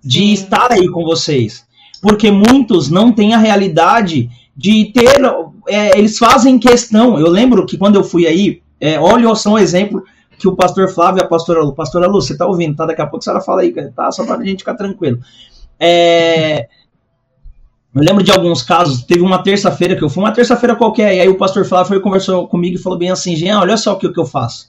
de 0.04 0.20
Sim. 0.20 0.34
estar 0.34 0.72
aí 0.72 0.88
com 0.90 1.04
vocês. 1.04 1.66
Porque 2.02 2.32
muitos 2.32 2.90
não 2.90 3.12
têm 3.12 3.34
a 3.34 3.38
realidade 3.38 4.30
de 4.56 4.86
ter. 4.86 5.22
É, 5.68 5.98
eles 5.98 6.18
fazem 6.18 6.58
questão. 6.58 7.20
Eu 7.20 7.30
lembro 7.30 7.66
que 7.66 7.78
quando 7.78 7.96
eu 7.96 8.04
fui 8.04 8.26
aí, 8.28 8.62
é, 8.80 9.00
olha 9.00 9.34
só 9.36 9.54
um 9.54 9.58
exemplo 9.58 10.04
que 10.38 10.48
o 10.48 10.56
pastor 10.56 10.90
Flávio 10.90 11.22
e 11.22 11.24
a 11.24 11.28
pastora 11.28 11.62
Lu. 11.62 11.74
Pastora 11.74 12.08
Lu, 12.08 12.22
você 12.22 12.38
tá 12.38 12.46
ouvindo, 12.46 12.76
tá? 12.76 12.86
Daqui 12.86 13.02
a 13.02 13.08
pouco 13.08 13.20
a 13.20 13.22
senhora 13.22 13.44
fala 13.44 13.62
aí, 13.62 13.74
tá? 13.92 14.12
Só 14.12 14.26
pra 14.26 14.44
gente 14.44 14.60
ficar 14.60 14.76
tranquilo. 14.76 15.20
É, 15.80 16.68
eu 17.96 18.02
lembro 18.04 18.22
de 18.22 18.32
alguns 18.32 18.62
casos, 18.62 19.04
teve 19.04 19.22
uma 19.22 19.42
terça-feira 19.42 19.96
que 19.96 20.04
eu 20.04 20.10
fui, 20.10 20.22
uma 20.22 20.34
terça-feira 20.34 20.76
qualquer, 20.76 21.16
e 21.16 21.22
aí 21.22 21.30
o 21.30 21.38
pastor 21.38 21.66
Flávio 21.66 21.88
foi 21.88 22.00
conversou 22.02 22.46
comigo 22.46 22.76
e 22.76 22.82
falou 22.82 23.00
bem 23.00 23.10
assim, 23.10 23.38
Jean, 23.38 23.58
olha 23.58 23.78
só 23.78 23.94
o 23.94 23.98
que, 23.98 24.10
que 24.10 24.20
eu 24.20 24.26
faço. 24.26 24.68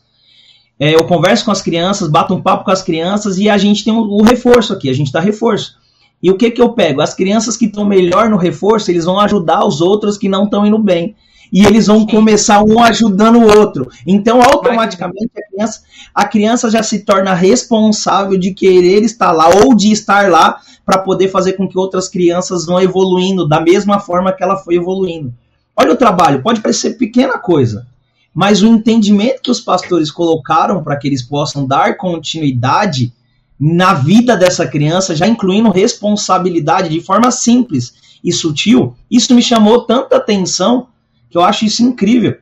É, 0.78 0.94
eu 0.94 1.04
converso 1.04 1.44
com 1.44 1.50
as 1.50 1.60
crianças, 1.60 2.08
bato 2.08 2.32
um 2.32 2.40
papo 2.40 2.64
com 2.64 2.70
as 2.70 2.82
crianças 2.82 3.36
e 3.36 3.48
a 3.48 3.58
gente 3.58 3.84
tem 3.84 3.92
o, 3.92 3.98
o 3.98 4.22
reforço 4.22 4.72
aqui, 4.72 4.88
a 4.88 4.92
gente 4.92 5.10
dá 5.10 5.18
reforço. 5.18 5.76
E 6.22 6.30
o 6.30 6.36
que 6.36 6.52
que 6.52 6.62
eu 6.62 6.72
pego? 6.72 7.00
As 7.00 7.14
crianças 7.14 7.56
que 7.56 7.64
estão 7.64 7.84
melhor 7.84 8.30
no 8.30 8.36
reforço, 8.36 8.92
eles 8.92 9.04
vão 9.04 9.18
ajudar 9.18 9.66
os 9.66 9.80
outros 9.80 10.16
que 10.16 10.28
não 10.28 10.44
estão 10.44 10.64
indo 10.64 10.78
bem 10.78 11.16
e 11.52 11.64
eles 11.64 11.86
vão 11.86 12.06
começar 12.06 12.62
um 12.62 12.82
ajudando 12.82 13.38
o 13.38 13.58
outro. 13.58 13.88
Então, 14.06 14.40
automaticamente, 14.40 15.30
a 15.36 15.50
criança, 15.50 15.82
a 16.14 16.24
criança 16.26 16.70
já 16.70 16.82
se 16.82 17.00
torna 17.00 17.34
responsável 17.34 18.38
de 18.38 18.52
querer 18.54 19.02
estar 19.02 19.32
lá 19.32 19.48
ou 19.48 19.74
de 19.74 19.90
estar 19.90 20.30
lá 20.30 20.60
para 20.86 20.98
poder 20.98 21.28
fazer 21.28 21.54
com 21.54 21.68
que 21.68 21.76
outras 21.76 22.08
crianças 22.08 22.64
vão 22.64 22.80
evoluindo 22.80 23.48
da 23.48 23.60
mesma 23.60 23.98
forma 23.98 24.32
que 24.32 24.42
ela 24.42 24.56
foi 24.56 24.76
evoluindo. 24.76 25.34
Olha 25.76 25.92
o 25.92 25.96
trabalho, 25.96 26.42
pode 26.42 26.60
parecer 26.60 26.96
pequena 26.96 27.38
coisa, 27.38 27.88
mas 28.32 28.62
o 28.62 28.66
entendimento 28.66 29.42
que 29.42 29.50
os 29.50 29.60
pastores 29.60 30.12
colocaram 30.12 30.84
para 30.84 30.96
que 30.96 31.08
eles 31.08 31.22
possam 31.22 31.66
dar 31.66 31.96
continuidade 31.96 33.12
na 33.58 33.94
vida 33.94 34.36
dessa 34.36 34.66
criança, 34.66 35.16
já 35.16 35.26
incluindo 35.26 35.70
responsabilidade 35.70 36.88
de 36.88 37.00
forma 37.00 37.30
simples 37.32 37.94
e 38.22 38.32
sutil, 38.32 38.94
isso 39.10 39.34
me 39.34 39.42
chamou 39.42 39.82
tanta 39.82 40.16
atenção 40.16 40.88
que 41.28 41.36
eu 41.36 41.42
acho 41.42 41.64
isso 41.64 41.82
incrível. 41.82 42.36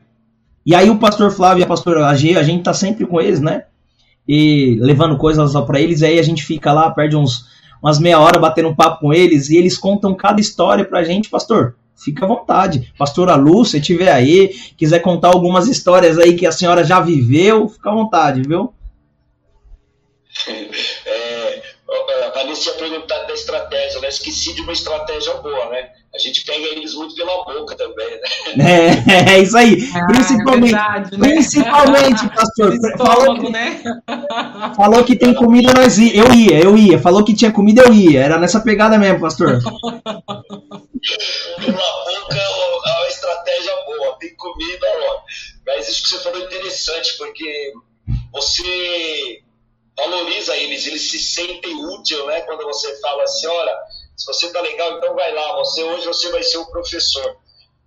E 0.65 0.75
aí 0.75 0.89
o 0.89 0.99
pastor 0.99 1.31
Flávio 1.31 1.61
e 1.61 1.63
a 1.63 1.67
pastora 1.67 2.07
AG, 2.07 2.37
a 2.37 2.43
gente 2.43 2.63
tá 2.63 2.73
sempre 2.73 3.05
com 3.05 3.19
eles, 3.19 3.39
né? 3.39 3.63
E 4.27 4.77
levando 4.81 5.17
coisas 5.17 5.53
para 5.65 5.79
eles, 5.79 6.03
aí 6.03 6.19
a 6.19 6.23
gente 6.23 6.43
fica 6.43 6.73
lá, 6.73 6.89
perde 6.89 7.15
uns, 7.15 7.45
umas 7.81 7.99
meia 7.99 8.19
hora 8.19 8.39
batendo 8.39 8.69
um 8.69 8.75
papo 8.75 9.01
com 9.01 9.13
eles, 9.13 9.49
e 9.49 9.57
eles 9.57 9.77
contam 9.77 10.15
cada 10.15 10.41
história 10.41 10.85
pra 10.85 11.03
gente, 11.03 11.29
pastor. 11.29 11.75
Fica 11.95 12.25
à 12.25 12.27
vontade. 12.27 12.93
Pastora 12.97 13.35
Lu, 13.35 13.63
se 13.63 13.79
tiver 13.79 14.11
aí, 14.11 14.53
quiser 14.77 14.99
contar 14.99 15.29
algumas 15.29 15.67
histórias 15.67 16.19
aí 16.19 16.35
que 16.35 16.45
a 16.45 16.51
senhora 16.51 16.83
já 16.83 16.99
viveu, 16.99 17.69
fica 17.69 17.89
à 17.89 17.93
vontade, 17.93 18.41
viu? 18.41 18.73
É, 22.45 22.51
a 22.51 22.51
Vanessa 22.51 22.61
tinha 22.61 22.75
perguntado 22.75 23.27
da 23.27 23.33
estratégia, 23.33 24.01
né? 24.01 24.09
Esqueci 24.09 24.53
de 24.53 24.61
uma 24.61 24.73
estratégia 24.73 25.33
boa, 25.35 25.69
né? 25.69 25.89
a 26.15 26.17
gente 26.17 26.45
pega 26.45 26.65
eles 26.67 26.93
muito 26.93 27.13
pela 27.13 27.43
boca 27.43 27.75
também, 27.75 28.09
né? 28.55 29.03
É, 29.05 29.35
é 29.35 29.39
isso 29.39 29.57
aí. 29.57 29.89
Ah, 29.93 30.05
principalmente, 30.07 30.73
é 30.73 30.77
verdade, 30.77 31.17
né? 31.17 31.27
principalmente, 31.27 32.29
pastor. 32.29 32.73
falou, 32.97 33.39
que, 33.39 33.49
né? 33.49 33.83
falou 34.75 35.03
que 35.03 35.15
tem 35.15 35.33
comida, 35.33 35.73
nós 35.73 35.97
ia. 35.97 36.15
Eu 36.15 36.33
ia, 36.33 36.63
eu 36.63 36.77
ia. 36.77 36.97
Falou 36.99 37.23
que 37.23 37.35
tinha 37.35 37.51
comida, 37.51 37.83
eu 37.83 37.93
ia. 37.93 38.21
Era 38.21 38.39
nessa 38.39 38.61
pegada 38.61 38.97
mesmo, 38.97 39.19
pastor. 39.19 39.59
pela 39.59 39.81
boca 41.67 42.35
é 42.35 42.97
uma 42.97 43.07
estratégia 43.09 43.73
boa, 43.85 44.17
tem 44.17 44.33
comida, 44.37 44.87
ó. 45.09 45.19
Mas 45.67 45.89
isso 45.89 46.03
que 46.03 46.09
você 46.09 46.19
falou 46.19 46.39
é 46.39 46.45
interessante, 46.45 47.17
porque 47.17 47.73
você 48.31 49.41
valoriza 49.95 50.55
eles, 50.57 50.85
eles 50.85 51.09
se 51.09 51.19
sentem 51.19 51.73
útil, 51.73 52.25
né? 52.27 52.41
Quando 52.41 52.63
você 52.63 52.99
fala 52.99 53.23
assim, 53.23 53.47
olha 53.47 53.75
se 54.15 54.25
você 54.27 54.51
tá 54.51 54.61
legal, 54.61 54.97
então 54.97 55.13
vai 55.13 55.33
lá. 55.33 55.57
Você 55.57 55.83
hoje 55.83 56.07
você 56.07 56.31
vai 56.31 56.41
ser 56.41 56.57
o 56.57 56.65
professor. 56.67 57.37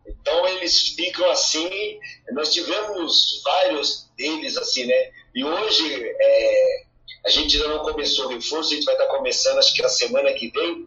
Então 0.07 0.47
eles 0.49 0.89
ficam 0.89 1.29
assim. 1.31 1.99
Nós 2.33 2.53
tivemos 2.53 3.41
vários 3.43 4.09
deles 4.17 4.57
assim, 4.57 4.85
né? 4.85 5.11
E 5.35 5.45
hoje 5.45 6.05
é, 6.21 6.83
a 7.25 7.31
gente 7.31 7.57
ainda 7.57 7.69
não 7.69 7.83
começou 7.83 8.27
o 8.27 8.29
reforço. 8.29 8.73
A 8.73 8.77
gente 8.77 8.85
vai 8.85 8.95
estar 8.95 9.07
começando, 9.07 9.59
acho 9.59 9.75
que 9.75 9.83
na 9.83 9.89
semana 9.89 10.33
que 10.33 10.49
vem. 10.49 10.87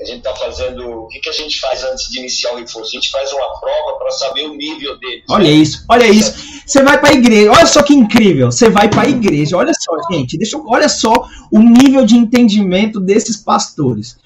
A 0.00 0.04
gente 0.04 0.18
está 0.18 0.34
fazendo. 0.36 0.88
O 0.88 1.08
que, 1.08 1.18
que 1.18 1.28
a 1.28 1.32
gente 1.32 1.58
faz 1.60 1.82
antes 1.82 2.08
de 2.08 2.20
iniciar 2.20 2.52
o 2.52 2.56
reforço? 2.56 2.90
A 2.90 3.00
gente 3.00 3.10
faz 3.10 3.32
uma 3.32 3.60
prova 3.60 3.98
para 3.98 4.10
saber 4.12 4.46
o 4.46 4.54
nível 4.54 4.96
deles. 4.98 5.24
Olha 5.28 5.50
isso, 5.50 5.84
olha 5.88 6.06
isso. 6.06 6.34
Você 6.64 6.82
vai 6.82 7.00
para 7.00 7.10
a 7.10 7.12
igreja. 7.12 7.50
Olha 7.50 7.66
só 7.66 7.82
que 7.82 7.94
incrível. 7.94 8.52
Você 8.52 8.70
vai 8.70 8.88
para 8.88 9.02
a 9.02 9.08
igreja. 9.08 9.56
Olha 9.56 9.72
só, 9.74 9.92
gente. 10.12 10.38
Deixa, 10.38 10.56
olha 10.66 10.88
só 10.88 11.12
o 11.50 11.58
nível 11.58 12.06
de 12.06 12.16
entendimento 12.16 13.00
desses 13.00 13.36
pastores. 13.36 14.16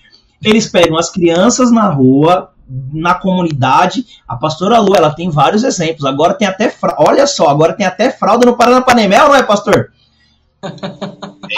Eles 0.44 0.66
pegam 0.66 0.98
as 0.98 1.10
crianças 1.10 1.70
na 1.70 1.88
rua, 1.88 2.50
na 2.92 3.14
comunidade. 3.14 4.04
A 4.28 4.36
pastora 4.36 4.78
Lu, 4.78 4.94
ela 4.94 5.14
tem 5.14 5.30
vários 5.30 5.64
exemplos. 5.64 6.04
Agora 6.04 6.34
tem 6.34 6.46
até. 6.46 6.74
Olha 6.98 7.26
só, 7.26 7.48
agora 7.48 7.72
tem 7.72 7.86
até 7.86 8.10
fralda 8.10 8.44
no 8.44 8.56
Paranapanemel, 8.56 9.28
não 9.28 9.36
é, 9.36 9.42
pastor? 9.42 9.90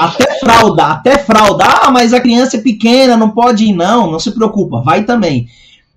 Até 0.01 0.39
fralda, 0.39 0.87
até 0.87 1.19
fralda. 1.19 1.65
Ah, 1.65 1.91
mas 1.91 2.13
a 2.13 2.21
criança 2.21 2.57
é 2.57 2.61
pequena, 2.61 3.17
não 3.17 3.31
pode 3.31 3.65
ir, 3.65 3.73
não. 3.73 4.11
Não 4.11 4.19
se 4.19 4.31
preocupa, 4.33 4.81
vai 4.81 5.05
também. 5.05 5.49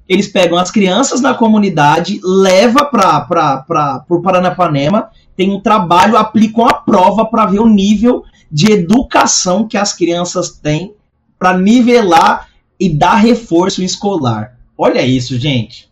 Eles 0.08 0.28
pegam 0.28 0.58
as 0.58 0.72
crianças 0.72 1.20
na 1.20 1.34
comunidade, 1.34 2.20
leva 2.24 2.86
para 2.86 4.06
o 4.10 4.22
Paranapanema, 4.22 5.10
tem 5.36 5.52
um 5.52 5.60
trabalho, 5.60 6.18
aplicam 6.18 6.66
a 6.66 6.74
prova 6.74 7.26
para 7.26 7.46
ver 7.46 7.60
o 7.60 7.68
nível 7.68 8.24
de 8.50 8.72
educação 8.72 9.68
que 9.68 9.78
as 9.78 9.92
crianças 9.92 10.52
têm, 10.52 10.94
para 11.38 11.58
nivelar 11.58 12.48
e 12.80 12.90
dar 12.90 13.16
reforço 13.16 13.84
escolar. 13.84 14.58
Olha 14.78 15.06
isso, 15.06 15.38
gente. 15.38 15.90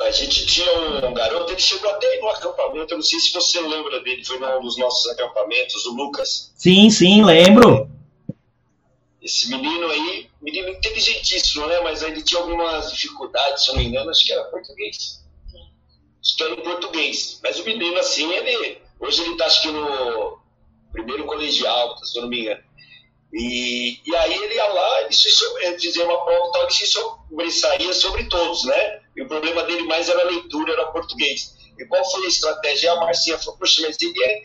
A 0.00 0.10
gente 0.12 0.46
tinha 0.46 1.06
um 1.06 1.12
garoto, 1.12 1.52
ele 1.52 1.60
chegou 1.60 1.90
até 1.90 2.20
no 2.20 2.28
acampamento, 2.28 2.94
eu 2.94 2.98
não 2.98 3.02
sei 3.02 3.18
se 3.18 3.32
você 3.32 3.60
lembra 3.60 4.00
dele, 4.00 4.24
foi 4.24 4.38
num 4.38 4.60
dos 4.60 4.78
nossos 4.78 5.10
acampamentos, 5.10 5.84
o 5.86 5.92
Lucas. 5.92 6.52
Sim, 6.56 6.88
sim, 6.88 7.24
lembro. 7.24 7.90
Esse 9.20 9.50
menino 9.50 9.88
aí, 9.88 10.30
menino 10.40 10.68
inteligentíssimo, 10.68 11.66
né? 11.66 11.80
Mas 11.80 12.02
ele 12.02 12.22
tinha 12.22 12.40
algumas 12.40 12.92
dificuldades, 12.92 13.64
se 13.64 13.70
eu 13.70 13.74
não 13.74 13.82
me 13.82 13.88
engano, 13.88 14.10
acho 14.10 14.24
que 14.24 14.32
era 14.32 14.44
português. 14.44 15.24
Acho 16.22 16.36
que 16.36 16.42
era 16.44 16.54
em 16.54 16.62
português. 16.62 17.40
Mas 17.42 17.58
o 17.58 17.64
menino, 17.64 17.98
assim, 17.98 18.32
ele. 18.32 18.80
Hoje 19.00 19.22
ele 19.22 19.36
tá, 19.36 19.46
acho 19.46 19.62
que 19.62 19.68
no 19.68 20.38
primeiro 20.92 21.24
colegial, 21.26 21.96
se 21.98 22.18
eu 22.18 22.22
não 22.22 22.28
me 22.28 22.40
engano. 22.40 22.62
E, 23.32 24.00
e 24.06 24.16
aí 24.16 24.34
ele 24.34 24.54
ia 24.54 24.66
lá, 24.68 25.02
ele 25.02 25.12
se 25.12 25.30
sobre, 25.30 25.78
fizia 25.78 26.04
uma 26.04 26.24
prova 26.24 26.52
tal, 26.52 26.62
ele 26.62 26.72
se 26.72 26.86
sobressaía 26.86 27.92
sobre 27.92 28.24
todos, 28.24 28.64
né? 28.64 29.02
E 29.18 29.22
o 29.22 29.26
problema 29.26 29.64
dele 29.64 29.82
mais 29.82 30.08
era 30.08 30.20
a 30.20 30.26
leitura, 30.26 30.72
era 30.72 30.86
português. 30.86 31.56
E 31.76 31.84
qual 31.86 32.08
foi 32.08 32.24
a 32.24 32.28
estratégia? 32.28 32.92
A 32.92 32.96
Marcinha 33.00 33.36
falou, 33.36 33.58
poxa, 33.58 33.82
mas 33.84 34.00
ele 34.00 34.22
é, 34.22 34.42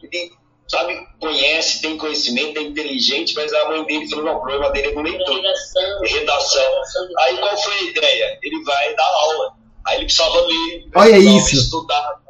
ele, 0.00 0.32
sabe, 0.68 0.96
conhece, 1.18 1.82
tem 1.82 1.98
conhecimento, 1.98 2.56
é 2.56 2.62
inteligente, 2.62 3.34
mas 3.34 3.52
a 3.52 3.68
mãe 3.68 3.84
dele 3.84 4.08
falou, 4.08 4.24
não, 4.26 4.36
o 4.36 4.40
problema 4.40 4.70
dele 4.70 4.88
é 4.88 4.92
com 4.92 5.02
leitura. 5.02 5.42
Redação. 5.42 6.00
Redação. 6.02 6.72
Aí 7.18 7.36
qual 7.36 7.56
foi 7.56 7.74
a 7.74 7.82
ideia? 7.82 8.38
Ele 8.44 8.62
vai 8.62 8.94
dar 8.94 9.06
aula. 9.06 9.54
Aí 9.88 9.96
ele 9.96 10.04
precisava 10.04 10.40
ler, 10.40 10.86
Olha 10.94 11.18
isso. 11.18 11.56
estudar. 11.56 12.20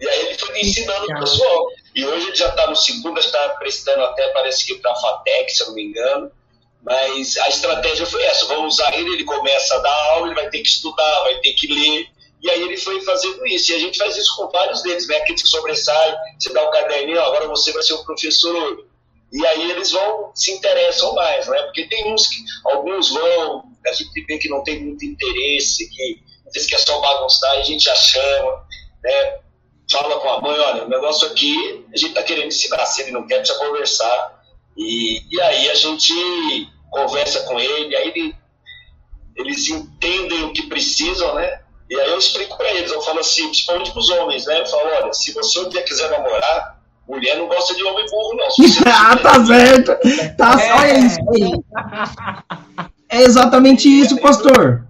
E 0.00 0.08
aí 0.08 0.26
ele 0.26 0.34
foi 0.36 0.60
ensinando 0.60 1.04
o 1.04 1.20
pessoal. 1.20 1.68
E 1.94 2.04
hoje 2.04 2.26
ele 2.26 2.36
já 2.36 2.48
está 2.48 2.66
no 2.68 2.74
segundo, 2.74 3.20
está 3.20 3.50
prestando 3.50 4.02
até, 4.02 4.26
parece 4.32 4.66
que 4.66 4.74
para 4.80 4.90
a 4.90 4.96
FATEC, 4.96 5.52
se 5.52 5.62
eu 5.62 5.68
não 5.68 5.74
me 5.76 5.84
engano. 5.84 6.32
Mas 6.84 7.36
a 7.38 7.48
estratégia 7.48 8.06
foi 8.06 8.22
essa: 8.24 8.46
vamos 8.46 8.74
usar 8.74 8.94
ele, 8.94 9.14
ele 9.14 9.24
começa 9.24 9.74
a 9.74 9.78
dar 9.78 10.04
aula, 10.12 10.26
ele 10.26 10.34
vai 10.34 10.50
ter 10.50 10.60
que 10.60 10.68
estudar, 10.68 11.22
vai 11.22 11.38
ter 11.38 11.52
que 11.54 11.66
ler. 11.66 12.08
E 12.42 12.50
aí 12.50 12.62
ele 12.62 12.76
foi 12.76 13.00
fazendo 13.00 13.46
isso. 13.46 13.72
E 13.72 13.74
a 13.74 13.78
gente 13.78 13.98
faz 13.98 14.16
isso 14.16 14.36
com 14.36 14.48
vários 14.48 14.82
deles, 14.82 15.08
né? 15.08 15.16
Aqueles 15.16 15.42
que 15.42 15.48
sobressaem, 15.48 16.14
você 16.38 16.52
dá 16.52 16.62
o 16.62 16.68
um 16.68 16.70
caderninho, 16.70 17.20
agora 17.22 17.48
você 17.48 17.72
vai 17.72 17.82
ser 17.82 17.94
o 17.94 18.04
professor. 18.04 18.86
E 19.32 19.46
aí 19.46 19.70
eles 19.70 19.90
vão, 19.90 20.30
se 20.34 20.52
interessam 20.52 21.14
mais, 21.14 21.48
né? 21.48 21.62
Porque 21.62 21.88
tem 21.88 22.12
uns 22.12 22.26
que, 22.28 22.36
alguns 22.66 23.10
vão, 23.10 23.64
a 23.86 23.92
gente 23.92 24.24
vê 24.26 24.38
que 24.38 24.48
não 24.48 24.62
tem 24.62 24.84
muito 24.84 25.04
interesse, 25.04 25.88
que 25.88 26.22
às 26.56 26.66
que 26.66 26.74
é 26.74 26.78
só 26.78 27.00
bagunçar, 27.00 27.52
a 27.52 27.62
gente 27.62 27.82
já 27.82 27.94
chama, 27.96 28.64
né? 29.02 29.38
fala 29.90 30.18
com 30.20 30.28
a 30.28 30.40
mãe, 30.40 30.58
olha, 30.58 30.84
o 30.84 30.88
negócio 30.88 31.28
aqui, 31.28 31.84
a 31.92 31.96
gente 31.96 32.10
está 32.10 32.22
querendo 32.22 32.46
ensinar, 32.46 32.84
se 32.86 33.02
ele 33.02 33.10
não 33.10 33.26
quer, 33.26 33.38
precisa 33.38 33.58
conversar. 33.58 34.44
E, 34.76 35.22
e 35.30 35.40
aí 35.40 35.70
a 35.70 35.74
gente 35.74 36.12
conversa 36.94 37.40
com 37.40 37.58
ele, 37.58 37.96
aí 37.96 38.08
ele, 38.08 38.36
eles 39.36 39.68
entendem 39.68 40.44
o 40.44 40.52
que 40.52 40.68
precisam, 40.68 41.34
né? 41.34 41.60
E 41.90 42.00
aí 42.00 42.10
eu 42.10 42.18
explico 42.18 42.56
para 42.56 42.72
eles, 42.72 42.90
eu 42.90 43.02
falo 43.02 43.20
assim, 43.20 43.44
principalmente 43.46 43.90
para 43.90 44.00
os 44.00 44.10
homens, 44.10 44.46
né? 44.46 44.60
Eu 44.60 44.66
falo, 44.66 44.88
olha, 44.88 45.12
se 45.12 45.32
você 45.32 45.60
um 45.60 45.68
dia 45.68 45.82
quiser 45.82 46.10
namorar, 46.10 46.80
mulher 47.06 47.36
não 47.36 47.46
gosta 47.46 47.74
de 47.74 47.84
homem 47.84 48.06
burro, 48.10 48.36
não. 48.36 48.46
ah, 48.90 49.16
tá 49.16 49.44
certo. 49.44 50.36
Tá, 50.36 50.56
é. 50.62 50.72
Olha 50.72 50.98
isso 50.98 51.20
aí. 51.30 52.88
É 53.10 53.22
exatamente 53.22 53.88
isso, 53.88 54.18
pastor. 54.20 54.86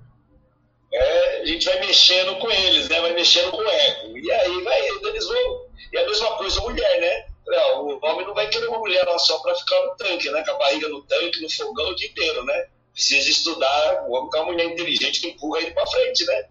É, 0.92 1.42
a 1.42 1.46
gente 1.46 1.66
vai 1.66 1.80
mexendo 1.80 2.36
com 2.36 2.50
eles, 2.50 2.88
né? 2.88 3.00
Vai 3.00 3.12
mexendo 3.12 3.50
com 3.50 3.59
o 3.59 3.68
ego. 3.68 4.16
E 4.16 4.30
aí 4.30 4.62
vai, 4.62 4.80
eles 4.80 5.26
vão. 5.26 5.64
E 5.92 5.98
a 5.98 6.07
mesma 6.07 6.30
coisa 6.36 6.61
mulher, 6.61 7.00
né? 7.00 7.34
O 7.47 7.99
homem 8.03 8.26
não 8.26 8.34
vai 8.34 8.49
querer 8.49 8.68
uma 8.68 8.78
mulher 8.78 9.07
só 9.18 9.38
para 9.40 9.55
ficar 9.55 9.80
no 9.84 9.97
tanque, 9.97 10.30
né? 10.30 10.42
Com 10.45 10.53
a 10.53 10.59
barriga 10.59 10.88
no 10.88 11.03
tanque, 11.03 11.40
no 11.40 11.51
fogão 11.51 11.90
o 11.90 11.95
dia 11.95 12.09
inteiro, 12.09 12.45
né? 12.45 12.68
Precisa 12.92 13.28
estudar, 13.28 14.05
o 14.09 14.12
homem 14.12 14.30
com 14.30 14.38
uma 14.38 14.53
mulher 14.53 14.66
inteligente 14.66 15.20
que 15.20 15.28
empurra 15.28 15.61
ele 15.61 15.72
para 15.72 15.86
frente, 15.86 16.24
né? 16.24 16.49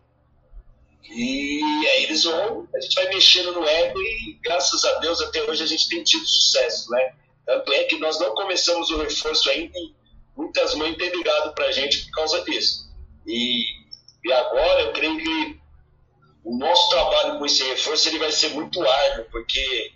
E 1.10 1.88
aí 1.88 2.04
eles 2.04 2.24
vão, 2.24 2.68
a 2.74 2.80
gente 2.80 2.96
vai 2.96 3.08
mexendo 3.10 3.52
no 3.54 3.68
ego 3.68 4.00
e 4.00 4.40
graças 4.42 4.84
a 4.86 5.00
Deus 5.00 5.22
até 5.22 5.44
hoje 5.44 5.64
a 5.64 5.68
gente 5.68 5.90
tem 5.90 6.04
tido 6.04 6.26
sucesso, 6.26 6.90
né? 6.92 7.16
Tanto 7.46 7.74
é 7.74 7.84
que 7.84 8.00
nós 8.00 8.20
não 8.20 8.34
começamos 8.34 8.90
o 8.90 8.98
reforço 8.98 9.50
ainda 9.50 9.78
e 9.78 9.94
muitas 10.36 10.76
mães 10.76 10.98
têm 10.98 11.10
ligado 11.10 11.54
para 11.54 11.66
a 11.66 11.72
gente 11.72 12.06
por 12.06 12.12
causa 12.12 12.42
disso. 12.44 12.90
E, 13.28 13.64
e 14.24 14.32
agora 14.32 14.82
eu 14.82 14.94
creio 14.94 15.18
que 15.18 15.60
o 16.44 16.58
nosso 16.58 16.90
trabalho 16.90 17.38
com 17.38 17.46
esse 17.46 17.64
reforço 17.64 18.10
ele 18.10 18.20
vai 18.20 18.32
ser 18.32 18.50
muito 18.50 18.82
árduo, 18.82 19.26
porque 19.32 19.92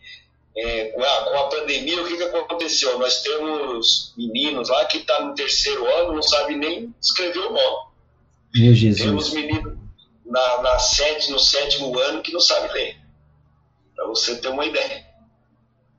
é, 0.57 0.85
com, 0.85 1.03
a, 1.03 1.23
com, 1.25 1.37
a, 1.37 1.49
pandemia, 1.49 2.01
o 2.01 2.07
que, 2.07 2.17
que 2.17 2.23
aconteceu? 2.23 2.97
Nós 2.97 3.21
temos 3.21 4.13
meninos 4.17 4.69
lá 4.69 4.85
que 4.85 4.97
estão 4.97 5.17
tá 5.17 5.25
no 5.25 5.35
terceiro 5.35 5.85
ano, 5.85 6.13
não 6.13 6.21
sabe 6.23 6.55
nem 6.55 6.93
escrever 6.99 7.39
o 7.39 7.53
nome. 7.53 7.87
Meu 8.55 8.73
Jesus. 8.73 9.03
Temos 9.03 9.33
meninos 9.33 9.77
na, 10.25 10.61
na 10.63 10.79
sete, 10.79 11.31
no 11.31 11.37
sétimo 11.37 11.97
ano 11.99 12.23
que 12.23 12.33
não 12.33 12.39
sabe 12.39 12.73
ler. 12.73 12.97
Para 13.95 14.07
você 14.07 14.35
ter 14.35 14.47
uma 14.47 14.65
ideia. 14.65 15.05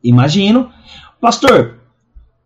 Imagino. 0.02 0.72
Pastor, 1.20 1.78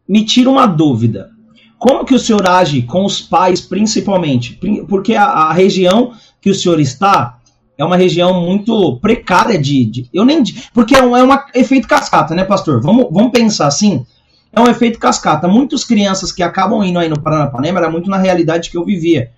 me 0.06 0.24
tira 0.24 0.50
uma 0.50 0.66
dúvida. 0.66 1.30
Como 1.78 2.04
que 2.04 2.14
o 2.14 2.18
senhor 2.18 2.46
age 2.46 2.82
com 2.82 3.04
os 3.04 3.20
pais, 3.20 3.60
principalmente? 3.60 4.58
Porque 4.88 5.14
a, 5.14 5.24
a 5.24 5.52
região 5.52 6.14
que 6.40 6.50
o 6.50 6.54
senhor 6.54 6.78
está 6.78 7.40
é 7.82 7.84
uma 7.84 7.96
região 7.96 8.40
muito 8.40 8.96
precária 8.98 9.58
de. 9.58 9.84
de 9.84 10.08
eu 10.12 10.24
nem. 10.24 10.42
Porque 10.72 10.94
é 10.94 11.02
um, 11.02 11.16
é 11.16 11.24
um 11.24 11.36
efeito 11.52 11.88
cascata, 11.88 12.32
né, 12.32 12.44
pastor? 12.44 12.80
Vamos, 12.80 13.08
vamos 13.10 13.32
pensar 13.32 13.66
assim. 13.66 14.06
É 14.52 14.60
um 14.60 14.68
efeito 14.68 15.00
cascata. 15.00 15.48
Muitas 15.48 15.82
crianças 15.82 16.30
que 16.30 16.44
acabam 16.44 16.84
indo 16.84 16.98
aí 16.98 17.08
no 17.08 17.20
Paranapanema 17.20 17.80
era 17.80 17.90
muito 17.90 18.08
na 18.08 18.18
realidade 18.18 18.70
que 18.70 18.76
eu 18.76 18.84
vivia, 18.84 19.32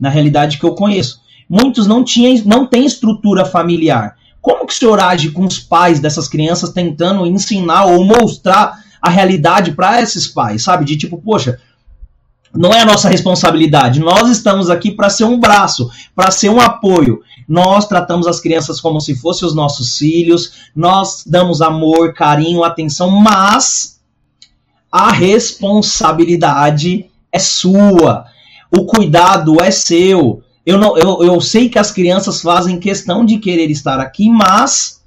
na 0.00 0.08
realidade 0.08 0.58
que 0.58 0.64
eu 0.64 0.74
conheço. 0.74 1.20
Muitos 1.48 1.86
não 1.86 2.02
tinham, 2.02 2.42
não 2.44 2.66
têm 2.66 2.84
estrutura 2.84 3.44
familiar. 3.44 4.16
Como 4.40 4.66
que 4.66 4.72
o 4.72 4.76
senhor 4.76 4.98
age 4.98 5.30
com 5.30 5.44
os 5.44 5.60
pais 5.60 6.00
dessas 6.00 6.26
crianças 6.26 6.70
tentando 6.70 7.24
ensinar 7.24 7.84
ou 7.84 8.04
mostrar 8.04 8.80
a 9.00 9.08
realidade 9.08 9.72
para 9.72 10.02
esses 10.02 10.26
pais, 10.26 10.62
sabe? 10.62 10.84
De 10.84 10.96
tipo, 10.96 11.18
poxa, 11.18 11.60
não 12.52 12.72
é 12.72 12.80
a 12.80 12.86
nossa 12.86 13.08
responsabilidade. 13.08 14.00
Nós 14.00 14.28
estamos 14.30 14.70
aqui 14.70 14.90
para 14.90 15.10
ser 15.10 15.24
um 15.24 15.38
braço, 15.38 15.90
para 16.14 16.30
ser 16.30 16.48
um 16.48 16.60
apoio. 16.60 17.20
Nós 17.48 17.86
tratamos 17.86 18.26
as 18.26 18.40
crianças 18.40 18.80
como 18.80 19.00
se 19.00 19.14
fossem 19.14 19.46
os 19.46 19.54
nossos 19.54 19.96
filhos, 19.98 20.70
nós 20.74 21.22
damos 21.26 21.62
amor, 21.62 22.12
carinho, 22.12 22.64
atenção, 22.64 23.08
mas 23.10 24.00
a 24.90 25.12
responsabilidade 25.12 27.06
é 27.30 27.38
sua. 27.38 28.24
O 28.70 28.84
cuidado 28.84 29.62
é 29.62 29.70
seu. 29.70 30.42
Eu, 30.64 30.78
não, 30.78 30.98
eu, 30.98 31.22
eu 31.22 31.40
sei 31.40 31.68
que 31.68 31.78
as 31.78 31.92
crianças 31.92 32.40
fazem 32.40 32.80
questão 32.80 33.24
de 33.24 33.38
querer 33.38 33.70
estar 33.70 34.00
aqui, 34.00 34.28
mas 34.28 35.00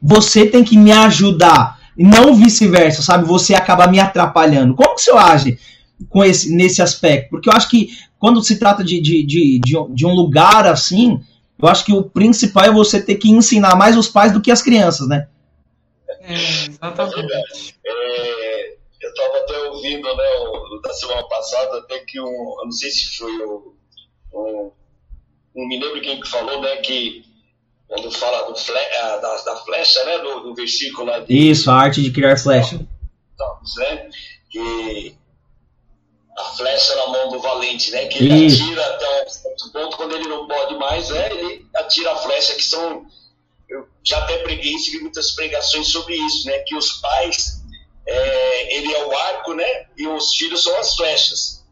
você 0.00 0.46
tem 0.46 0.62
que 0.62 0.78
me 0.78 0.92
ajudar. 0.92 1.78
Não 1.96 2.34
vice-versa, 2.34 3.02
sabe? 3.02 3.26
Você 3.26 3.54
acaba 3.54 3.88
me 3.88 3.98
atrapalhando. 3.98 4.74
Como 4.74 4.94
que 4.94 5.02
você 5.02 5.10
age 5.10 5.58
com 6.08 6.22
esse, 6.22 6.54
nesse 6.54 6.80
aspecto? 6.82 7.30
Porque 7.30 7.48
eu 7.48 7.54
acho 7.54 7.68
que 7.68 7.88
quando 8.18 8.42
se 8.42 8.58
trata 8.58 8.84
de, 8.84 9.00
de, 9.00 9.24
de, 9.24 9.60
de 9.60 10.06
um 10.06 10.14
lugar 10.14 10.66
assim, 10.66 11.20
eu 11.60 11.68
acho 11.68 11.84
que 11.84 11.92
o 11.92 12.02
principal 12.02 12.64
é 12.64 12.70
você 12.70 13.00
ter 13.00 13.16
que 13.16 13.30
ensinar 13.30 13.76
mais 13.76 13.96
os 13.96 14.08
pais 14.08 14.32
do 14.32 14.40
que 14.40 14.50
as 14.50 14.62
crianças, 14.62 15.08
né? 15.08 15.28
É, 16.20 16.34
exatamente. 16.34 17.76
É, 17.86 18.76
eu 19.00 19.10
estava 19.10 19.38
até 19.38 19.58
ouvindo, 19.68 20.16
né, 20.16 20.30
o, 20.40 20.80
da 20.80 20.92
semana 20.92 21.26
passada, 21.28 21.78
até 21.78 22.00
que 22.00 22.20
um, 22.20 22.24
eu 22.24 22.64
não 22.64 22.72
sei 22.72 22.90
se 22.90 23.16
foi 23.16 23.32
o, 23.42 23.74
um, 24.34 24.70
um 25.54 25.68
me 25.68 25.80
lembro 25.80 26.00
quem 26.00 26.20
que 26.20 26.28
falou, 26.28 26.60
né, 26.60 26.76
que 26.76 27.24
quando 27.88 28.10
fala 28.10 28.50
do 28.50 28.56
fle, 28.56 28.74
da, 29.22 29.42
da, 29.44 29.56
flecha, 29.64 30.04
né, 30.04 30.18
do, 30.18 30.40
do 30.40 30.54
versículo 30.54 31.06
lá. 31.06 31.20
De, 31.20 31.50
Isso, 31.50 31.70
a 31.70 31.74
arte 31.74 32.02
de 32.02 32.10
criar 32.10 32.36
flecha. 32.36 32.76
Né, 32.76 34.10
que 34.50 35.16
a 36.36 36.44
flecha 36.56 36.94
na 36.96 37.06
mão 37.08 37.30
do 37.30 37.40
valente, 37.40 37.90
né? 37.90 38.06
Que 38.06 38.18
ele 38.18 38.46
Isso. 38.46 38.62
atira 38.62 38.86
até 38.86 39.24
um 39.24 39.28
certo 39.28 39.72
ponto, 39.72 39.96
quando 39.96 40.14
ele 40.14 40.28
não 40.28 40.46
pode 40.46 40.74
mais, 40.76 41.08
né, 41.08 41.28
atira 41.86 42.12
a 42.12 42.16
flecha, 42.16 42.54
que 42.54 42.62
são. 42.62 43.06
Eu 43.68 43.88
já 44.04 44.18
até 44.18 44.38
preguei 44.38 44.74
isso, 44.74 44.92
vi 44.92 45.00
muitas 45.00 45.32
pregações 45.32 45.88
sobre 45.88 46.14
isso, 46.14 46.46
né? 46.46 46.58
Que 46.60 46.76
os 46.76 46.92
pais, 47.00 47.62
é, 48.06 48.76
ele 48.76 48.92
é 48.92 49.04
o 49.04 49.16
arco, 49.16 49.54
né? 49.54 49.86
E 49.96 50.06
os 50.06 50.34
filhos 50.34 50.62
são 50.62 50.76
as 50.78 50.94
flechas. 50.94 51.64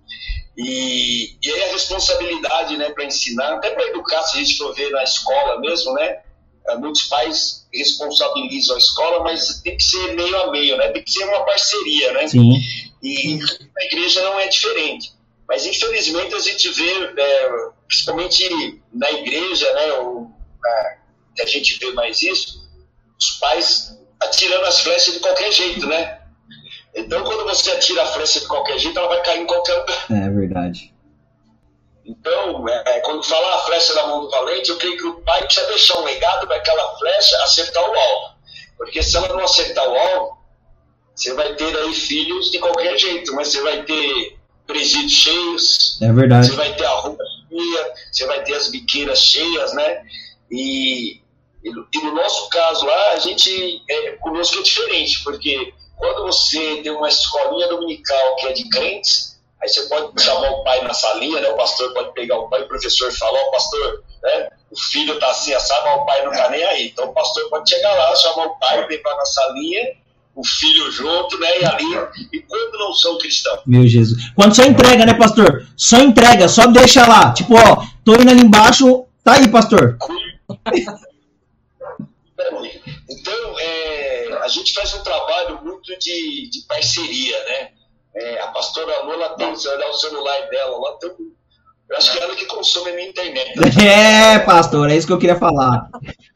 E, 0.56 1.36
e 1.42 1.50
aí 1.50 1.64
a 1.64 1.72
responsabilidade, 1.72 2.76
né, 2.76 2.90
para 2.90 3.04
ensinar, 3.04 3.54
até 3.54 3.70
para 3.70 3.88
educar, 3.88 4.22
se 4.22 4.36
a 4.36 4.40
gente 4.40 4.56
for 4.56 4.72
ver 4.72 4.90
na 4.90 5.02
escola 5.02 5.60
mesmo, 5.60 5.92
né? 5.94 6.20
É, 6.68 6.76
muitos 6.76 7.02
pais 7.04 7.66
responsabilizam 7.72 8.76
a 8.76 8.78
escola, 8.78 9.22
mas 9.22 9.60
tem 9.62 9.76
que 9.76 9.82
ser 9.82 10.14
meio 10.14 10.36
a 10.42 10.50
meio, 10.50 10.76
né? 10.76 10.88
Tem 10.88 11.02
que 11.02 11.10
ser 11.10 11.24
uma 11.24 11.44
parceria, 11.44 12.12
né? 12.12 12.26
Sim. 12.28 12.52
E 13.02 13.36
na 13.36 13.84
igreja 13.84 14.22
não 14.22 14.40
é 14.40 14.48
diferente. 14.48 15.12
Mas 15.46 15.66
infelizmente 15.66 16.34
a 16.34 16.40
gente 16.40 16.70
vê, 16.70 16.90
é, 17.18 17.48
principalmente 17.86 18.82
na 18.94 19.10
igreja, 19.10 19.72
né, 19.74 19.92
ou, 19.94 20.30
que 21.34 21.42
a 21.42 21.46
gente 21.46 21.78
vê 21.78 21.92
mais 21.92 22.22
isso, 22.22 22.64
os 23.18 23.32
pais 23.32 23.98
atirando 24.20 24.64
as 24.66 24.80
flechas 24.80 25.14
de 25.14 25.20
qualquer 25.20 25.52
jeito, 25.52 25.86
né? 25.86 26.20
Então 26.94 27.24
quando 27.24 27.44
você 27.44 27.72
atira 27.72 28.02
a 28.02 28.06
flecha 28.06 28.40
de 28.40 28.46
qualquer 28.46 28.78
jeito, 28.78 28.98
ela 28.98 29.08
vai 29.08 29.22
cair 29.22 29.40
em 29.40 29.46
qualquer 29.46 29.74
lugar. 29.74 30.06
É 30.10 30.30
verdade. 30.30 30.94
Então, 32.06 32.68
é, 32.68 33.00
quando 33.00 33.22
fala 33.24 33.54
a 33.54 33.58
flecha 33.60 33.94
na 33.94 34.06
mão 34.06 34.20
do 34.20 34.30
valente, 34.30 34.68
eu 34.68 34.76
creio 34.76 34.96
que 34.96 35.06
o 35.06 35.20
pai 35.22 35.42
precisa 35.44 35.66
deixar 35.68 35.98
um 35.98 36.04
legado 36.04 36.46
para 36.46 36.56
aquela 36.56 36.96
flecha 36.98 37.42
acertar 37.42 37.82
o 37.82 37.94
alvo. 37.94 38.34
Porque 38.76 39.02
se 39.02 39.16
ela 39.16 39.28
não 39.28 39.40
acertar 39.40 39.88
o 39.88 39.96
alvo, 39.96 40.38
você 41.14 41.32
vai 41.32 41.54
ter 41.54 41.74
aí 41.76 41.94
filhos 41.94 42.50
de 42.50 42.58
qualquer 42.58 42.98
jeito, 42.98 43.34
mas 43.34 43.48
você 43.48 43.62
vai 43.62 43.82
ter 43.84 44.38
presídios 44.66 45.12
cheios. 45.12 46.02
É 46.02 46.12
verdade. 46.12 46.48
Você 46.48 46.52
vai 46.56 46.74
ter 46.74 46.84
a 46.84 46.90
roupa 46.90 47.23
você 48.10 48.26
vai 48.26 48.42
ter 48.42 48.54
as 48.54 48.68
biqueiras 48.68 49.18
cheias, 49.18 49.72
né? 49.74 50.02
E, 50.50 51.20
e, 51.62 51.98
no 52.02 52.14
nosso 52.14 52.48
caso 52.48 52.84
lá, 52.84 53.12
a 53.12 53.18
gente, 53.18 53.82
é, 53.88 54.12
conosco 54.12 54.58
é 54.58 54.62
diferente, 54.62 55.22
porque 55.22 55.72
quando 55.96 56.22
você 56.24 56.82
tem 56.82 56.92
uma 56.92 57.08
escolinha 57.08 57.68
dominical 57.68 58.36
que 58.36 58.46
é 58.46 58.52
de 58.52 58.68
crentes, 58.68 59.40
aí 59.62 59.68
você 59.68 59.82
pode 59.88 60.22
chamar 60.22 60.50
o 60.50 60.64
pai 60.64 60.82
na 60.82 60.92
salinha, 60.92 61.40
né? 61.40 61.48
O 61.48 61.56
pastor 61.56 61.92
pode 61.94 62.12
pegar 62.12 62.38
o 62.38 62.48
pai, 62.48 62.62
o 62.62 62.68
professor 62.68 63.12
falar, 63.12 63.38
ó, 63.38 63.48
oh, 63.48 63.50
pastor, 63.52 64.04
né? 64.22 64.48
O 64.70 64.78
filho 64.78 65.18
tá 65.18 65.30
assim, 65.30 65.54
assado, 65.54 66.00
o 66.00 66.04
pai 66.04 66.24
não 66.24 66.32
tá 66.32 66.50
nem 66.50 66.64
aí. 66.64 66.88
Então 66.88 67.06
o 67.06 67.14
pastor 67.14 67.48
pode 67.48 67.70
chegar 67.70 67.92
lá, 67.92 68.14
chamar 68.16 68.46
o 68.46 68.58
pai, 68.58 68.86
levar 68.86 69.16
na 69.16 69.24
salinha 69.24 70.03
o 70.34 70.44
filho 70.44 70.90
junto, 70.90 71.38
né? 71.38 71.60
E 71.60 71.64
ali, 71.64 72.28
e 72.32 72.40
quando 72.40 72.78
não 72.78 72.92
são 72.92 73.16
cristãos. 73.18 73.60
Meu 73.66 73.86
Jesus. 73.86 74.32
Quando 74.34 74.54
só 74.54 74.64
entrega, 74.64 75.06
né, 75.06 75.14
pastor? 75.14 75.66
Só 75.76 75.98
entrega, 75.98 76.48
só 76.48 76.66
deixa 76.66 77.06
lá. 77.06 77.32
Tipo, 77.32 77.54
ó, 77.54 77.84
tô 78.04 78.14
indo 78.14 78.30
ali 78.30 78.42
embaixo, 78.42 79.06
tá 79.22 79.34
aí, 79.34 79.48
pastor. 79.48 79.96
Então, 83.08 83.58
é, 83.58 84.38
a 84.42 84.48
gente 84.48 84.72
faz 84.72 84.92
um 84.94 85.02
trabalho 85.02 85.62
muito 85.62 85.96
de, 85.98 86.50
de 86.50 86.62
parceria, 86.66 87.36
né? 87.44 87.70
É, 88.14 88.40
a 88.40 88.48
pastora 88.48 89.02
Lula 89.02 89.30
tem, 89.36 89.54
se 89.56 89.68
olhar 89.68 89.88
o 89.88 89.94
celular 89.94 90.48
dela 90.50 90.78
lá, 90.78 90.92
tem, 90.98 91.10
eu 91.90 91.96
acho 91.96 92.12
que 92.12 92.18
é 92.18 92.22
ela 92.22 92.36
que 92.36 92.46
consome 92.46 92.90
a 92.90 92.94
minha 92.94 93.08
internet. 93.08 93.52
É, 93.82 94.38
pastor, 94.40 94.90
é 94.90 94.96
isso 94.96 95.06
que 95.06 95.12
eu 95.12 95.18
queria 95.18 95.36
falar. 95.36 95.88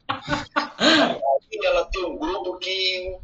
Ela 1.61 1.83
tem 1.91 2.05
um 2.05 2.17
grupo 2.17 2.57
que 2.57 3.17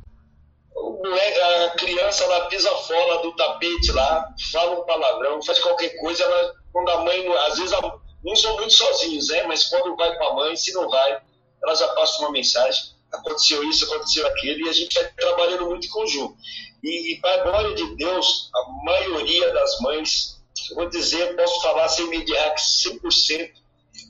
a 0.76 1.70
criança 1.78 2.24
ela 2.24 2.48
pisa 2.48 2.70
fora 2.70 3.22
do 3.22 3.36
tapete 3.36 3.92
lá, 3.92 4.34
fala 4.52 4.80
um 4.80 4.86
palavrão, 4.86 5.42
faz 5.42 5.60
qualquer 5.60 5.90
coisa, 6.00 6.24
ela, 6.24 6.54
quando 6.72 6.90
a 6.90 7.04
mãe, 7.04 7.28
às 7.48 7.58
vezes 7.58 7.76
não 8.24 8.36
são 8.36 8.56
muito 8.58 8.74
sozinhos, 8.74 9.30
né? 9.30 9.44
Mas 9.44 9.66
quando 9.66 9.96
vai 9.96 10.18
com 10.18 10.24
a 10.26 10.34
mãe, 10.34 10.56
se 10.56 10.74
não 10.74 10.90
vai, 10.90 11.22
ela 11.64 11.76
já 11.76 11.88
passa 11.90 12.20
uma 12.20 12.32
mensagem, 12.32 12.84
aconteceu 13.12 13.64
isso, 13.64 13.86
aconteceu 13.86 14.28
aquilo, 14.28 14.66
e 14.66 14.70
a 14.70 14.74
gente 14.74 14.94
vai 14.96 15.08
trabalhando 15.14 15.68
muito 15.68 15.88
em 15.88 15.90
conjunto. 15.90 16.36
E, 16.84 17.14
e 17.14 17.22
para 17.22 17.42
a 17.42 17.44
glória 17.44 17.76
de 17.76 17.96
Deus, 17.96 18.50
a 18.54 18.84
maioria 18.84 19.54
das 19.54 19.80
mães, 19.80 20.42
eu 20.70 20.76
vou 20.76 20.90
dizer, 20.90 21.36
posso 21.36 21.62
falar 21.62 21.88
sem 21.88 22.08
mediar 22.08 22.54
que 22.54 22.62
100%, 22.62 23.52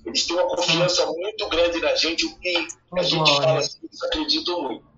eles 0.05 0.25
têm 0.25 0.35
uma 0.35 0.47
confiança 0.47 1.05
muito 1.05 1.47
grande 1.47 1.79
na 1.79 1.95
gente, 1.95 2.25
o 2.25 2.39
que 2.39 2.67
a 2.97 3.03
gente 3.03 3.35
fala 3.37 3.59
assim, 3.59 3.77
eles 3.83 4.03
acreditam 4.03 4.61
muito. 4.63 4.94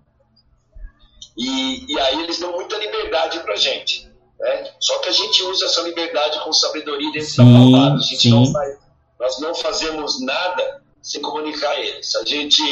E, 1.38 1.92
e 1.92 2.00
aí 2.00 2.22
eles 2.22 2.40
dão 2.40 2.52
muita 2.52 2.76
liberdade 2.76 3.40
para 3.40 3.56
gente. 3.56 4.08
Né? 4.38 4.70
Só 4.80 4.98
que 4.98 5.08
a 5.08 5.12
gente 5.12 5.42
usa 5.44 5.66
essa 5.66 5.80
liberdade 5.82 6.40
com 6.40 6.52
sabedoria 6.52 7.12
dentro 7.12 7.28
sim, 7.28 7.36
da 7.36 7.58
palavra. 7.58 7.98
A 7.98 8.02
gente 8.02 8.20
sim. 8.20 8.30
não 8.30 8.52
vai 8.52 8.76
nós 9.18 9.40
não 9.40 9.54
fazemos 9.54 10.20
nada 10.20 10.82
sem 11.02 11.20
comunicar 11.20 11.70
a 11.70 11.80
eles. 11.80 12.14
A 12.14 12.24
gente 12.24 12.62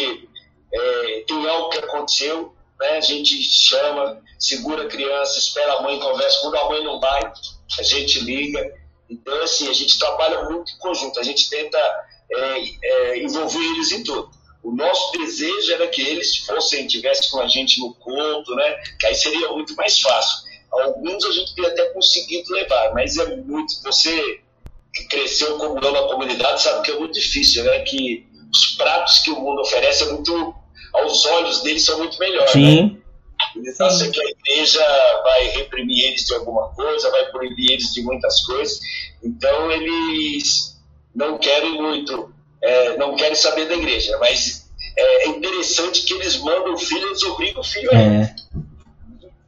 é, 0.73 1.25
tem 1.27 1.49
algo 1.49 1.71
que 1.71 1.79
aconteceu, 1.79 2.55
né? 2.79 2.97
a 2.97 3.01
gente 3.01 3.43
chama, 3.43 4.23
segura 4.39 4.85
a 4.85 4.89
criança, 4.89 5.39
espera 5.39 5.75
a 5.75 5.83
mãe, 5.83 5.99
conversa. 5.99 6.41
Quando 6.41 6.57
a 6.57 6.69
mãe 6.69 6.85
não 6.85 7.01
vai, 7.01 7.33
a 7.79 7.83
gente 7.83 8.21
liga. 8.21 8.75
Então, 9.09 9.43
assim, 9.43 9.69
a 9.69 9.73
gente 9.73 9.99
trabalha 9.99 10.45
muito 10.45 10.73
em 10.73 10.79
conjunto, 10.79 11.19
a 11.19 11.23
gente 11.23 11.49
tenta 11.49 11.79
é, 12.33 12.63
é, 12.83 13.23
envolver 13.23 13.65
eles 13.65 13.93
em 13.93 14.03
tudo. 14.03 14.31
O 14.67 14.75
nosso 14.75 15.13
desejo 15.13 15.75
era 15.75 15.87
que 15.87 16.03
eles 16.03 16.39
fossem, 16.39 16.89
tivessem 16.89 17.31
com 17.31 17.39
a 17.39 17.47
gente 17.47 17.79
no 17.79 17.95
culto, 17.95 18.53
né? 18.57 18.75
Que 18.99 19.07
aí 19.07 19.15
seria 19.15 19.49
muito 19.53 19.77
mais 19.77 20.01
fácil. 20.01 20.45
Alguns 20.73 21.25
a 21.25 21.31
gente 21.31 21.55
teria 21.55 21.71
até 21.71 21.85
conseguido 21.91 22.53
levar, 22.53 22.93
mas 22.93 23.17
é 23.17 23.37
muito. 23.37 23.81
Você 23.85 24.41
que 24.93 25.05
cresceu 25.05 25.57
como 25.57 25.77
na 25.81 26.03
comunidade 26.09 26.61
sabe 26.61 26.85
que 26.85 26.91
é 26.91 26.99
muito 26.99 27.15
difícil, 27.15 27.63
né? 27.63 27.79
Que 27.85 28.27
os 28.53 28.75
pratos 28.75 29.21
que 29.21 29.31
o 29.31 29.41
mundo 29.41 29.61
oferece 29.61 30.03
é 30.03 30.13
muito. 30.13 30.53
Aos 30.95 31.25
olhos 31.27 31.63
deles 31.63 31.85
são 31.85 31.99
muito 31.99 32.19
melhores. 32.19 32.51
Sim. 32.51 32.83
Né? 32.83 32.97
Eles 33.55 33.81
acham 33.81 34.11
que 34.11 34.21
a 34.21 34.31
igreja 34.31 34.85
vai 35.23 35.47
reprimir 35.47 36.07
eles 36.07 36.25
de 36.25 36.35
alguma 36.35 36.71
coisa, 36.71 37.09
vai 37.13 37.31
proibir 37.31 37.71
eles 37.71 37.93
de 37.95 38.03
muitas 38.03 38.43
coisas. 38.45 38.81
Então 39.23 39.71
eles 39.71 40.77
não 41.15 41.39
querem 41.39 41.81
muito 41.81 42.35
é, 42.67 42.97
não 42.97 43.15
querem 43.15 43.37
saber 43.37 43.69
da 43.69 43.75
igreja, 43.75 44.17
mas 44.19 44.69
é, 44.97 45.25
é, 45.25 45.29
interessante 45.29 46.03
que 46.03 46.15
eles 46.15 46.39
mandam 46.39 46.75
o 46.75 46.79
filho, 46.79 47.07
eles 47.07 47.23
obrigam 47.23 47.61
o 47.61 47.65
filho 47.65 47.89
a 47.93 47.97
é. 47.97 48.35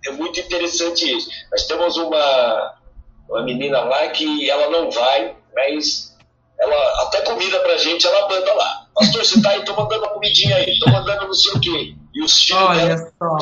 é 0.07 0.13
muito 0.13 0.39
interessante 0.39 1.11
isso. 1.11 1.29
Nós 1.51 1.65
temos 1.65 1.97
uma, 1.97 2.75
uma 3.29 3.43
menina 3.43 3.81
lá 3.81 4.07
que 4.09 4.49
ela 4.49 4.71
não 4.71 4.91
vai, 4.91 5.35
mas 5.55 6.17
ela 6.61 7.03
até 7.03 7.23
comida 7.23 7.59
pra 7.61 7.77
gente, 7.77 8.07
ela 8.07 8.29
manda 8.29 8.55
lá. 8.55 8.87
Pastor, 8.95 9.25
você 9.25 9.43
tá 9.43 9.51
aí, 9.51 9.65
tô 9.65 9.75
mandando 9.75 10.03
uma 10.03 10.15
comidinha 10.15 10.57
aí, 10.57 10.79
tô 10.79 10.91
mandando 10.91 11.27
não 11.27 11.35
sei 11.35 11.53
o 11.55 11.61
quê. 11.61 11.95
E 12.15 12.23
os 12.23 12.43
filhos 12.43 12.63
Olha 12.63 12.87
dela, 12.87 13.13
só. 13.19 13.39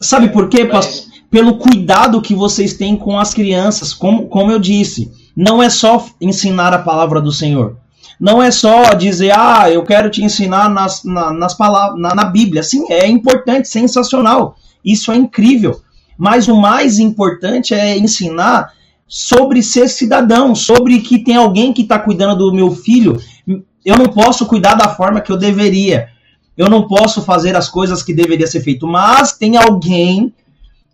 Sabe 0.00 0.30
por 0.30 0.48
quê, 0.48 0.64
pastor? 0.64 1.12
Pelo 1.30 1.58
cuidado 1.58 2.20
que 2.20 2.34
vocês 2.34 2.74
têm 2.74 2.96
com 2.96 3.18
as 3.18 3.32
crianças, 3.32 3.92
como, 3.94 4.28
como 4.28 4.50
eu 4.50 4.58
disse. 4.58 5.10
Não 5.34 5.62
é 5.62 5.70
só 5.70 6.06
ensinar 6.20 6.74
a 6.74 6.82
palavra 6.82 7.20
do 7.20 7.32
Senhor. 7.32 7.81
Não 8.20 8.42
é 8.42 8.50
só 8.50 8.94
dizer, 8.94 9.32
ah, 9.36 9.70
eu 9.70 9.82
quero 9.82 10.10
te 10.10 10.22
ensinar 10.22 10.68
nas, 10.68 11.04
na, 11.04 11.32
nas 11.32 11.54
palavras, 11.54 12.00
na, 12.00 12.14
na 12.14 12.24
Bíblia. 12.24 12.62
Sim, 12.62 12.86
é 12.90 13.06
importante, 13.06 13.68
sensacional. 13.68 14.56
Isso 14.84 15.10
é 15.12 15.16
incrível. 15.16 15.80
Mas 16.16 16.48
o 16.48 16.56
mais 16.56 16.98
importante 16.98 17.74
é 17.74 17.96
ensinar 17.96 18.72
sobre 19.08 19.62
ser 19.62 19.88
cidadão, 19.88 20.54
sobre 20.54 21.00
que 21.00 21.18
tem 21.18 21.36
alguém 21.36 21.72
que 21.72 21.82
está 21.82 21.98
cuidando 21.98 22.50
do 22.50 22.54
meu 22.54 22.70
filho. 22.70 23.20
Eu 23.84 23.96
não 23.96 24.06
posso 24.06 24.46
cuidar 24.46 24.74
da 24.74 24.88
forma 24.88 25.20
que 25.20 25.30
eu 25.30 25.36
deveria. 25.36 26.08
Eu 26.56 26.68
não 26.68 26.86
posso 26.86 27.22
fazer 27.22 27.56
as 27.56 27.68
coisas 27.68 28.02
que 28.02 28.14
deveria 28.14 28.46
ser 28.46 28.60
feito, 28.60 28.86
mas 28.86 29.32
tem 29.32 29.56
alguém 29.56 30.32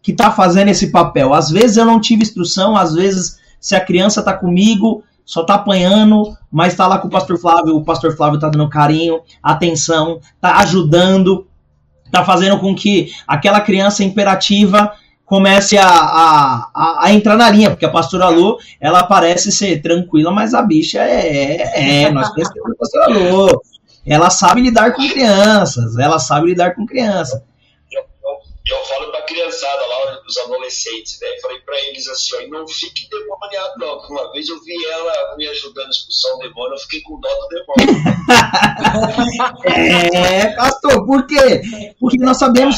que 0.02 0.12
está 0.12 0.30
fazendo 0.30 0.68
esse 0.68 0.90
papel. 0.90 1.34
Às 1.34 1.50
vezes 1.50 1.76
eu 1.76 1.84
não 1.84 2.00
tive 2.00 2.22
instrução, 2.22 2.76
às 2.76 2.94
vezes 2.94 3.38
se 3.60 3.74
a 3.76 3.80
criança 3.84 4.22
tá 4.22 4.32
comigo, 4.32 5.02
só 5.28 5.44
tá 5.44 5.56
apanhando, 5.56 6.34
mas 6.50 6.74
tá 6.74 6.86
lá 6.86 6.98
com 6.98 7.06
o 7.06 7.10
pastor 7.10 7.38
Flávio, 7.38 7.76
o 7.76 7.84
pastor 7.84 8.16
Flávio 8.16 8.40
tá 8.40 8.48
dando 8.48 8.66
carinho, 8.66 9.20
atenção, 9.42 10.20
tá 10.40 10.56
ajudando, 10.60 11.46
tá 12.10 12.24
fazendo 12.24 12.58
com 12.58 12.74
que 12.74 13.12
aquela 13.26 13.60
criança 13.60 14.02
imperativa 14.02 14.90
comece 15.26 15.76
a, 15.76 15.86
a, 15.86 16.70
a, 16.74 17.04
a 17.04 17.12
entrar 17.12 17.36
na 17.36 17.50
linha, 17.50 17.68
porque 17.68 17.84
a 17.84 17.90
pastora 17.90 18.30
Lu, 18.30 18.56
ela 18.80 19.02
parece 19.02 19.52
ser 19.52 19.82
tranquila, 19.82 20.30
mas 20.30 20.54
a 20.54 20.62
bicha 20.62 21.00
é, 21.00 21.56
é, 21.56 22.02
é 22.04 22.10
nós 22.10 22.30
conhecemos 22.30 22.72
a 22.72 22.74
pastora 22.74 23.08
Lu. 23.08 23.60
Ela 24.06 24.30
sabe 24.30 24.62
lidar 24.62 24.94
com 24.94 25.06
crianças, 25.06 25.98
ela 25.98 26.18
sabe 26.18 26.46
lidar 26.46 26.74
com 26.74 26.86
crianças 28.68 28.70
eu 28.70 28.84
falo 28.84 29.10
pra 29.10 29.22
criançada 29.22 29.86
lá, 29.86 30.20
os 30.26 30.36
adolescentes, 30.38 31.18
né? 31.20 31.28
Falei 31.40 31.58
pra 31.60 31.74
eles 31.88 32.06
assim, 32.08 32.36
ó, 32.36 32.48
não 32.48 32.68
fique 32.68 33.08
demoniado 33.08 33.72
não, 33.78 33.98
porque 33.98 34.12
uma 34.12 34.32
vez 34.32 34.48
eu 34.48 34.62
vi 34.62 34.74
ela 34.92 35.36
me 35.36 35.46
ajudando 35.48 35.86
a 35.86 35.90
expulsar 35.90 36.34
o 36.34 36.38
demônio, 36.38 36.74
eu 36.74 36.78
fiquei 36.78 37.00
com 37.00 37.20
dó 37.20 37.28
do 37.28 37.48
demônio. 37.48 38.04
é, 39.64 40.46
pastor, 40.54 41.06
por 41.06 41.26
quê? 41.26 41.94
Porque 41.98 42.18
nós 42.18 42.36
sabemos, 42.36 42.76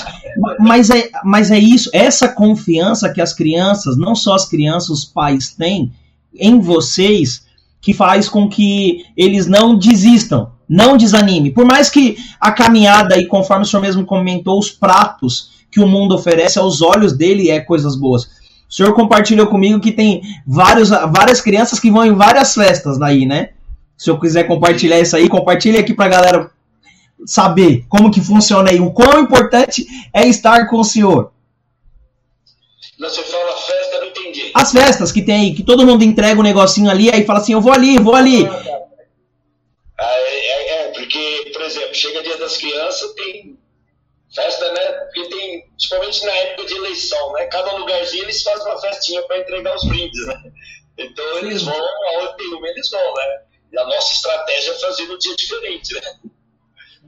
mas 0.60 0.90
é, 0.90 1.10
mas 1.24 1.50
é 1.50 1.58
isso, 1.58 1.90
essa 1.92 2.28
confiança 2.28 3.12
que 3.12 3.20
as 3.20 3.32
crianças, 3.32 3.96
não 3.96 4.14
só 4.14 4.34
as 4.34 4.48
crianças, 4.48 4.90
os 4.90 5.04
pais 5.04 5.54
têm 5.54 5.92
em 6.34 6.60
vocês, 6.60 7.46
que 7.80 7.92
faz 7.92 8.28
com 8.28 8.48
que 8.48 9.06
eles 9.16 9.46
não 9.46 9.76
desistam, 9.76 10.52
não 10.68 10.96
desanime. 10.96 11.50
Por 11.50 11.64
mais 11.64 11.88
que 11.90 12.16
a 12.38 12.52
caminhada, 12.52 13.18
e 13.18 13.26
conforme 13.26 13.64
o 13.64 13.66
senhor 13.66 13.82
mesmo 13.82 14.04
comentou, 14.04 14.58
os 14.58 14.70
pratos 14.70 15.59
que 15.70 15.80
o 15.80 15.86
mundo 15.86 16.14
oferece 16.14 16.58
aos 16.58 16.82
olhos 16.82 17.12
dele 17.12 17.50
é 17.50 17.60
coisas 17.60 17.96
boas. 17.96 18.24
O 18.68 18.72
senhor 18.72 18.94
compartilhou 18.94 19.46
comigo 19.46 19.80
que 19.80 19.92
tem 19.92 20.22
vários, 20.46 20.90
várias 20.90 21.40
crianças 21.40 21.80
que 21.80 21.90
vão 21.90 22.04
em 22.04 22.14
várias 22.14 22.54
festas 22.54 22.98
daí, 22.98 23.26
né? 23.26 23.50
Se 23.96 24.08
eu 24.10 24.18
quiser 24.18 24.44
compartilhar 24.44 25.00
isso 25.00 25.16
aí, 25.16 25.28
compartilhe 25.28 25.76
aqui 25.76 25.92
pra 25.92 26.08
galera 26.08 26.50
saber 27.26 27.84
como 27.88 28.10
que 28.10 28.20
funciona 28.20 28.70
aí. 28.70 28.80
O 28.80 28.92
quão 28.92 29.20
importante 29.20 29.86
é 30.12 30.26
estar 30.26 30.68
com 30.68 30.78
o 30.78 30.84
senhor. 30.84 31.32
Você 32.98 33.22
fala 33.22 33.56
festa, 33.56 34.00
não 34.00 34.06
entendi. 34.08 34.50
As 34.54 34.72
festas 34.72 35.10
que 35.10 35.22
tem 35.22 35.34
aí, 35.34 35.54
que 35.54 35.62
todo 35.62 35.86
mundo 35.86 36.04
entrega 36.04 36.38
um 36.38 36.44
negocinho 36.44 36.90
ali, 36.90 37.10
aí 37.10 37.24
fala 37.24 37.38
assim, 37.38 37.54
eu 37.54 37.60
vou 37.60 37.72
ali, 37.72 37.98
vou 37.98 38.14
ali. 38.14 38.46
Ah, 39.98 40.04
é, 40.04 40.46
é, 40.46 40.70
é, 40.72 40.88
porque, 40.92 41.50
por 41.52 41.62
exemplo, 41.62 41.94
chega 41.94 42.22
dia 42.22 42.38
das 42.38 42.56
crianças, 42.56 43.12
tem 43.14 43.58
festa, 44.40 44.72
né? 44.72 44.92
Porque 44.92 45.28
tem, 45.28 45.68
principalmente 45.68 46.24
na 46.24 46.32
época 46.32 46.66
de 46.66 46.74
eleição, 46.74 47.32
né? 47.32 47.46
Cada 47.46 47.72
lugarzinho 47.72 48.24
eles 48.24 48.42
fazem 48.42 48.66
uma 48.66 48.80
festinha 48.80 49.22
para 49.22 49.38
entregar 49.38 49.74
os 49.74 49.84
brindes, 49.84 50.26
né? 50.26 50.52
Então 50.98 51.38
eles 51.38 51.62
vão 51.62 51.74
aonde 51.74 52.36
tem 52.36 52.54
uma, 52.54 52.68
eles 52.68 52.90
vão, 52.90 53.14
né? 53.14 53.42
E 53.72 53.78
a 53.78 53.84
nossa 53.84 54.12
estratégia 54.12 54.72
é 54.72 54.78
fazer 54.78 55.04
no 55.04 55.18
dia 55.18 55.36
diferente, 55.36 55.94
né? 55.94 56.20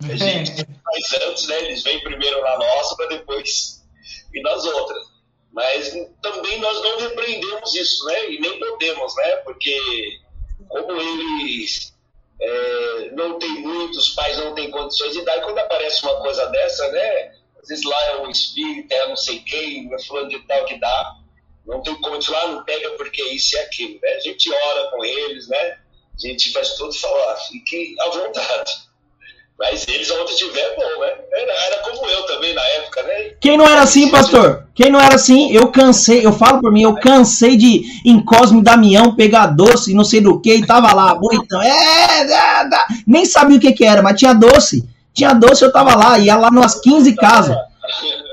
A 0.05 0.17
gente 0.17 0.53
faz 0.85 1.23
antes, 1.23 1.47
né? 1.49 1.59
Eles 1.65 1.83
vêm 1.83 2.03
primeiro 2.03 2.41
na 2.43 2.59
nossa 2.59 2.97
para 2.97 3.07
depois 3.07 3.83
ir 4.35 4.43
nas 4.43 4.65
outras. 4.65 5.13
Mas 5.53 5.93
também 6.23 6.59
nós 6.61 6.83
não 6.83 6.99
repreendemos 7.01 7.75
isso, 7.75 8.05
né? 8.07 8.31
E 8.31 8.41
nem 8.41 8.59
podemos, 8.59 9.15
né? 9.17 9.37
Porque 9.39 10.21
como 10.69 10.93
eles 10.93 11.92
é, 12.43 13.11
não 13.13 13.39
tem 13.39 13.51
muitos, 13.51 14.11
pais 14.11 14.37
não 14.37 14.55
têm 14.55 14.71
condições 14.71 15.13
de 15.13 15.25
dar, 15.25 15.39
e 15.39 15.43
quando 15.43 15.59
aparece 15.59 16.03
uma 16.03 16.21
coisa 16.21 16.47
dessa, 16.47 16.89
né? 16.91 17.35
Às 17.63 17.69
vezes 17.69 17.85
lá 17.85 18.05
é 18.07 18.17
um 18.23 18.31
espírito, 18.31 18.93
é 18.93 19.09
não 19.09 19.17
sei 19.17 19.39
quem, 19.41 19.93
é 19.95 19.99
fulano 20.03 20.29
de 20.29 20.41
tal 20.47 20.65
que 20.65 20.79
dá. 20.79 21.17
Não 21.65 21.81
tem 21.81 21.95
como 22.01 22.19
te 22.19 22.27
falar, 22.27 22.43
ah, 22.43 22.49
não 22.49 22.65
pega 22.65 22.91
porque 22.97 23.23
isso 23.23 23.55
e 23.55 23.59
aquilo, 23.61 24.01
né? 24.03 24.15
A 24.15 24.21
gente 24.21 24.53
ora 24.53 24.91
com 24.91 25.05
eles, 25.05 25.49
né? 25.49 25.79
A 26.15 26.27
gente 26.27 26.53
faz 26.53 26.75
tudo 26.75 26.93
falar, 26.93 27.37
fique 27.37 27.95
à 28.01 28.09
vontade. 28.09 28.73
Mas 29.59 29.87
eles, 29.87 30.11
onde 30.11 30.37
tiver, 30.37 30.75
bom, 30.77 31.01
né? 31.01 31.13
Era, 31.31 31.53
era, 31.67 31.83
como 31.83 32.05
eu 32.11 32.23
também 32.27 32.55
na 32.55 32.63
época, 32.63 33.03
né? 33.05 33.15
Quem 33.41 33.57
não 33.57 33.65
era 33.65 33.83
assim, 33.83 34.11
pastor? 34.11 34.67
Quem 34.75 34.91
não 34.91 34.99
era 34.99 35.15
assim, 35.15 35.53
eu 35.53 35.71
cansei, 35.71 36.25
eu 36.27 36.33
falo 36.33 36.61
por 36.61 36.73
mim, 36.73 36.83
eu 36.83 36.95
cansei 36.97 37.57
de 37.57 37.85
em 38.05 38.19
Cosme 38.25 38.63
Damião 38.63 39.15
pegar 39.15 39.47
doce, 39.47 39.95
não 39.95 40.05
sei 40.05 40.21
do 40.21 40.41
que, 40.41 40.55
e 40.55 40.67
tava 40.67 40.93
lá, 40.93 41.15
bonitão. 41.15 41.63
É, 41.63 41.69
é, 41.69 42.23
é, 42.23 42.69
nem 43.07 43.25
sabia 43.25 43.57
o 43.57 43.61
que 43.61 43.73
que 43.73 43.85
era, 43.85 44.03
mas 44.03 44.19
tinha 44.19 44.35
doce. 44.35 44.89
Tinha 45.15 45.35
doce, 45.35 45.65
eu 45.65 45.73
tava 45.73 45.95
lá, 45.95 46.19
ia 46.19 46.37
lá 46.37 46.51
numas 46.51 46.81
15 46.81 47.15
casas. 47.15 47.57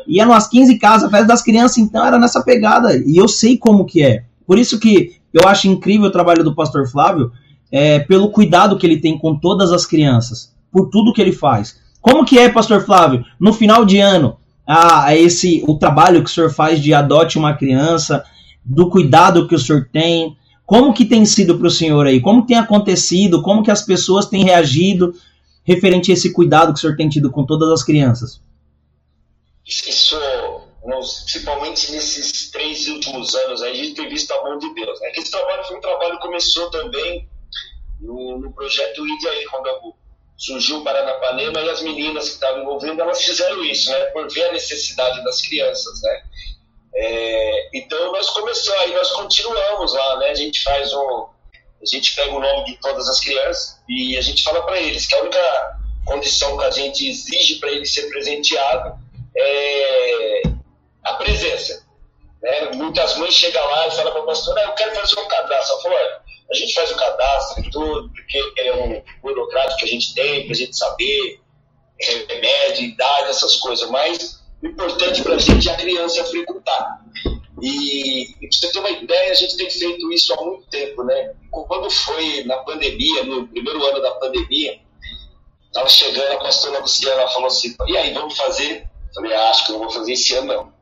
Ia 0.08 0.26
numas 0.26 0.48
15 0.48 0.80
casas, 0.80 1.12
festa 1.12 1.28
das 1.28 1.44
crianças, 1.44 1.78
então 1.78 2.06
era 2.06 2.18
nessa 2.18 2.42
pegada. 2.42 2.96
E 3.06 3.18
eu 3.18 3.28
sei 3.28 3.58
como 3.58 3.86
que 3.86 4.02
é. 4.02 4.24
Por 4.48 4.58
isso 4.58 4.80
que 4.80 5.18
eu 5.34 5.48
acho 5.48 5.68
incrível 5.68 6.08
o 6.08 6.12
trabalho 6.12 6.44
do 6.44 6.56
pastor 6.56 6.90
Flávio, 6.90 7.32
é, 7.72 8.00
pelo 8.00 8.32
cuidado 8.32 8.78
que 8.78 8.88
ele 8.88 9.00
tem 9.00 9.16
com 9.20 9.38
todas 9.38 9.72
as 9.72 9.86
crianças 9.86 10.58
por 10.72 10.90
tudo 10.90 11.14
que 11.14 11.22
ele 11.22 11.32
faz. 11.32 11.80
Como 12.02 12.26
que 12.26 12.40
é, 12.40 12.50
pastor 12.50 12.86
Flávio, 12.86 13.26
no 13.40 13.54
final 13.54 13.86
de 13.86 14.00
ano, 14.00 14.38
a, 14.66 15.16
esse 15.16 15.64
o 15.68 15.78
trabalho 15.78 16.24
que 16.24 16.30
o 16.30 16.34
senhor 16.34 16.52
faz 16.52 16.82
de 16.82 16.94
adote 16.94 17.38
uma 17.38 17.56
criança, 17.56 18.24
do 18.64 18.90
cuidado 18.90 19.48
que 19.48 19.56
o 19.56 19.60
senhor 19.60 19.90
tem, 19.92 20.38
como 20.70 20.94
que 20.94 21.04
tem 21.04 21.26
sido 21.26 21.58
para 21.58 21.68
o 21.68 21.72
senhor 21.72 22.06
aí? 22.06 22.22
Como 22.22 22.46
tem 22.46 22.56
acontecido? 22.56 23.42
Como 23.42 23.64
que 23.64 23.72
as 23.72 23.82
pessoas 23.82 24.28
têm 24.28 24.44
reagido 24.44 25.16
referente 25.64 26.12
a 26.12 26.14
esse 26.14 26.32
cuidado 26.32 26.72
que 26.72 26.78
o 26.78 26.82
senhor 26.82 26.96
tem 26.96 27.10
tido 27.10 27.32
com 27.32 27.44
todas 27.44 27.70
as 27.70 27.84
crianças? 27.84 28.40
Isso, 29.66 30.16
principalmente 31.26 31.92
nesses 31.92 32.52
três 32.52 32.88
últimos 32.88 33.34
anos, 33.34 33.64
a 33.64 33.74
gente 33.74 33.96
tem 33.96 34.08
visto 34.10 34.32
a 34.32 34.44
mão 34.44 34.60
de 34.60 34.72
Deus. 34.76 35.00
Né? 35.00 35.12
Esse 35.16 35.32
trabalho 35.32 35.64
foi 35.64 35.78
um 35.78 35.82
trabalho 35.82 36.16
que 36.18 36.22
começou 36.22 36.70
também 36.70 37.28
no, 38.00 38.38
no 38.38 38.54
projeto 38.54 39.08
ID 39.08 39.26
aí, 39.26 39.44
eu 39.44 39.94
surgiu 40.40 40.78
o 40.78 40.84
Paranapanema 40.84 41.60
e 41.60 41.70
as 41.70 41.82
meninas 41.82 42.30
que 42.30 42.34
estavam 42.36 42.62
envolvidas, 42.62 42.98
elas 42.98 43.22
fizeram 43.22 43.64
isso, 43.66 43.92
né, 43.92 44.00
por 44.06 44.32
ver 44.32 44.46
a 44.46 44.54
necessidade 44.54 45.24
das 45.24 45.42
crianças, 45.42 46.02
né. 46.02 46.24
É, 46.96 47.70
então 47.78 48.12
nós 48.12 48.30
começamos, 48.30 48.82
aí 48.82 48.94
nós 48.94 49.12
continuamos 49.12 49.94
lá, 49.94 50.18
né, 50.18 50.30
a 50.30 50.36
gente 50.36 50.64
faz 50.64 50.94
um, 50.94 51.28
a 51.82 51.86
gente 51.86 52.16
pega 52.16 52.32
o 52.32 52.40
nome 52.40 52.66
de 52.66 52.78
todas 52.78 53.08
as 53.08 53.20
crianças 53.20 53.80
e 53.88 54.18
a 54.18 54.22
gente 54.22 54.44
fala 54.44 54.62
para 54.64 54.80
eles 54.80 55.06
que 55.06 55.16
a 55.16 55.22
única 55.22 55.80
condição 56.06 56.58
que 56.58 56.66
a 56.66 56.72
gente 56.72 57.08
exige 57.08 57.56
para 57.56 57.72
ele 57.72 57.86
ser 57.86 58.10
presenteado 58.10 58.98
é 59.38 60.42
a 61.04 61.14
presença. 61.14 61.86
Né? 62.42 62.72
Muitas 62.74 63.18
mães 63.18 63.34
chegam 63.34 63.64
lá 63.66 63.88
e 63.88 63.92
falam 63.92 64.12
para 64.12 64.22
a 64.22 64.26
pastora, 64.26 64.62
ah, 64.62 64.64
eu 64.66 64.72
quero 64.74 64.96
fazer 64.96 65.20
um 65.20 65.28
cadastro. 65.28 65.74
Ela 65.74 65.82
falou, 65.82 66.00
a 66.52 66.56
gente 66.56 66.74
faz 66.74 66.92
o 66.92 66.96
cadastro 66.96 67.64
e 67.64 67.70
tudo, 67.70 68.10
porque 68.10 68.54
é 68.58 68.74
um 68.74 69.04
burocrático 69.22 69.80
que 69.80 69.86
a 69.86 69.88
gente 69.88 70.14
tem, 70.14 70.44
para 70.44 70.54
a 70.54 70.56
gente 70.56 70.76
saber 70.76 71.40
remédio, 72.28 72.86
idade, 72.86 73.30
essas 73.30 73.58
coisas, 73.58 73.90
mas 73.90 74.40
o 74.64 74.68
importante 74.68 75.22
para 75.22 75.36
a 75.36 75.40
gente 75.40 75.70
é 75.70 75.74
a 75.74 75.78
criança 75.78 76.24
frequentar. 76.26 77.02
E, 77.62 78.24
e 78.24 78.48
para 78.48 78.50
você 78.52 78.72
ter 78.72 78.80
uma 78.80 78.90
ideia, 78.90 79.32
a 79.32 79.36
gente 79.36 79.58
tem 79.58 79.70
feito 79.70 80.12
isso 80.12 80.34
há 80.34 80.42
muito 80.44 80.68
tempo, 80.70 81.04
né? 81.04 81.34
Quando 81.52 81.90
foi 81.90 82.44
na 82.46 82.58
pandemia, 82.58 83.24
no 83.24 83.48
primeiro 83.48 83.86
ano 83.86 84.02
da 84.02 84.12
pandemia, 84.12 84.80
estava 85.68 85.90
chegando, 85.90 86.34
a 86.34 86.40
pastora 86.40 86.80
Luciana 86.80 87.28
falou 87.28 87.48
assim: 87.48 87.76
e 87.88 87.98
aí, 87.98 88.14
vamos 88.14 88.38
fazer? 88.38 88.84
Eu 89.10 89.14
falei: 89.14 89.34
ah, 89.34 89.50
acho 89.50 89.66
que 89.66 89.72
não 89.74 89.80
vou 89.80 89.90
fazer 89.90 90.14
esse 90.14 90.34
ano, 90.36 90.48
não. 90.48 90.80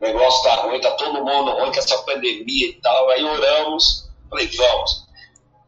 O 0.00 0.04
negócio 0.04 0.42
tá 0.42 0.54
ruim, 0.56 0.80
tá 0.80 0.90
todo 0.92 1.24
mundo 1.24 1.52
ruim 1.52 1.72
com 1.72 1.78
essa 1.78 1.98
pandemia 2.02 2.68
e 2.68 2.80
tal. 2.80 3.10
Aí 3.10 3.22
oramos, 3.22 4.05
falei: 4.28 4.46
vamos. 4.48 5.06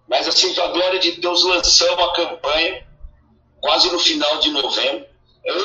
Mas 0.08 0.26
assim, 0.26 0.54
com 0.54 0.62
a 0.62 0.68
glória 0.68 0.98
de 0.98 1.12
Deus, 1.20 1.44
lançamos 1.44 2.04
a 2.04 2.12
campanha 2.12 2.86
quase 3.60 3.90
no 3.90 3.98
final 3.98 4.38
de 4.38 4.50
novembro. 4.50 5.06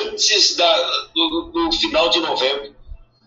Antes 0.06 0.56
da, 0.56 1.06
do, 1.14 1.50
do 1.52 1.72
final 1.72 2.08
de 2.08 2.20
novembro, 2.20 2.74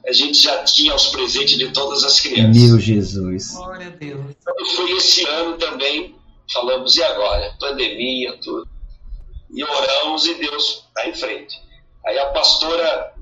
a 0.08 0.12
gente 0.12 0.42
já 0.42 0.64
tinha 0.64 0.96
os 0.96 1.08
presentes 1.08 1.58
de 1.58 1.72
todas 1.72 2.04
as 2.04 2.20
crianças. 2.20 2.64
Meu 2.64 2.80
Jesus. 2.80 3.54
Glória 3.54 3.88
a 3.88 3.90
Deus. 3.90 4.26
Então 4.42 4.66
foi 4.76 4.92
esse 4.92 5.26
ano 5.28 5.58
também, 5.58 6.16
falamos, 6.52 6.96
e 6.96 7.04
agora? 7.04 7.54
Pandemia, 7.60 8.38
tudo. 8.38 8.68
E 9.54 9.64
oramos 9.64 10.26
e 10.26 10.36
Deus 10.36 10.86
está 10.88 11.08
em 11.08 11.14
frente. 11.14 11.56
Aí 12.06 12.18
a 12.18 12.28
pastora 12.28 13.14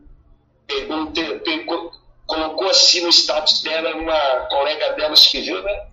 pegou, 0.67 1.11
pegou, 1.43 1.91
colocou 2.27 2.69
assim 2.69 3.01
no 3.01 3.09
status 3.09 3.61
dela, 3.61 3.95
uma 3.95 4.47
colega 4.47 4.93
dela 4.93 5.13
escreveu, 5.13 5.61
né? 5.63 5.87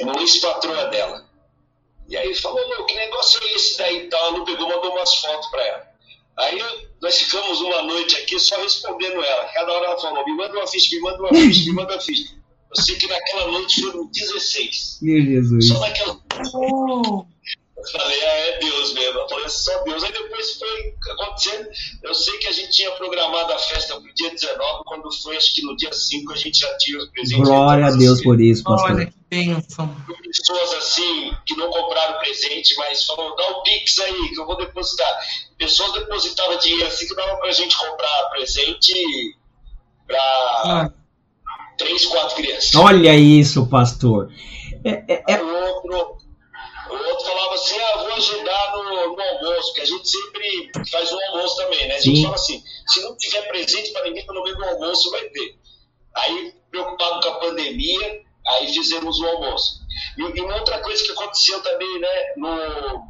Uma 0.00 0.20
ex-patroa 0.20 0.86
dela. 0.86 1.28
E 2.08 2.16
aí 2.16 2.34
falou, 2.34 2.84
que 2.84 2.94
negócio 2.94 3.40
é 3.42 3.54
esse 3.54 3.78
daí 3.78 4.06
e 4.06 4.08
tal? 4.08 4.34
Ela 4.34 4.44
pegou, 4.44 4.68
mandou 4.68 4.92
umas 4.92 5.14
fotos 5.14 5.48
para 5.48 5.66
ela. 5.66 5.94
Aí 6.36 6.58
nós 7.00 7.18
ficamos 7.18 7.60
uma 7.60 7.82
noite 7.82 8.16
aqui 8.16 8.38
só 8.38 8.60
respondendo 8.60 9.22
ela. 9.22 9.44
Cada 9.52 9.72
hora 9.72 9.86
ela 9.86 10.00
falou: 10.00 10.24
me 10.24 10.34
manda 10.34 10.54
uma 10.54 10.66
ficha, 10.66 10.96
me 10.96 11.00
manda 11.00 11.18
uma 11.20 11.28
ficha, 11.28 11.64
me 11.64 11.72
manda 11.72 11.92
uma 11.92 12.00
ficha. 12.00 12.34
Eu 12.76 12.82
sei 12.82 12.96
que 12.96 13.06
naquela 13.06 13.52
noite 13.52 13.82
foram 13.82 14.06
16. 14.06 14.98
Meu 15.00 15.24
Jesus. 15.24 15.68
Só 15.68 15.78
naquela. 15.78 16.20
Oh. 16.54 17.24
Eu 17.92 18.00
falei, 18.00 18.24
ah, 18.24 18.38
é 18.38 18.58
Deus 18.58 18.92
mesmo. 18.94 19.18
Eu 19.20 19.28
falei, 19.28 19.44
é 19.44 19.48
só 19.48 19.82
Deus. 19.84 20.02
Aí 20.02 20.12
depois 20.12 20.58
foi 20.58 20.94
acontecendo. 21.12 21.68
Eu 22.02 22.14
sei 22.14 22.38
que 22.38 22.46
a 22.46 22.52
gente 22.52 22.70
tinha 22.70 22.90
programado 22.92 23.52
a 23.52 23.58
festa 23.58 23.94
para 24.00 24.10
o 24.10 24.14
dia 24.14 24.30
19, 24.30 24.84
quando 24.84 25.12
foi, 25.22 25.36
acho 25.36 25.54
que 25.54 25.62
no 25.62 25.76
dia 25.76 25.92
5 25.92 26.32
a 26.32 26.36
gente 26.36 26.58
já 26.58 26.76
tinha 26.78 26.98
os 26.98 27.08
presentes. 27.10 27.48
Glória 27.48 27.86
a 27.86 27.90
Deus 27.90 28.22
por 28.22 28.40
isso, 28.40 28.62
pastor. 28.62 28.90
Olha 28.90 29.06
que 29.06 29.24
bênção. 29.34 29.94
Pessoas 30.24 30.72
assim, 30.74 31.32
que 31.44 31.56
não 31.56 31.70
compraram 31.70 32.18
presente, 32.18 32.74
mas 32.76 33.04
falaram, 33.04 33.34
dá 33.36 33.48
o 33.50 33.62
Pix 33.62 33.98
aí, 33.98 34.28
que 34.28 34.40
eu 34.40 34.46
vou 34.46 34.56
depositar. 34.56 35.08
Pessoas 35.58 35.92
depositavam 35.92 36.56
dinheiro 36.58 36.86
assim 36.86 37.06
que 37.06 37.14
dava 37.14 37.36
para 37.36 37.48
a 37.48 37.52
gente 37.52 37.76
comprar 37.76 38.30
presente 38.30 38.92
para 40.06 40.18
ah. 40.18 40.92
três, 41.76 42.06
quatro 42.06 42.36
crianças. 42.36 42.74
Olha 42.74 43.14
isso, 43.16 43.66
pastor. 43.66 44.32
É, 44.84 45.02
é, 45.08 45.24
é... 45.28 45.42
Outro 45.42 46.23
assim, 47.64 47.80
ah, 47.80 47.96
vou 47.98 48.12
ajudar 48.14 48.72
no, 48.72 49.16
no 49.16 49.22
almoço, 49.22 49.74
que 49.74 49.80
a 49.80 49.84
gente 49.84 50.08
sempre 50.08 50.72
faz 50.90 51.10
um 51.12 51.18
almoço 51.28 51.56
também, 51.56 51.88
né? 51.88 51.96
A 51.96 52.00
gente 52.00 52.16
Sim. 52.16 52.22
fala 52.22 52.34
assim, 52.34 52.62
se 52.88 53.00
não 53.02 53.16
tiver 53.16 53.42
presente 53.48 53.92
para 53.92 54.04
ninguém 54.04 54.26
pelo 54.26 54.42
meio 54.42 54.56
do 54.56 54.64
almoço, 54.64 55.10
vai 55.10 55.24
ter. 55.28 55.58
Aí, 56.14 56.54
preocupado 56.70 57.20
com 57.20 57.28
a 57.28 57.40
pandemia, 57.40 58.22
aí 58.46 58.72
fizemos 58.72 59.18
o 59.18 59.26
almoço. 59.26 59.80
E, 60.18 60.22
e 60.22 60.40
uma 60.40 60.56
outra 60.56 60.80
coisa 60.80 61.02
que 61.02 61.12
aconteceu 61.12 61.62
também, 61.62 61.98
né, 61.98 62.34
no, 62.36 63.08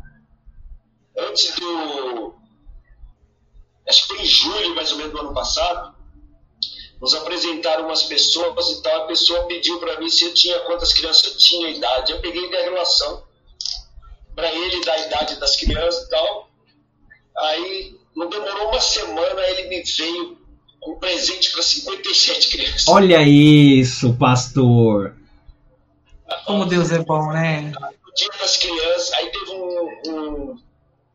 antes 1.19 1.55
do, 1.57 2.35
acho 3.89 4.03
que 4.03 4.09
foi 4.09 4.23
em 4.23 4.27
julho, 4.27 4.75
mais 4.75 4.93
ou 4.93 4.99
menos, 4.99 5.13
do 5.13 5.21
ano 5.21 5.35
passado, 5.35 5.95
nos 7.01 7.15
apresentaram 7.15 7.85
umas 7.85 8.05
pessoas 8.05 8.71
e 8.71 8.83
tal, 8.83 9.03
a 9.03 9.07
pessoa 9.07 9.47
pediu 9.47 9.79
para 9.79 9.99
mim 9.99 10.09
se 10.09 10.25
eu 10.25 10.33
tinha, 10.33 10.61
quantas 10.61 10.93
crianças 10.93 11.25
eu 11.25 11.39
tinha, 11.39 11.69
idade. 11.69 12.13
Eu 12.13 12.21
peguei 12.21 12.49
minha 12.49 12.63
relação 12.63 13.25
para 14.35 14.53
ele 14.53 14.85
da 14.85 14.99
idade 14.99 15.39
das 15.41 15.57
crianças 15.57 16.05
e 16.05 16.11
tal. 16.11 16.49
Aí 17.37 17.97
não 18.15 18.29
demorou 18.29 18.69
uma 18.69 18.81
semana, 18.81 19.41
ele 19.49 19.69
me 19.69 19.83
veio 19.83 20.39
com 20.81 20.93
um 20.93 20.99
presente 20.99 21.51
para 21.53 21.63
57 21.63 22.49
crianças. 22.49 22.89
Olha 22.89 23.23
isso, 23.23 24.15
pastor. 24.15 25.17
Como 26.47 26.67
Deus 26.67 26.93
é 26.93 26.99
bom, 26.99 27.33
né? 27.33 27.73
No 28.05 28.15
dia 28.15 28.31
das 28.39 28.57
crianças, 28.57 29.13
aí 29.15 29.31
teve 29.31 29.51
um, 29.51 30.01
um 30.09 30.59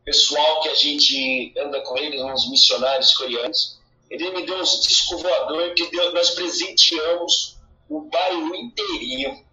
pessoal 0.04 0.60
que 0.62 0.68
a 0.68 0.74
gente 0.74 1.54
anda 1.58 1.80
com 1.82 1.96
eles, 1.96 2.20
uns 2.20 2.50
missionários 2.50 3.14
coreanos. 3.14 3.78
Ele 4.10 4.30
me 4.32 4.44
deu 4.44 4.56
uns 4.56 4.80
discos 4.80 5.22
voadores 5.22 5.74
que 5.74 5.88
deu, 5.90 6.12
nós 6.12 6.30
presenteamos 6.30 7.58
o 7.88 8.02
bairro 8.02 8.54
inteirinho 8.54 9.44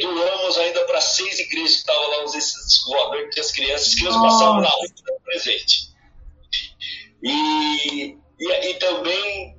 Doamos 0.00 0.58
ainda 0.58 0.84
para 0.84 1.00
seis 1.00 1.38
igrejas 1.38 1.72
que 1.72 1.78
estavam 1.78 2.10
lá 2.10 2.24
usando 2.24 2.38
esse 2.40 2.84
voador, 2.86 3.28
que 3.30 3.40
as 3.40 3.52
crianças, 3.52 3.88
as 3.88 3.94
crianças 3.94 4.20
passavam 4.20 4.60
na 4.60 4.68
rua 4.68 4.86
dando 5.06 5.20
presente. 5.24 5.92
E, 7.22 8.16
e, 8.40 8.70
e, 8.70 8.74
também, 8.74 9.56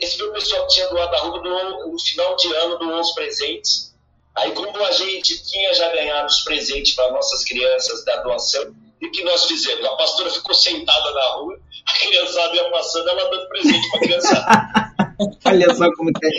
esse 0.00 0.16
meu 0.18 0.32
pessoal 0.32 0.66
que 0.66 0.74
tinha 0.74 0.88
doado 0.88 1.16
a 1.16 1.20
rua, 1.20 1.42
doou, 1.42 1.92
no 1.92 1.98
final 1.98 2.36
de 2.36 2.54
ano, 2.54 2.78
doou 2.78 3.00
os 3.00 3.12
presentes. 3.12 3.90
Aí, 4.36 4.52
como 4.52 4.84
a 4.84 4.92
gente 4.92 5.42
tinha 5.44 5.74
já 5.74 5.90
ganhado 5.90 6.26
os 6.26 6.42
presentes 6.42 6.94
para 6.94 7.10
nossas 7.10 7.44
crianças 7.44 8.04
da 8.04 8.22
doação, 8.22 8.74
e 9.00 9.06
o 9.06 9.10
que 9.10 9.24
nós 9.24 9.46
fizemos? 9.46 9.84
A 9.84 9.96
pastora 9.96 10.30
ficou 10.30 10.54
sentada 10.54 11.10
na 11.12 11.24
rua, 11.34 11.58
a 11.86 11.92
criançada 11.94 12.54
ia 12.54 12.70
passando, 12.70 13.08
ela 13.08 13.30
dando 13.30 13.48
presente 13.48 13.90
para 13.90 13.98
a 13.98 14.02
criançada. 14.02 14.94
Olha 15.46 15.74
só 15.74 15.90
como 15.96 16.12
tem. 16.12 16.30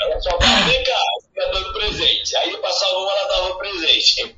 Ela 0.00 0.20
só 0.20 0.30
falava, 0.30 0.68
vem 0.68 0.84
cá, 0.84 0.98
fica 1.42 1.50
dando 1.52 1.72
presente. 1.72 2.36
Aí 2.36 2.56
passava 2.58 2.98
uma, 2.98 3.12
ela 3.12 3.28
dava 3.28 3.54
presente. 3.56 4.36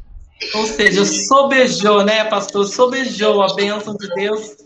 Ou 0.55 0.67
seja, 0.67 1.05
sobejou, 1.05 2.05
né, 2.05 2.25
pastor? 2.25 2.67
Sobejou 2.67 3.43
a 3.43 3.55
bênção 3.55 3.97
de 3.97 4.09
Deus. 4.15 4.57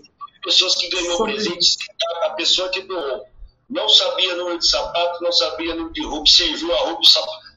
Pessoas 0.42 0.76
que 0.76 0.88
ganhou 0.88 1.22
presente, 1.24 1.76
a 2.24 2.30
pessoa 2.30 2.68
que 2.70 2.82
doou. 2.82 3.24
Não 3.68 3.88
sabia 3.88 4.34
número 4.34 4.58
de 4.58 4.66
sapato, 4.66 5.22
não 5.22 5.32
sabia 5.32 5.74
número 5.74 5.92
de 5.92 6.02
roupa, 6.02 6.26
serviu 6.26 6.72
a 6.74 6.78
roupa 6.86 7.02
e 7.02 7.06
sapato. 7.06 7.48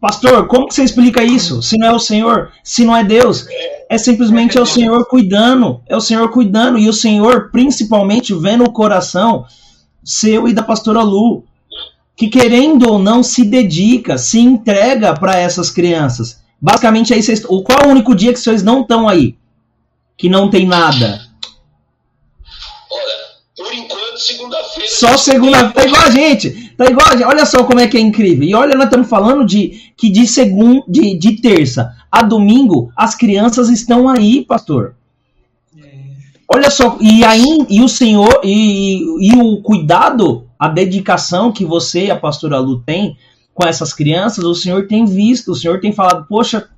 Pastor, 0.00 0.46
como 0.46 0.68
que 0.68 0.74
você 0.74 0.84
explica 0.84 1.24
isso? 1.24 1.62
Se 1.62 1.78
não 1.78 1.88
é 1.88 1.92
o 1.92 1.98
Senhor, 1.98 2.52
se 2.62 2.84
não 2.84 2.94
é 2.94 3.02
Deus, 3.02 3.46
é, 3.88 3.98
simplesmente 3.98 4.56
é, 4.56 4.60
é 4.60 4.62
o 4.62 4.66
Senhor 4.66 5.04
cuidando, 5.06 5.82
é 5.88 5.96
o 5.96 6.00
Senhor 6.00 6.30
cuidando 6.30 6.78
e 6.78 6.88
o 6.88 6.92
Senhor 6.92 7.50
principalmente 7.50 8.34
vendo 8.34 8.64
o 8.64 8.72
coração 8.72 9.46
seu 10.04 10.46
e 10.46 10.52
da 10.52 10.62
pastora 10.62 11.02
Lu 11.02 11.44
que 12.16 12.28
querendo 12.28 12.88
ou 12.88 12.98
não 12.98 13.22
se 13.22 13.44
dedica, 13.44 14.16
se 14.16 14.38
entrega 14.38 15.14
para 15.14 15.38
essas 15.38 15.70
crianças. 15.70 16.42
Basicamente 16.60 17.12
aí 17.12 17.22
vocês, 17.22 17.44
qual 17.44 17.78
é 17.82 17.86
o 17.86 17.90
único 17.90 18.14
dia 18.14 18.32
que 18.32 18.38
vocês 18.38 18.62
não 18.62 18.82
estão 18.82 19.08
aí? 19.08 19.36
Que 20.16 20.28
não 20.28 20.48
tem 20.48 20.66
nada? 20.66 21.20
Olha, 22.90 23.14
por 23.56 23.74
enquanto 23.74 24.18
segunda-feira. 24.18 24.90
Só 24.90 25.16
segunda, 25.16 25.70
tá 25.70 25.84
igual 25.84 26.02
a 26.02 26.10
gente. 26.10 26.72
Tá 26.76 26.86
igual 26.86 27.08
a 27.08 27.16
gente. 27.16 27.26
Olha 27.26 27.44
só 27.44 27.64
como 27.64 27.80
é 27.80 27.88
que 27.88 27.96
é 27.96 28.00
incrível. 28.00 28.44
E 28.44 28.54
olha, 28.54 28.76
nós 28.76 28.84
estamos 28.84 29.08
falando 29.08 29.44
de 29.44 29.92
que 29.96 30.08
de 30.08 30.26
segunda, 30.26 30.84
de, 30.88 31.18
de 31.18 31.40
terça 31.40 31.94
a 32.10 32.22
domingo 32.22 32.92
as 32.96 33.16
crianças 33.16 33.68
estão 33.68 34.08
aí, 34.08 34.44
pastor. 34.44 34.94
É. 35.76 35.82
Olha 36.48 36.70
só, 36.70 36.96
e 37.00 37.24
aí 37.24 37.66
e 37.68 37.82
o 37.82 37.88
Senhor 37.88 38.40
e, 38.44 39.02
e 39.20 39.36
o 39.36 39.60
cuidado 39.62 40.46
a 40.64 40.68
dedicação 40.68 41.52
que 41.52 41.62
você 41.62 42.06
e 42.06 42.10
a 42.10 42.16
pastora 42.16 42.58
Lu 42.58 42.80
tem 42.80 43.18
com 43.52 43.66
essas 43.66 43.92
crianças, 43.92 44.46
o 44.46 44.54
Senhor 44.54 44.86
tem 44.86 45.04
visto, 45.04 45.52
o 45.52 45.54
Senhor 45.54 45.78
tem 45.78 45.92
falado, 45.92 46.26
poxa, 46.26 46.70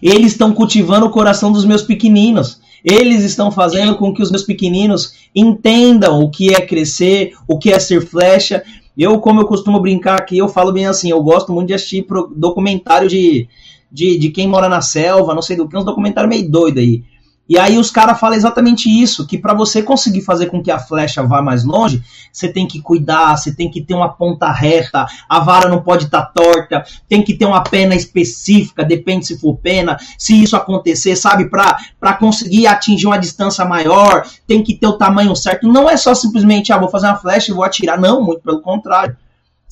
eles 0.00 0.32
estão 0.32 0.54
cultivando 0.54 1.04
o 1.04 1.10
coração 1.10 1.52
dos 1.52 1.66
meus 1.66 1.82
pequeninos. 1.82 2.62
Eles 2.82 3.22
estão 3.22 3.50
fazendo 3.50 3.96
com 3.96 4.14
que 4.14 4.22
os 4.22 4.30
meus 4.30 4.42
pequeninos 4.42 5.12
entendam 5.34 6.18
o 6.20 6.30
que 6.30 6.54
é 6.54 6.62
crescer, 6.62 7.34
o 7.46 7.58
que 7.58 7.70
é 7.70 7.78
ser 7.78 8.00
flecha. 8.00 8.62
Eu, 8.96 9.20
como 9.20 9.42
eu 9.42 9.46
costumo 9.46 9.80
brincar 9.80 10.18
aqui, 10.18 10.38
eu 10.38 10.48
falo 10.48 10.72
bem 10.72 10.86
assim, 10.86 11.10
eu 11.10 11.22
gosto 11.22 11.52
muito 11.52 11.68
de 11.68 11.74
assistir 11.74 12.06
documentário 12.34 13.06
de, 13.06 13.46
de, 13.92 14.16
de 14.16 14.30
quem 14.30 14.48
mora 14.48 14.68
na 14.68 14.80
selva, 14.80 15.34
não 15.34 15.42
sei 15.42 15.56
do 15.56 15.68
que, 15.68 15.76
uns 15.76 15.84
documentários 15.84 16.34
meio 16.34 16.50
doido 16.50 16.78
aí. 16.78 17.04
E 17.48 17.58
aí 17.58 17.76
os 17.76 17.90
caras 17.90 18.18
falam 18.18 18.36
exatamente 18.36 18.88
isso, 18.88 19.26
que 19.26 19.36
para 19.36 19.52
você 19.52 19.82
conseguir 19.82 20.22
fazer 20.22 20.46
com 20.46 20.62
que 20.62 20.70
a 20.70 20.78
flecha 20.78 21.22
vá 21.22 21.42
mais 21.42 21.62
longe, 21.62 22.02
você 22.32 22.48
tem 22.48 22.66
que 22.66 22.80
cuidar, 22.80 23.36
você 23.36 23.54
tem 23.54 23.70
que 23.70 23.82
ter 23.82 23.92
uma 23.94 24.08
ponta 24.08 24.50
reta, 24.50 25.06
a 25.28 25.40
vara 25.40 25.68
não 25.68 25.82
pode 25.82 26.04
estar 26.04 26.22
tá 26.22 26.32
torta, 26.34 26.84
tem 27.06 27.22
que 27.22 27.34
ter 27.34 27.44
uma 27.44 27.62
pena 27.62 27.94
específica, 27.94 28.82
depende 28.82 29.26
se 29.26 29.38
for 29.38 29.56
pena, 29.56 29.98
se 30.18 30.42
isso 30.42 30.56
acontecer, 30.56 31.16
sabe, 31.16 31.50
para 31.50 32.14
conseguir 32.18 32.66
atingir 32.66 33.06
uma 33.06 33.18
distância 33.18 33.64
maior, 33.64 34.26
tem 34.46 34.62
que 34.62 34.74
ter 34.74 34.86
o 34.86 34.96
tamanho 34.98 35.36
certo. 35.36 35.68
Não 35.68 35.88
é 35.88 35.96
só 35.96 36.14
simplesmente, 36.14 36.72
ah, 36.72 36.78
vou 36.78 36.88
fazer 36.88 37.06
uma 37.06 37.16
flecha 37.16 37.50
e 37.50 37.54
vou 37.54 37.64
atirar, 37.64 38.00
não, 38.00 38.22
muito 38.22 38.40
pelo 38.40 38.62
contrário. 38.62 39.16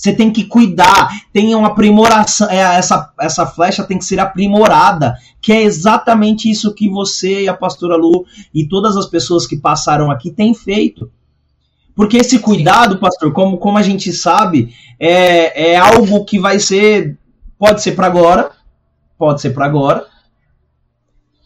Você 0.02 0.12
tem 0.12 0.32
que 0.32 0.42
cuidar, 0.42 1.10
tem 1.32 1.54
uma 1.54 1.68
aprimoração, 1.68 2.50
é, 2.50 2.56
essa, 2.56 3.12
essa 3.20 3.46
flecha 3.46 3.84
tem 3.84 3.96
que 3.96 4.04
ser 4.04 4.18
aprimorada, 4.18 5.14
que 5.40 5.52
é 5.52 5.62
exatamente 5.62 6.50
isso 6.50 6.74
que 6.74 6.88
você 6.88 7.42
e 7.42 7.48
a 7.48 7.54
pastora 7.54 7.94
Lu 7.94 8.26
e 8.52 8.66
todas 8.66 8.96
as 8.96 9.06
pessoas 9.06 9.46
que 9.46 9.56
passaram 9.56 10.10
aqui 10.10 10.32
têm 10.32 10.54
feito. 10.54 11.08
Porque 11.94 12.16
esse 12.16 12.40
cuidado, 12.40 12.98
pastor, 12.98 13.32
como, 13.32 13.58
como 13.58 13.78
a 13.78 13.82
gente 13.82 14.12
sabe, 14.12 14.74
é, 14.98 15.70
é 15.70 15.76
algo 15.76 16.24
que 16.24 16.36
vai 16.36 16.58
ser, 16.58 17.16
pode 17.56 17.80
ser 17.80 17.92
para 17.92 18.08
agora, 18.08 18.50
pode 19.16 19.40
ser 19.40 19.50
para 19.50 19.66
agora, 19.66 20.04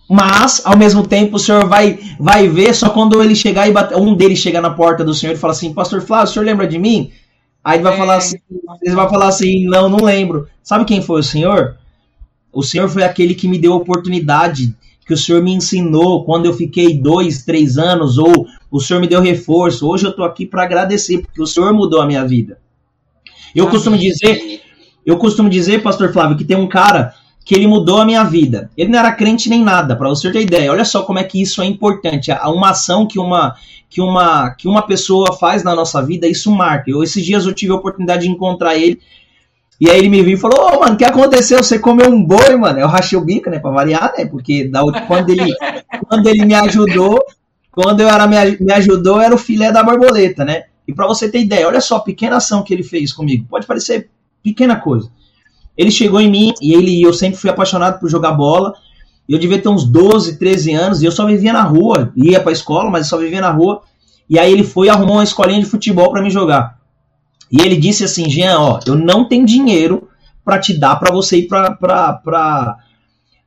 mas 0.08 0.62
ao 0.64 0.78
mesmo 0.78 1.06
tempo 1.06 1.36
o 1.36 1.38
senhor 1.38 1.68
vai 1.68 1.98
vai 2.18 2.48
ver 2.48 2.74
só 2.74 2.88
quando 2.88 3.22
ele 3.22 3.34
chegar 3.34 3.68
e 3.68 3.72
bater, 3.72 3.98
um 3.98 4.14
deles 4.14 4.38
chega 4.38 4.62
na 4.62 4.70
porta 4.70 5.04
do 5.04 5.12
senhor 5.12 5.34
e 5.34 5.38
fala 5.38 5.52
assim, 5.52 5.74
pastor 5.74 6.00
Flávio, 6.00 6.30
o 6.30 6.32
senhor 6.32 6.46
lembra 6.46 6.66
de 6.66 6.78
mim? 6.78 7.12
Aí 7.66 7.78
ele 7.78 7.82
vai 7.82 7.94
é. 7.94 7.96
falar 7.96 8.16
assim, 8.18 8.36
ele 8.80 8.94
vai 8.94 9.08
falar 9.08 9.26
assim, 9.26 9.64
não, 9.64 9.88
não 9.88 10.04
lembro. 10.04 10.46
Sabe 10.62 10.84
quem 10.84 11.02
foi 11.02 11.18
o 11.18 11.24
Senhor? 11.24 11.76
O 12.52 12.62
Senhor 12.62 12.88
foi 12.88 13.02
aquele 13.02 13.34
que 13.34 13.48
me 13.48 13.58
deu 13.58 13.72
a 13.72 13.76
oportunidade, 13.76 14.72
que 15.04 15.12
o 15.12 15.16
Senhor 15.16 15.42
me 15.42 15.52
ensinou 15.52 16.24
quando 16.24 16.46
eu 16.46 16.54
fiquei 16.54 16.96
dois, 16.96 17.44
três 17.44 17.76
anos, 17.76 18.18
ou 18.18 18.46
o 18.70 18.80
Senhor 18.80 19.00
me 19.00 19.08
deu 19.08 19.20
reforço. 19.20 19.88
Hoje 19.88 20.04
eu 20.04 20.10
estou 20.10 20.24
aqui 20.24 20.46
para 20.46 20.62
agradecer, 20.62 21.18
porque 21.18 21.42
o 21.42 21.46
Senhor 21.46 21.74
mudou 21.74 22.00
a 22.00 22.06
minha 22.06 22.24
vida. 22.24 22.56
Eu 23.52 23.68
costumo 23.68 23.98
dizer, 23.98 24.62
eu 25.04 25.18
costumo 25.18 25.50
dizer, 25.50 25.82
Pastor 25.82 26.12
Flávio, 26.12 26.36
que 26.36 26.44
tem 26.44 26.56
um 26.56 26.68
cara 26.68 27.14
que 27.44 27.52
ele 27.52 27.66
mudou 27.66 28.00
a 28.00 28.04
minha 28.04 28.22
vida. 28.22 28.70
Ele 28.76 28.90
não 28.90 29.00
era 29.00 29.10
crente 29.10 29.48
nem 29.48 29.64
nada, 29.64 29.96
para 29.96 30.08
você 30.08 30.30
ter 30.30 30.42
ideia. 30.42 30.70
Olha 30.70 30.84
só 30.84 31.02
como 31.02 31.18
é 31.18 31.24
que 31.24 31.42
isso 31.42 31.60
é 31.60 31.66
importante. 31.66 32.30
Uma 32.30 32.70
ação 32.70 33.08
que 33.08 33.18
uma 33.18 33.56
que 33.88 34.00
uma, 34.00 34.50
que 34.50 34.68
uma 34.68 34.82
pessoa 34.82 35.32
faz 35.34 35.62
na 35.62 35.74
nossa 35.74 36.02
vida, 36.02 36.26
isso 36.26 36.50
marca. 36.50 36.90
Eu, 36.90 37.02
esses 37.02 37.24
dias 37.24 37.46
eu 37.46 37.54
tive 37.54 37.72
a 37.72 37.76
oportunidade 37.76 38.22
de 38.22 38.30
encontrar 38.30 38.76
ele. 38.76 39.00
E 39.80 39.90
aí 39.90 39.98
ele 39.98 40.08
me 40.08 40.22
viu 40.22 40.36
e 40.36 40.40
falou, 40.40 40.58
ô, 40.58 40.68
oh, 40.68 40.80
mano, 40.80 40.94
o 40.94 40.96
que 40.96 41.04
aconteceu? 41.04 41.62
Você 41.62 41.78
comeu 41.78 42.08
um 42.08 42.22
boi, 42.22 42.56
mano? 42.56 42.78
Eu 42.78 42.88
rachei 42.88 43.18
o 43.18 43.24
bico, 43.24 43.50
né? 43.50 43.58
Pra 43.58 43.70
variar, 43.70 44.12
né? 44.16 44.24
Porque 44.24 44.68
da, 44.68 44.80
quando, 45.06 45.30
ele, 45.30 45.54
quando 46.08 46.26
ele 46.28 46.44
me 46.44 46.54
ajudou, 46.54 47.22
quando 47.70 48.00
eu 48.00 48.08
era, 48.08 48.26
me, 48.26 48.36
me 48.58 48.72
ajudou, 48.72 49.20
era 49.20 49.34
o 49.34 49.38
filé 49.38 49.70
da 49.70 49.82
borboleta, 49.82 50.44
né? 50.44 50.64
E 50.88 50.94
para 50.94 51.06
você 51.06 51.30
ter 51.30 51.40
ideia, 51.40 51.66
olha 51.66 51.80
só 51.80 51.96
a 51.96 52.00
pequena 52.00 52.36
ação 52.36 52.62
que 52.62 52.72
ele 52.72 52.82
fez 52.82 53.12
comigo. 53.12 53.46
Pode 53.48 53.66
parecer 53.66 54.08
pequena 54.42 54.76
coisa. 54.76 55.10
Ele 55.76 55.90
chegou 55.90 56.20
em 56.20 56.30
mim 56.30 56.54
e 56.62 56.72
ele 56.72 57.02
eu 57.02 57.12
sempre 57.12 57.38
fui 57.38 57.50
apaixonado 57.50 58.00
por 58.00 58.08
jogar 58.08 58.32
bola. 58.32 58.74
Eu 59.28 59.38
devia 59.38 59.60
ter 59.60 59.68
uns 59.68 59.84
12, 59.84 60.38
13 60.38 60.72
anos, 60.72 61.02
e 61.02 61.04
eu 61.04 61.12
só 61.12 61.26
vivia 61.26 61.52
na 61.52 61.62
rua, 61.62 62.12
ia 62.16 62.40
pra 62.40 62.52
escola, 62.52 62.90
mas 62.90 63.08
só 63.08 63.18
vivia 63.18 63.40
na 63.40 63.50
rua. 63.50 63.82
E 64.28 64.38
aí 64.38 64.52
ele 64.52 64.64
foi 64.64 64.86
e 64.86 64.90
arrumou 64.90 65.16
uma 65.16 65.24
escolinha 65.24 65.60
de 65.60 65.66
futebol 65.66 66.10
para 66.10 66.22
me 66.22 66.30
jogar. 66.30 66.78
E 67.50 67.60
ele 67.60 67.76
disse 67.76 68.04
assim, 68.04 68.28
Jean, 68.28 68.58
ó, 68.58 68.80
eu 68.86 68.96
não 68.96 69.28
tenho 69.28 69.46
dinheiro 69.46 70.08
para 70.44 70.58
te 70.58 70.78
dar 70.78 70.96
para 70.96 71.12
você 71.12 71.38
ir 71.38 71.48
pra, 71.48 71.72
pra, 71.72 72.12
pra, 72.14 72.76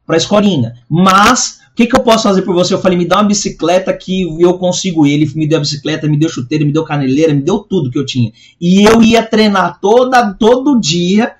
pra 0.05 0.17
escolinha. 0.17 0.73
Mas, 0.89 1.59
o 1.71 1.75
que, 1.75 1.85
que 1.85 1.95
eu 1.95 2.03
posso 2.03 2.23
fazer 2.23 2.41
por 2.41 2.53
você? 2.53 2.73
Eu 2.73 2.81
falei, 2.81 2.97
me 2.97 3.05
dá 3.05 3.17
uma 3.17 3.23
bicicleta 3.23 3.93
que 3.93 4.23
eu 4.41 4.57
consigo 4.57 5.05
ir. 5.05 5.13
Ele 5.13 5.31
me 5.35 5.47
deu 5.47 5.57
a 5.57 5.61
bicicleta, 5.61 6.07
me 6.07 6.17
deu 6.17 6.29
chuteira, 6.29 6.65
me 6.65 6.73
deu 6.73 6.83
caneleira, 6.83 7.33
me 7.33 7.41
deu 7.41 7.59
tudo 7.59 7.91
que 7.91 7.99
eu 7.99 8.05
tinha. 8.05 8.31
E 8.59 8.83
eu 8.83 9.01
ia 9.01 9.23
treinar 9.23 9.79
toda, 9.79 10.33
todo 10.33 10.79
dia 10.79 11.35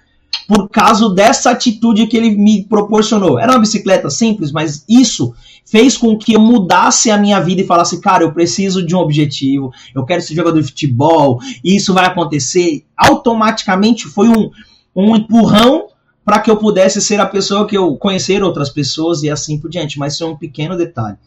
por 0.50 0.68
causa 0.68 1.08
dessa 1.12 1.52
atitude 1.52 2.08
que 2.08 2.18
ele 2.18 2.32
me 2.32 2.64
proporcionou. 2.64 3.38
Era 3.38 3.52
uma 3.52 3.60
bicicleta 3.60 4.10
simples, 4.10 4.52
mas 4.52 4.84
isso 4.90 5.32
fez 5.64 5.96
com 5.96 6.18
que 6.18 6.34
eu 6.34 6.42
mudasse 6.42 7.12
a 7.12 7.20
minha 7.20 7.40
vida 7.40 7.62
e 7.62 7.68
falasse, 7.68 8.02
cara, 8.02 8.24
eu 8.24 8.34
preciso 8.34 8.84
de 8.84 8.96
um 8.96 8.98
objetivo, 8.98 9.72
eu 9.94 10.04
quero 10.04 10.24
ser 10.24 10.34
jogador 10.34 10.60
de 10.60 10.68
futebol, 10.68 11.40
isso 11.64 11.94
vai 11.94 12.08
acontecer. 12.08 12.84
Automaticamente 12.98 14.08
foi 14.08 14.28
um, 14.28 14.50
um 14.96 15.16
empurrão 15.16 15.90
para 16.26 16.40
que 16.40 16.50
eu 16.50 16.58
pudesse 16.58 17.00
ser 17.00 17.20
a 17.20 17.28
pessoa 17.28 17.68
que 17.68 17.78
eu 17.78 17.96
conhecer 17.98 18.42
outras 18.42 18.72
pessoas 18.72 19.22
e 19.22 19.30
assim 19.30 19.60
por 19.60 19.70
diante. 19.70 20.00
Mas 20.00 20.16
isso 20.16 20.24
é 20.24 20.28
um 20.28 20.36
pequeno 20.36 20.76
detalhe. 20.76 21.18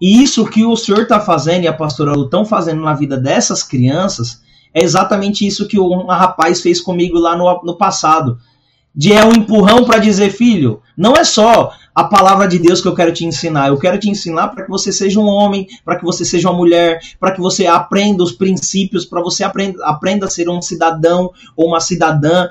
E 0.00 0.20
isso 0.20 0.44
que 0.44 0.64
o 0.64 0.76
senhor 0.76 1.02
está 1.02 1.20
fazendo 1.20 1.62
e 1.62 1.68
a 1.68 1.72
pastora 1.72 2.14
Lu 2.14 2.24
estão 2.24 2.44
fazendo 2.44 2.82
na 2.82 2.94
vida 2.94 3.16
dessas 3.16 3.62
crianças 3.62 4.44
é 4.74 4.82
exatamente 4.82 5.46
isso 5.46 5.66
que 5.66 5.80
um 5.80 6.04
rapaz 6.06 6.60
fez 6.60 6.82
comigo 6.82 7.16
lá 7.18 7.34
no, 7.34 7.62
no 7.62 7.78
passado 7.78 8.38
de 8.96 9.12
é 9.12 9.22
um 9.24 9.32
empurrão 9.32 9.84
para 9.84 9.98
dizer, 9.98 10.30
filho, 10.30 10.80
não 10.96 11.12
é 11.12 11.22
só 11.22 11.70
a 11.94 12.04
palavra 12.04 12.48
de 12.48 12.58
Deus 12.58 12.80
que 12.80 12.88
eu 12.88 12.94
quero 12.94 13.12
te 13.12 13.26
ensinar. 13.26 13.68
Eu 13.68 13.78
quero 13.78 13.98
te 13.98 14.08
ensinar 14.08 14.48
para 14.48 14.64
que 14.64 14.70
você 14.70 14.90
seja 14.90 15.20
um 15.20 15.26
homem, 15.26 15.66
para 15.84 15.96
que 15.96 16.04
você 16.04 16.24
seja 16.24 16.48
uma 16.48 16.56
mulher, 16.56 17.00
para 17.20 17.32
que 17.32 17.40
você 17.40 17.66
aprenda 17.66 18.22
os 18.22 18.32
princípios, 18.32 19.04
para 19.04 19.20
você 19.20 19.44
aprenda, 19.44 19.84
aprenda 19.84 20.26
a 20.26 20.30
ser 20.30 20.48
um 20.48 20.62
cidadão 20.62 21.30
ou 21.54 21.68
uma 21.68 21.80
cidadã, 21.80 22.48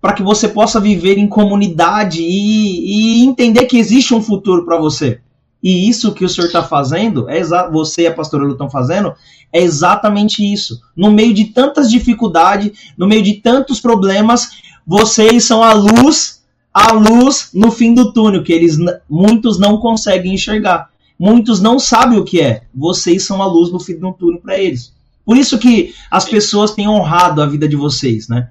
para 0.00 0.14
que 0.14 0.22
você 0.22 0.48
possa 0.48 0.80
viver 0.80 1.18
em 1.18 1.28
comunidade 1.28 2.22
e, 2.22 3.20
e 3.20 3.24
entender 3.24 3.66
que 3.66 3.78
existe 3.78 4.14
um 4.14 4.22
futuro 4.22 4.64
para 4.64 4.78
você. 4.78 5.20
E 5.62 5.88
isso 5.88 6.12
que 6.12 6.24
o 6.24 6.28
senhor 6.28 6.46
está 6.48 6.62
fazendo, 6.62 7.30
é 7.30 7.40
você 7.70 8.02
e 8.02 8.06
a 8.06 8.14
pastora 8.14 8.44
Lu 8.44 8.52
estão 8.52 8.68
fazendo, 8.68 9.14
é 9.52 9.60
exatamente 9.60 10.42
isso. 10.42 10.80
No 10.96 11.12
meio 11.12 11.32
de 11.32 11.46
tantas 11.46 11.90
dificuldades, 11.90 12.72
no 12.98 13.06
meio 13.06 13.22
de 13.22 13.34
tantos 13.34 13.78
problemas, 13.78 14.50
vocês 14.86 15.44
são 15.44 15.62
a 15.62 15.72
luz, 15.72 16.42
a 16.72 16.92
luz 16.92 17.50
no 17.52 17.70
fim 17.70 17.94
do 17.94 18.12
túnel, 18.12 18.42
que 18.42 18.52
eles 18.52 18.76
muitos 19.08 19.58
não 19.58 19.78
conseguem 19.78 20.34
enxergar. 20.34 20.90
Muitos 21.18 21.60
não 21.60 21.78
sabem 21.78 22.18
o 22.18 22.24
que 22.24 22.40
é. 22.40 22.64
Vocês 22.74 23.24
são 23.24 23.40
a 23.40 23.46
luz 23.46 23.70
no 23.70 23.78
fim 23.78 23.98
do 23.98 24.12
túnel 24.12 24.40
para 24.40 24.58
eles. 24.58 24.92
Por 25.24 25.36
isso 25.36 25.58
que 25.58 25.94
as 26.10 26.24
pessoas 26.24 26.72
têm 26.72 26.88
honrado 26.88 27.40
a 27.40 27.46
vida 27.46 27.68
de 27.68 27.76
vocês, 27.76 28.28
né? 28.28 28.50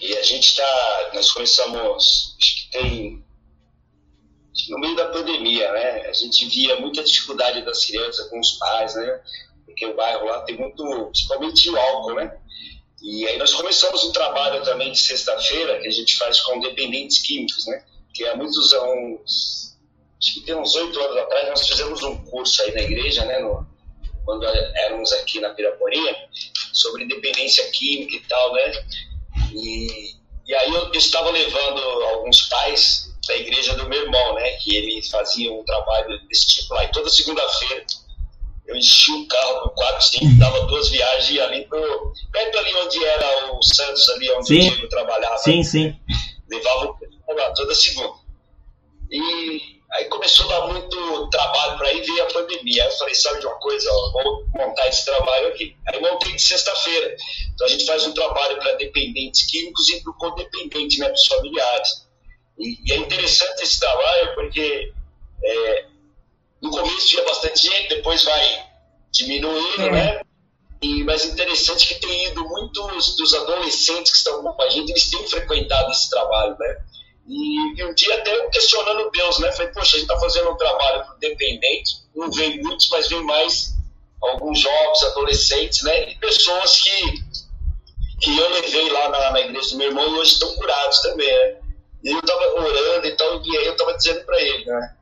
E 0.00 0.16
a 0.16 0.22
gente 0.22 0.48
está, 0.48 1.10
nós 1.12 1.30
começamos, 1.30 2.36
acho 2.38 2.54
que 2.54 2.70
tem 2.70 3.24
no 4.70 4.78
meio 4.78 4.96
da 4.96 5.08
pandemia, 5.08 5.70
né? 5.72 6.06
A 6.08 6.12
gente 6.12 6.46
via 6.46 6.80
muita 6.80 7.02
dificuldade 7.02 7.64
das 7.64 7.84
crianças 7.84 8.28
com 8.28 8.38
os 8.38 8.52
pais, 8.52 8.94
né? 8.94 9.20
Porque 9.66 9.84
o 9.86 9.94
bairro 9.94 10.26
lá 10.26 10.40
tem 10.42 10.56
muito, 10.56 10.84
principalmente 11.06 11.70
o 11.70 11.76
álcool, 11.76 12.14
né? 12.14 12.36
E 13.02 13.26
aí 13.26 13.38
nós 13.38 13.54
começamos 13.54 14.04
um 14.04 14.12
trabalho 14.12 14.62
também 14.62 14.92
de 14.92 14.98
sexta-feira 14.98 15.80
que 15.80 15.88
a 15.88 15.90
gente 15.90 16.16
faz 16.18 16.40
com 16.40 16.60
dependentes 16.60 17.22
químicos, 17.22 17.66
né? 17.66 17.82
Que 18.12 18.26
há 18.26 18.36
muitos 18.36 18.72
anos, 18.74 19.78
acho 20.20 20.34
que 20.34 20.40
tem 20.42 20.54
uns 20.54 20.74
oito 20.74 21.00
anos 21.00 21.16
atrás, 21.16 21.48
nós 21.48 21.66
fizemos 21.66 22.02
um 22.02 22.16
curso 22.26 22.62
aí 22.62 22.74
na 22.74 22.82
igreja, 22.82 23.24
né? 23.24 23.38
No, 23.38 23.66
quando 24.24 24.44
éramos 24.44 25.12
aqui 25.14 25.40
na 25.40 25.50
Piraporinha, 25.50 26.14
sobre 26.72 27.06
dependência 27.06 27.68
química 27.70 28.16
e 28.16 28.20
tal, 28.20 28.52
né? 28.52 28.72
E, 29.54 30.14
e 30.46 30.54
aí 30.54 30.68
eu, 30.68 30.86
eu 30.86 30.94
estava 30.94 31.30
levando 31.30 31.80
alguns 31.80 32.42
pais 32.42 33.10
da 33.26 33.36
igreja 33.36 33.74
do 33.74 33.88
meu 33.88 34.02
irmão, 34.02 34.34
né? 34.34 34.50
Que 34.58 34.76
ele 34.76 35.02
fazia 35.08 35.50
um 35.50 35.64
trabalho 35.64 36.20
desse 36.28 36.46
tipo 36.48 36.74
lá. 36.74 36.84
E 36.84 36.92
toda 36.92 37.08
segunda-feira 37.08 37.86
eu 38.70 38.76
enchi 38.76 39.12
o 39.12 39.26
carro 39.26 39.62
com 39.62 39.68
quatro, 39.70 40.02
cinco, 40.02 40.38
dava 40.38 40.60
duas 40.66 40.88
viagens 40.88 41.40
ali 41.40 41.66
pro, 41.66 42.12
perto 42.30 42.58
ali 42.58 42.74
onde 42.76 43.04
era 43.04 43.52
o 43.52 43.62
Santos, 43.62 44.08
ali 44.10 44.30
onde 44.30 44.46
sim. 44.46 44.58
o 44.58 44.60
Diego 44.60 44.88
trabalhava. 44.88 45.38
Sim, 45.38 45.62
sim. 45.64 45.96
Levava 46.48 46.86
o 46.86 47.54
toda 47.54 47.74
segunda. 47.74 48.14
E 49.10 49.80
aí 49.92 50.04
começou 50.04 50.46
a 50.46 50.60
dar 50.60 50.66
muito 50.68 51.30
trabalho 51.30 51.78
para 51.78 51.92
ir 51.92 52.02
ver 52.02 52.20
a 52.20 52.26
pandemia. 52.26 52.84
Aí 52.84 52.88
eu 52.90 52.96
falei, 52.96 53.14
sabe 53.14 53.40
de 53.40 53.46
uma 53.46 53.56
coisa, 53.56 53.90
ó, 53.92 54.12
vou 54.12 54.46
montar 54.54 54.86
esse 54.86 55.04
trabalho 55.04 55.48
aqui. 55.48 55.76
Aí 55.88 56.00
montei 56.00 56.32
de 56.32 56.40
sexta-feira. 56.40 57.16
Então 57.52 57.66
a 57.66 57.70
gente 57.70 57.84
faz 57.86 58.06
um 58.06 58.14
trabalho 58.14 58.56
para 58.58 58.74
dependentes 58.74 59.50
químicos 59.50 59.88
e 59.88 60.00
para 60.00 60.12
o 60.12 60.14
codependente, 60.14 60.98
né, 61.00 61.06
para 61.06 61.14
os 61.14 61.26
familiares. 61.26 62.08
E, 62.56 62.78
e, 62.86 62.92
é 62.92 62.96
interessante 62.98 63.62
esse 63.62 63.80
trabalho 63.80 64.34
porque 64.34 64.92
é, 65.42 65.86
no 66.62 66.70
começo 66.70 67.06
tinha 67.06 67.24
bastante 67.24 67.66
gente, 67.66 67.88
depois 67.88 68.22
vai 68.22 68.66
diminuindo, 69.12 69.82
é. 69.82 69.90
né? 69.90 70.20
E, 70.82 71.04
mas 71.04 71.26
interessante 71.26 71.86
que 71.86 72.00
tem 72.00 72.26
ido 72.28 72.42
muitos 72.48 73.16
dos 73.16 73.34
adolescentes 73.34 74.12
que 74.12 74.18
estão 74.18 74.42
com 74.42 74.62
a 74.62 74.70
gente, 74.70 74.90
eles 74.90 75.10
têm 75.10 75.26
frequentado 75.26 75.90
esse 75.90 76.08
trabalho, 76.08 76.56
né? 76.58 76.76
E, 77.26 77.80
e 77.80 77.84
um 77.84 77.94
dia 77.94 78.14
até 78.14 78.34
eu 78.34 78.48
questionando 78.50 79.10
Deus, 79.10 79.38
né? 79.38 79.52
Falei, 79.52 79.72
poxa, 79.72 79.96
a 79.96 80.00
gente 80.00 80.10
está 80.10 80.18
fazendo 80.18 80.50
um 80.50 80.56
trabalho 80.56 81.04
para 81.04 81.14
dependente, 81.20 81.90
não 82.14 82.30
vem 82.30 82.62
muitos, 82.62 82.88
mas 82.88 83.08
vem 83.08 83.22
mais 83.24 83.74
alguns 84.22 84.58
jovens, 84.58 85.02
adolescentes, 85.04 85.82
né? 85.82 86.10
E 86.10 86.14
pessoas 86.16 86.80
que, 86.80 87.14
que 88.20 88.38
eu 88.38 88.50
levei 88.50 88.90
lá 88.90 89.08
na, 89.10 89.30
na 89.32 89.40
igreja 89.40 89.70
do 89.70 89.76
meu 89.76 89.88
irmão 89.88 90.16
e 90.16 90.18
hoje 90.18 90.32
estão 90.32 90.54
curados 90.56 90.98
também, 91.00 91.28
né? 91.28 91.56
E 92.02 92.10
eu 92.10 92.18
estava 92.18 92.54
orando 92.58 93.06
e 93.06 93.16
tal, 93.16 93.42
e 93.44 93.58
aí 93.58 93.66
eu 93.66 93.72
estava 93.72 93.94
dizendo 93.94 94.24
para 94.24 94.40
ele, 94.40 94.64
né? 94.64 94.96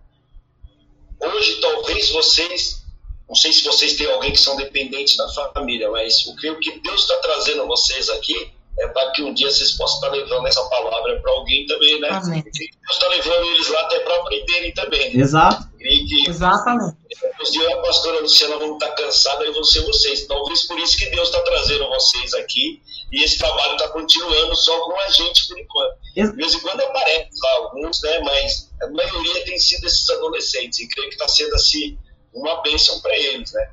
Hoje 1.21 1.61
talvez 1.61 2.11
vocês, 2.11 2.85
não 3.29 3.35
sei 3.35 3.53
se 3.53 3.65
vocês 3.65 3.97
têm 3.97 4.11
alguém 4.11 4.33
que 4.33 4.41
são 4.41 4.57
dependentes 4.57 5.17
da 5.17 5.29
família, 5.53 5.91
mas 5.91 6.27
eu 6.27 6.35
creio 6.37 6.59
que 6.61 6.81
Deus 6.81 7.03
está 7.03 7.17
trazendo 7.19 7.67
vocês 7.67 8.09
aqui 8.11 8.53
é 8.81 8.89
para 8.89 9.11
que 9.11 9.23
um 9.23 9.35
dia 9.35 9.51
vocês 9.51 9.73
possam 9.73 9.97
estar 9.97 10.11
levando 10.11 10.47
essa 10.47 10.63
palavra 10.69 11.21
para 11.21 11.33
alguém 11.33 11.67
também, 11.67 12.01
né? 12.01 12.09
Amém. 12.11 12.43
Deus 12.43 12.71
está 12.91 13.09
levando 13.09 13.45
eles 13.47 13.69
lá 13.69 13.81
até 13.81 13.99
para 14.01 14.17
aprenderem 14.17 14.73
também. 14.73 15.19
Exato. 15.19 15.69
Que, 15.79 16.29
Exatamente. 16.29 16.97
Os 17.41 17.51
dias 17.51 17.73
a 17.73 17.77
pastora 17.79 18.21
Luciana 18.21 18.57
vão 18.57 18.75
estar 18.75 18.91
cansada 18.93 19.45
e 19.47 19.53
vão 19.53 19.65
ser 19.65 19.81
vocês. 19.81 20.27
Talvez 20.27 20.63
por 20.63 20.79
isso 20.79 20.97
que 20.97 21.07
Deus 21.07 21.29
está 21.29 21.41
trazendo 21.41 21.89
vocês 21.89 22.35
aqui 22.35 22.81
e 23.11 23.25
esse 23.25 23.39
trabalho 23.39 23.73
está 23.73 23.89
continuando 23.89 24.55
só 24.55 24.81
com 24.81 24.99
a 25.01 25.09
gente 25.09 25.49
por 25.49 25.59
enquanto. 25.59 25.97
De 26.15 26.33
vez 26.33 26.55
em 26.55 26.61
quando 26.61 26.81
aparece 26.81 27.31
lá 27.43 27.51
alguns, 27.57 28.03
né? 28.03 28.21
Mas 28.21 28.71
a 28.83 28.91
maioria 28.91 29.45
tem 29.45 29.59
sido 29.59 29.87
esses 29.87 30.09
adolescentes 30.11 30.79
e 30.79 30.89
creio 30.89 31.09
que 31.09 31.15
está 31.15 31.29
sendo 31.29 31.55
assim 31.55 31.99
uma 32.35 32.61
bênção 32.63 33.01
para 33.01 33.17
eles, 33.17 33.53
né? 33.53 33.71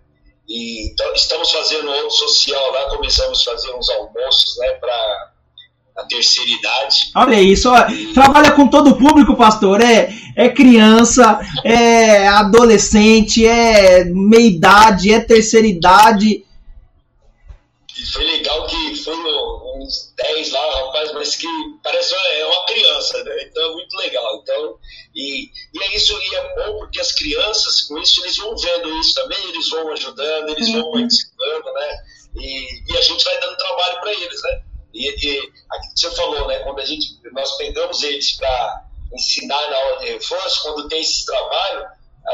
E 0.48 0.88
então, 0.92 1.12
estamos 1.14 1.52
fazendo 1.52 1.90
outro 1.90 2.12
social 2.12 2.72
lá, 2.72 2.90
começamos 2.90 3.42
a 3.42 3.52
fazer 3.52 3.74
uns 3.74 3.90
almoços 3.90 4.58
né, 4.60 4.72
para 4.74 5.32
a 5.98 6.04
terceira 6.04 6.52
idade. 6.52 7.12
Olha 7.16 7.42
isso, 7.42 7.70
trabalha 8.14 8.52
com 8.52 8.68
todo 8.68 8.92
o 8.92 8.98
público, 8.98 9.36
pastor. 9.36 9.82
É, 9.82 10.10
é 10.36 10.50
criança, 10.50 11.40
é 11.64 12.28
adolescente, 12.28 13.46
é 13.46 14.04
meia 14.06 14.48
idade, 14.48 15.12
é 15.12 15.20
terceira 15.20 15.66
idade. 15.66 16.46
Que 18.64 18.96
foi 18.96 19.16
uns 19.16 20.14
10 20.16 20.52
lá, 20.52 20.86
rapaz, 20.86 21.12
mas 21.14 21.36
que 21.36 21.48
parece 21.84 22.14
uma, 22.14 22.28
é 22.28 22.46
uma 22.46 22.66
criança, 22.66 23.24
né? 23.24 23.44
Então 23.44 23.64
é 23.64 23.74
muito 23.74 23.96
legal. 23.98 24.36
Então, 24.42 24.80
e, 25.16 25.50
e 25.74 25.84
é 25.84 25.96
isso, 25.96 26.18
e 26.20 26.36
é 26.36 26.56
bom 26.56 26.80
porque 26.80 27.00
as 27.00 27.12
crianças, 27.12 27.82
com 27.82 27.98
isso, 28.00 28.22
eles 28.24 28.38
vão 28.38 28.56
vendo 28.58 29.00
isso 29.00 29.14
também, 29.14 29.44
eles 29.50 29.70
vão 29.70 29.92
ajudando, 29.92 30.50
eles 30.50 30.72
vão 30.72 30.92
participando, 30.92 31.74
né? 31.74 32.04
E, 32.38 32.92
e 32.92 32.98
a 32.98 33.02
gente 33.02 33.24
vai 33.24 33.40
dando 33.40 33.58
trabalho 33.58 34.02
para 34.02 34.14
eles, 34.14 34.42
né? 34.42 34.62
E, 34.94 35.10
e 35.10 35.52
você 35.96 36.12
falou, 36.12 36.48
né? 36.48 36.60
Quando 36.60 36.80
a 36.80 36.86
gente, 36.86 37.20
nós 37.32 37.58
pegamos 37.58 38.02
eles 38.04 38.38
para 38.38 38.86
ensinar 39.14 39.70
na 39.70 39.78
hora 39.78 40.00
de 40.00 40.12
reforço, 40.12 40.64
quando 40.64 40.88
tem 40.88 41.02
esse 41.02 41.26
trabalho, 41.26 41.86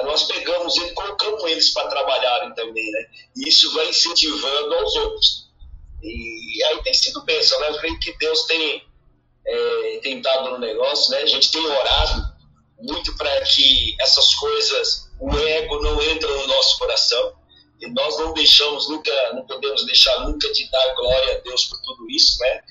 nós 0.03 0.23
pegamos 0.23 0.77
eles 0.77 0.91
e 0.91 0.93
colocamos 0.93 1.43
eles 1.43 1.73
para 1.73 1.89
trabalharem 1.89 2.53
também, 2.53 2.89
né? 2.91 3.05
E 3.35 3.49
isso 3.49 3.73
vai 3.73 3.89
incentivando 3.89 4.73
aos 4.75 4.95
outros. 4.95 5.40
E 6.03 6.63
aí 6.63 6.83
tem 6.83 6.93
sido 6.93 7.23
bênção, 7.23 7.59
né? 7.59 7.69
Eu 7.69 7.77
creio 7.77 7.99
que 7.99 8.17
Deus 8.17 8.43
tem, 8.45 8.83
é, 9.45 9.99
tem 10.01 10.21
dado 10.21 10.51
no 10.51 10.57
negócio, 10.59 11.11
né? 11.11 11.19
A 11.19 11.25
gente 11.27 11.51
tem 11.51 11.65
orado 11.65 12.31
muito 12.79 13.15
para 13.15 13.41
que 13.41 13.95
essas 13.99 14.33
coisas, 14.35 15.09
o 15.19 15.37
ego 15.37 15.81
não 15.81 16.01
entre 16.01 16.27
no 16.27 16.47
nosso 16.47 16.77
coração. 16.79 17.33
E 17.79 17.87
nós 17.87 18.17
não 18.19 18.33
deixamos 18.33 18.87
nunca, 18.89 19.33
não 19.33 19.45
podemos 19.45 19.85
deixar 19.87 20.19
nunca 20.19 20.51
de 20.53 20.69
dar 20.69 20.93
glória 20.93 21.37
a 21.37 21.39
Deus 21.39 21.65
por 21.65 21.81
tudo 21.81 22.09
isso, 22.11 22.37
né? 22.39 22.61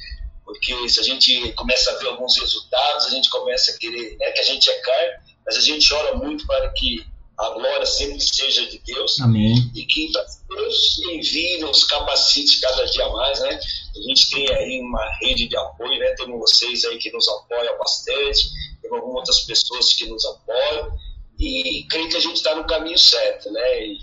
Porque 0.45 0.89
se 0.89 1.01
a 1.01 1.03
gente 1.03 1.53
começa 1.53 1.91
a 1.91 1.97
ver 1.97 2.09
alguns 2.09 2.39
resultados, 2.39 3.07
a 3.07 3.11
gente 3.11 3.29
começa 3.29 3.73
a 3.73 3.79
querer, 3.79 4.17
né, 4.19 4.31
que 4.31 4.41
a 4.41 4.45
gente 4.45 4.71
é 4.71 4.81
carne, 4.81 5.13
mas 5.45 5.57
a 5.57 5.61
gente 5.61 5.93
ora 5.93 6.15
muito 6.17 6.47
para 6.47 6.69
que 6.71 7.05
a 7.41 7.51
glória 7.51 7.87
sempre 7.87 8.21
seja 8.21 8.67
de 8.67 8.79
Deus. 8.81 9.19
Amém. 9.21 9.71
E 9.75 9.85
que 9.87 10.13
Deus 10.49 10.99
envie, 11.11 11.59
nos 11.59 11.85
capacite 11.85 12.61
cada 12.61 12.85
dia 12.85 13.09
mais, 13.09 13.41
né? 13.41 13.59
A 13.97 14.09
gente 14.09 14.31
tem 14.31 14.55
aí 14.55 14.81
uma 14.81 15.05
rede 15.21 15.49
de 15.49 15.57
apoio, 15.57 15.99
né? 15.99 16.15
Temos 16.17 16.39
vocês 16.39 16.85
aí 16.85 16.99
que 16.99 17.11
nos 17.11 17.27
apoiam 17.29 17.79
bastante, 17.79 18.51
temos 18.83 18.99
algumas 18.99 19.21
outras 19.21 19.41
pessoas 19.41 19.95
que 19.95 20.07
nos 20.07 20.25
apoiam, 20.25 20.93
e 21.39 21.87
creio 21.89 22.11
que 22.11 22.17
a 22.17 22.21
gente 22.21 22.37
está 22.37 22.55
no 22.55 22.67
caminho 22.67 22.99
certo, 22.99 23.51
né? 23.51 23.87
E 23.87 23.99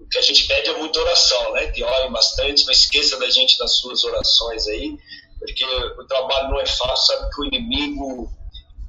o 0.00 0.08
que 0.08 0.18
a 0.18 0.22
gente 0.22 0.46
pede 0.48 0.70
é 0.70 0.78
muita 0.78 1.00
oração, 1.00 1.52
né? 1.52 1.68
Que 1.68 1.84
orem 1.84 2.10
bastante, 2.10 2.64
não 2.64 2.72
esqueça 2.72 3.16
da 3.18 3.30
gente 3.30 3.58
nas 3.60 3.76
suas 3.76 4.02
orações 4.02 4.66
aí, 4.66 4.96
porque 5.38 5.64
o 5.64 6.06
trabalho 6.06 6.50
não 6.50 6.60
é 6.60 6.66
fácil, 6.66 7.14
sabe 7.14 7.30
que 7.34 7.40
o 7.40 7.44
inimigo 7.44 8.43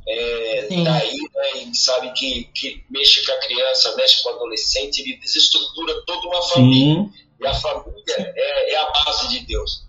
é, 0.08 0.68
daí, 0.84 1.18
né, 1.18 1.72
sabe 1.74 2.12
que, 2.14 2.44
que 2.54 2.84
mexe 2.90 3.26
com 3.26 3.32
a 3.32 3.40
criança, 3.40 3.96
mexe 3.96 4.22
com 4.22 4.30
o 4.30 4.34
adolescente, 4.34 5.02
ele 5.02 5.18
desestrutura 5.18 5.94
toda 6.06 6.28
uma 6.28 6.42
família. 6.44 6.96
Sim. 6.96 7.12
E 7.42 7.48
a 7.48 7.54
família 7.54 8.04
é, 8.18 8.74
é, 8.74 8.78
a 8.78 8.92
base 8.92 9.30
de 9.30 9.46
Deus. 9.46 9.84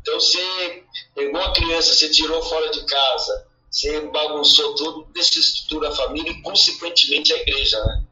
Então, 0.00 0.18
você 0.18 0.82
pegou 1.14 1.40
a 1.40 1.52
criança, 1.52 1.94
você 1.94 2.08
tirou 2.10 2.42
fora 2.42 2.70
de 2.70 2.84
casa, 2.86 3.46
você 3.70 4.00
bagunçou 4.00 4.74
tudo, 4.74 5.06
desestrutura 5.14 5.90
a 5.90 5.94
família 5.94 6.32
e, 6.32 6.42
consequentemente, 6.42 7.32
a 7.32 7.36
igreja, 7.36 7.78
né? 7.84 8.04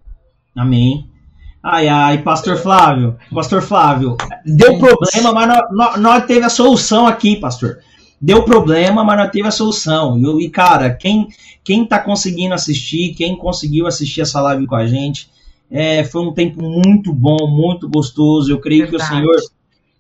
Amém. 0.56 1.10
Ai, 1.62 1.88
ai, 1.88 2.22
pastor 2.22 2.58
Flávio, 2.58 3.18
pastor 3.34 3.60
Flávio, 3.60 4.16
deu 4.44 4.78
problema, 4.78 5.32
mas 5.32 5.98
nós 5.98 6.24
teve 6.26 6.44
a 6.44 6.50
solução 6.50 7.06
aqui, 7.06 7.40
pastor 7.40 7.82
deu 8.20 8.42
problema, 8.42 9.04
mas 9.04 9.18
não 9.18 9.30
teve 9.30 9.46
a 9.46 9.50
solução. 9.50 10.18
E, 10.40 10.48
cara, 10.48 10.90
quem, 10.90 11.28
quem 11.62 11.84
tá 11.84 11.98
conseguindo 11.98 12.54
assistir, 12.54 13.14
quem 13.14 13.36
conseguiu 13.36 13.86
assistir 13.86 14.22
essa 14.22 14.40
live 14.40 14.66
com 14.66 14.74
a 14.74 14.86
gente, 14.86 15.30
é, 15.70 16.04
foi 16.04 16.22
um 16.22 16.32
tempo 16.32 16.62
muito 16.62 17.12
bom, 17.12 17.46
muito 17.48 17.88
gostoso. 17.88 18.50
Eu 18.50 18.60
creio 18.60 18.88
Verdade. 18.88 19.10
que 19.10 19.14
o 19.14 19.16
Senhor 19.16 19.36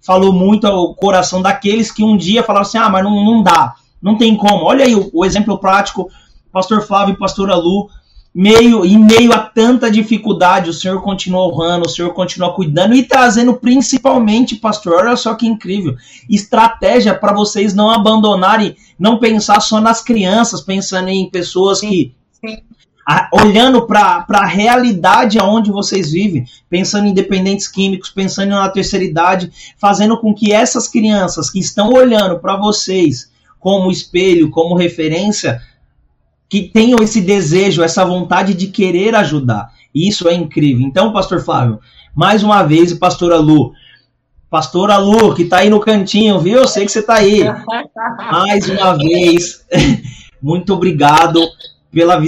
falou 0.00 0.32
muito 0.32 0.66
ao 0.66 0.94
coração 0.94 1.42
daqueles 1.42 1.90
que 1.90 2.04
um 2.04 2.16
dia 2.16 2.42
falaram 2.42 2.66
assim: 2.66 2.78
ah, 2.78 2.88
mas 2.88 3.04
não, 3.04 3.24
não 3.24 3.42
dá, 3.42 3.74
não 4.00 4.16
tem 4.16 4.36
como. 4.36 4.64
Olha 4.64 4.84
aí 4.84 4.94
o, 4.94 5.10
o 5.12 5.24
exemplo 5.24 5.58
prático, 5.58 6.08
pastor 6.52 6.86
Flávio 6.86 7.14
e 7.14 7.18
pastora 7.18 7.56
Lu 7.56 7.88
meio 8.36 8.84
em 8.84 8.98
meio 8.98 9.32
a 9.32 9.38
tanta 9.38 9.90
dificuldade, 9.90 10.68
o 10.68 10.74
Senhor 10.74 11.00
continua 11.00 11.46
honrando, 11.46 11.86
o 11.86 11.88
Senhor 11.88 12.12
continua 12.12 12.52
cuidando 12.52 12.94
e 12.94 13.02
trazendo 13.02 13.54
principalmente, 13.54 14.56
pastor, 14.56 14.96
olha 14.96 15.16
só 15.16 15.34
que 15.34 15.46
incrível, 15.46 15.96
estratégia 16.28 17.14
para 17.14 17.32
vocês 17.32 17.72
não 17.72 17.90
abandonarem, 17.90 18.76
não 18.98 19.18
pensar 19.18 19.60
só 19.60 19.80
nas 19.80 20.02
crianças, 20.02 20.60
pensando 20.60 21.08
em 21.08 21.30
pessoas 21.30 21.78
sim, 21.78 21.88
que 21.88 22.14
sim. 22.44 22.58
A, 23.08 23.30
olhando 23.32 23.86
para 23.86 24.26
a 24.28 24.44
realidade 24.44 25.38
aonde 25.38 25.70
vocês 25.70 26.12
vivem, 26.12 26.44
pensando 26.68 27.06
em 27.06 27.14
dependentes 27.14 27.66
químicos, 27.66 28.10
pensando 28.10 28.50
na 28.50 28.68
terceira 28.68 29.04
idade, 29.04 29.50
fazendo 29.78 30.18
com 30.18 30.34
que 30.34 30.52
essas 30.52 30.88
crianças 30.88 31.48
que 31.48 31.58
estão 31.58 31.90
olhando 31.90 32.38
para 32.38 32.58
vocês 32.58 33.30
como 33.58 33.90
espelho, 33.90 34.50
como 34.50 34.76
referência, 34.76 35.62
que 36.48 36.62
tenham 36.62 36.98
esse 37.02 37.20
desejo, 37.20 37.82
essa 37.82 38.04
vontade 38.04 38.54
de 38.54 38.68
querer 38.68 39.14
ajudar. 39.14 39.70
E 39.94 40.08
isso 40.08 40.28
é 40.28 40.34
incrível. 40.34 40.86
Então, 40.86 41.12
pastor 41.12 41.42
Flávio, 41.42 41.80
mais 42.14 42.42
uma 42.42 42.62
vez, 42.62 42.90
e 42.90 42.96
pastora 42.96 43.36
Lu, 43.36 43.72
pastora 44.48 44.96
Lu, 44.96 45.34
que 45.34 45.42
está 45.42 45.58
aí 45.58 45.70
no 45.70 45.80
cantinho, 45.80 46.38
viu? 46.38 46.58
Eu 46.58 46.68
sei 46.68 46.84
que 46.84 46.92
você 46.92 47.00
está 47.00 47.14
aí. 47.14 47.42
Mais 48.30 48.68
uma 48.68 48.96
vez, 48.96 49.64
muito 50.40 50.72
obrigado 50.72 51.40
pela, 51.90 52.22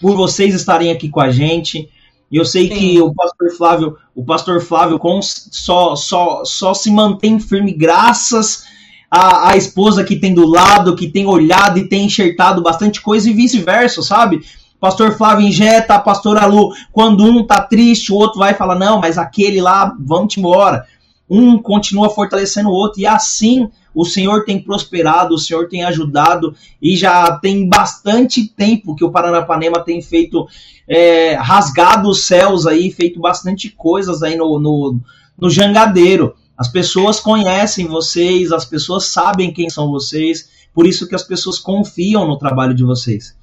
por 0.00 0.16
vocês 0.16 0.54
estarem 0.54 0.90
aqui 0.90 1.08
com 1.08 1.20
a 1.20 1.30
gente. 1.30 1.88
E 2.30 2.36
eu 2.36 2.44
sei 2.44 2.68
Sim. 2.68 2.74
que 2.74 3.00
o 3.00 3.12
pastor 3.12 3.50
Flávio, 3.56 3.96
o 4.14 4.24
pastor 4.24 4.60
Flávio 4.60 4.98
com, 4.98 5.20
só, 5.22 5.96
só, 5.96 6.44
só 6.44 6.74
se 6.74 6.90
mantém 6.90 7.40
firme 7.40 7.72
graças 7.72 8.64
a, 9.10 9.50
a 9.50 9.56
esposa 9.56 10.04
que 10.04 10.16
tem 10.16 10.32
do 10.32 10.46
lado, 10.46 10.94
que 10.94 11.08
tem 11.08 11.26
olhado 11.26 11.78
e 11.78 11.88
tem 11.88 12.04
enxertado 12.04 12.62
bastante 12.62 13.00
coisa 13.00 13.28
e 13.28 13.32
vice-versa, 13.32 14.02
sabe? 14.02 14.42
Pastor 14.78 15.16
Flávio 15.16 15.46
injeta, 15.46 15.98
pastora 15.98 16.46
Lu, 16.46 16.72
quando 16.92 17.24
um 17.24 17.44
tá 17.44 17.60
triste, 17.60 18.12
o 18.12 18.16
outro 18.16 18.38
vai 18.38 18.54
falar, 18.54 18.76
não, 18.76 18.98
mas 19.00 19.18
aquele 19.18 19.60
lá, 19.60 19.94
vamos 19.98 20.36
embora. 20.38 20.86
Um 21.28 21.58
continua 21.58 22.08
fortalecendo 22.08 22.70
o 22.70 22.72
outro, 22.72 23.00
e 23.00 23.06
assim 23.06 23.68
o 23.94 24.04
Senhor 24.04 24.44
tem 24.44 24.58
prosperado, 24.58 25.34
o 25.34 25.38
Senhor 25.38 25.68
tem 25.68 25.82
ajudado, 25.84 26.54
e 26.80 26.96
já 26.96 27.36
tem 27.38 27.68
bastante 27.68 28.46
tempo 28.46 28.94
que 28.94 29.04
o 29.04 29.10
Paranapanema 29.10 29.80
tem 29.80 30.00
feito, 30.00 30.48
é, 30.88 31.34
rasgado 31.34 32.08
os 32.08 32.24
céus 32.24 32.66
aí, 32.66 32.90
feito 32.90 33.20
bastante 33.20 33.68
coisas 33.68 34.22
aí 34.22 34.36
no, 34.36 34.58
no, 34.58 34.98
no 35.38 35.50
jangadeiro. 35.50 36.34
As 36.60 36.68
pessoas 36.68 37.18
conhecem 37.18 37.86
vocês, 37.86 38.52
as 38.52 38.66
pessoas 38.66 39.06
sabem 39.06 39.50
quem 39.50 39.70
são 39.70 39.90
vocês, 39.90 40.50
por 40.74 40.86
isso 40.86 41.08
que 41.08 41.14
as 41.14 41.22
pessoas 41.22 41.58
confiam 41.58 42.26
no 42.26 42.36
trabalho 42.36 42.74
de 42.74 42.84
vocês. 42.84 43.34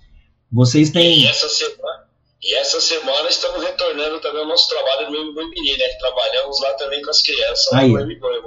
Vocês 0.51 0.91
têm. 0.91 1.21
E 1.21 1.27
essa 1.27 1.49
semana, 1.49 2.03
e 2.43 2.53
essa 2.53 2.79
semana 2.79 3.27
estamos 3.27 3.63
retornando 3.63 4.19
também 4.19 4.41
ao 4.41 4.47
nosso 4.47 4.69
trabalho 4.69 5.09
no 5.09 5.31
MBMini, 5.31 5.77
né? 5.77 5.87
Trabalhamos 5.99 6.61
lá 6.61 6.73
também 6.75 7.01
com 7.01 7.09
as 7.09 7.23
crianças. 7.23 7.73
Aí, 7.73 7.91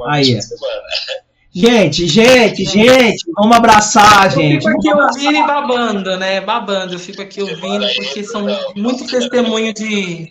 aí. 0.08 0.34
É. 0.36 1.30
Gente, 1.52 2.06
gente, 2.06 2.64
gente, 2.64 3.24
vamos 3.34 3.56
abraçar, 3.56 4.30
gente. 4.30 4.64
Eu 4.64 4.72
fico 4.72 4.88
aqui 4.88 5.02
ouvindo 5.02 5.36
e 5.36 5.46
babando, 5.48 6.16
né? 6.16 6.40
Babando, 6.40 6.94
eu 6.94 7.00
fico 7.00 7.20
aqui 7.20 7.42
ouvindo, 7.42 7.84
porque 7.96 8.22
são 8.22 8.46
muito 8.76 9.04
testemunho 9.04 9.74
de, 9.74 10.30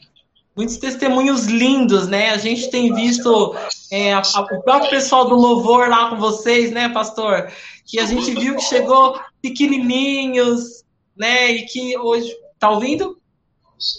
muitos 0.59 0.75
testemunhos 0.75 1.45
lindos, 1.45 2.09
né? 2.09 2.31
A 2.31 2.37
gente 2.37 2.69
tem 2.69 2.93
visto 2.93 3.55
é, 3.89 4.13
a, 4.13 4.21
a, 4.21 4.41
o 4.41 4.61
próprio 4.61 4.89
pessoal 4.89 5.29
do 5.29 5.35
louvor 5.35 5.87
lá 5.87 6.09
com 6.09 6.17
vocês, 6.17 6.69
né, 6.69 6.89
pastor? 6.89 7.49
Que 7.85 7.97
a 7.97 8.05
gente 8.05 8.31
viu 8.31 8.57
que 8.57 8.61
chegou 8.63 9.17
pequenininhos, 9.41 10.83
né? 11.17 11.49
E 11.51 11.61
que 11.61 11.97
hoje 11.97 12.35
tá 12.59 12.69
ouvindo? 12.71 13.17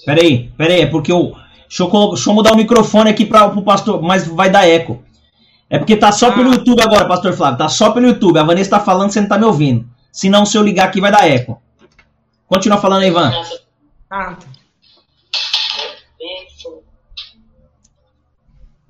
Peraí, 0.04 0.50
peraí, 0.58 0.82
é 0.82 0.86
porque 0.86 1.10
eu. 1.10 1.32
Deixa 1.66 1.82
eu, 1.82 2.08
deixa 2.08 2.28
eu 2.28 2.34
mudar 2.34 2.52
o 2.52 2.56
microfone 2.56 3.08
aqui 3.08 3.24
para 3.24 3.46
o 3.46 3.62
pastor, 3.62 4.02
mas 4.02 4.26
vai 4.26 4.50
dar 4.50 4.68
eco. 4.68 5.02
É 5.70 5.78
porque 5.78 5.96
tá 5.96 6.12
só 6.12 6.30
pelo 6.30 6.50
ah. 6.50 6.54
YouTube 6.56 6.82
agora, 6.82 7.08
pastor 7.08 7.32
Flávio. 7.32 7.56
Tá 7.56 7.70
só 7.70 7.90
pelo 7.90 8.08
YouTube. 8.08 8.38
A 8.38 8.42
Vanessa 8.42 8.70
tá 8.70 8.80
falando, 8.80 9.12
você 9.12 9.20
não 9.22 9.28
tá 9.28 9.38
me 9.38 9.46
ouvindo. 9.46 9.88
Se 10.12 10.28
não, 10.28 10.44
se 10.44 10.58
eu 10.58 10.62
ligar 10.62 10.88
aqui, 10.88 11.00
vai 11.00 11.10
dar 11.10 11.26
eco. 11.26 11.62
Continua 12.46 12.76
falando 12.76 13.04
Ivan. 13.04 13.32
Ah. 14.10 14.36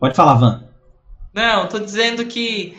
Pode 0.01 0.17
falar, 0.17 0.35
Van. 0.35 0.65
Não, 1.35 1.69
tô 1.69 1.79
dizendo 1.79 2.25
que 2.25 2.75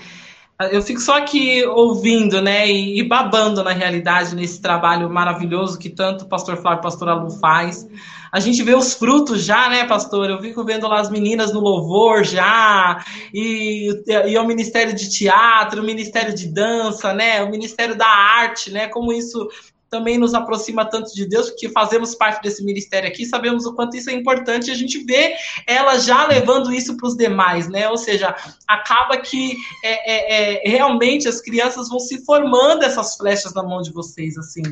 eu 0.72 0.82
fico 0.82 1.00
só 1.00 1.18
aqui 1.18 1.66
ouvindo, 1.66 2.42
né, 2.42 2.70
e, 2.70 3.02
babando 3.04 3.64
na 3.64 3.72
realidade 3.72 4.36
nesse 4.36 4.62
trabalho 4.62 5.10
maravilhoso 5.10 5.80
que 5.80 5.90
tanto 5.90 6.26
o 6.26 6.28
pastor 6.28 6.58
Flávio 6.58 6.80
e 6.80 6.84
pastor 6.84 7.10
Alu 7.10 7.32
faz. 7.40 7.88
A 8.32 8.40
gente 8.40 8.62
vê 8.64 8.76
os 8.76 8.94
frutos 8.94 9.44
já, 9.44 9.70
né, 9.70 9.86
pastor? 9.86 10.30
Eu 10.30 10.40
fico 10.40 10.64
vendo 10.64 10.88
lá 10.88 11.00
as 11.00 11.10
meninas 11.10 11.54
no 11.54 11.60
louvor 11.60 12.24
já, 12.24 13.04
e, 13.34 13.90
e 14.28 14.38
o 14.38 14.48
Ministério 14.48 14.94
de 14.94 15.10
Teatro, 15.10 15.82
o 15.82 15.86
Ministério 15.86 16.34
de 16.34 16.48
Dança, 16.48 17.14
né, 17.14 17.42
o 17.44 17.50
Ministério 17.50 17.96
da 17.96 18.08
Arte, 18.08 18.72
né, 18.72 18.88
como 18.88 19.12
isso 19.12 19.48
também 19.92 20.18
nos 20.18 20.34
aproxima 20.34 20.86
tanto 20.86 21.14
de 21.14 21.28
Deus, 21.28 21.50
porque 21.50 21.68
fazemos 21.68 22.16
parte 22.16 22.42
desse 22.42 22.64
ministério 22.64 23.10
aqui, 23.10 23.26
sabemos 23.26 23.66
o 23.66 23.76
quanto 23.76 23.98
isso 23.98 24.10
é 24.10 24.14
importante, 24.14 24.70
e 24.70 24.72
a 24.72 24.76
gente 24.76 25.04
vê 25.04 25.36
ela 25.68 26.00
já 26.00 26.26
levando 26.26 26.74
isso 26.74 26.96
para 26.96 27.08
os 27.08 27.16
demais, 27.16 27.68
né? 27.68 27.90
Ou 27.90 27.98
seja, 27.98 28.34
acaba 28.66 29.18
que 29.18 29.58
é, 29.84 30.12
é, 30.12 30.66
é, 30.66 30.70
realmente 30.70 31.28
as 31.28 31.42
crianças 31.42 31.90
vão 31.90 32.00
se 32.00 32.24
formando 32.24 32.84
essas 32.84 33.18
flechas 33.18 33.54
na 33.54 33.62
mão 33.62 33.82
de 33.82 33.92
vocês, 33.92 34.38
assim. 34.38 34.64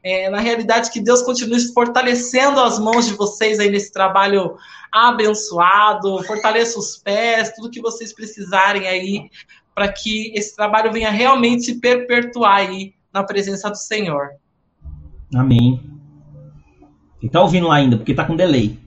É, 0.00 0.30
na 0.30 0.38
realidade, 0.38 0.92
que 0.92 1.00
Deus 1.00 1.22
continue 1.22 1.60
fortalecendo 1.72 2.60
as 2.60 2.78
mãos 2.78 3.06
de 3.06 3.14
vocês 3.14 3.58
aí 3.58 3.68
nesse 3.68 3.92
trabalho 3.92 4.56
abençoado, 4.92 6.22
fortaleça 6.22 6.78
os 6.78 6.96
pés, 6.96 7.52
tudo 7.56 7.70
que 7.70 7.80
vocês 7.80 8.12
precisarem 8.12 8.86
aí, 8.86 9.28
para 9.74 9.92
que 9.92 10.32
esse 10.36 10.54
trabalho 10.54 10.92
venha 10.92 11.10
realmente 11.10 11.64
se 11.64 11.80
perpetuar 11.80 12.58
aí 12.58 12.94
na 13.12 13.24
presença 13.24 13.68
do 13.68 13.76
Senhor. 13.76 14.30
Amém. 15.34 15.80
E 17.22 17.28
tá 17.28 17.40
ouvindo 17.40 17.68
lá 17.68 17.76
ainda, 17.76 17.96
porque 17.96 18.14
tá 18.14 18.24
com 18.24 18.36
delay. 18.36 18.78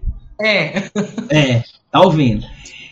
É. 0.42 0.90
É, 1.30 1.64
tá 1.92 2.02
ouvindo. 2.02 2.46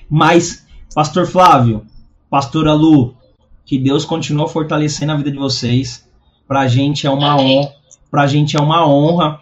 Mas, 0.10 0.66
Pastor 0.96 1.28
Flávio, 1.28 1.86
Pastora 2.30 2.74
Lu, 2.74 3.16
que 3.66 3.78
Deus 3.78 4.06
continue 4.06 4.50
fortalecendo 4.50 5.12
a 5.12 5.18
vida 5.18 5.32
de 5.32 5.38
vocês. 5.38 6.08
Pra 6.48 6.68
gente 6.68 7.06
é 7.06 7.10
uma 7.10 7.36
honra. 7.36 7.72
Pra 8.10 8.28
gente 8.28 8.56
é 8.56 8.60
uma 8.60 8.88
honra 8.88 9.40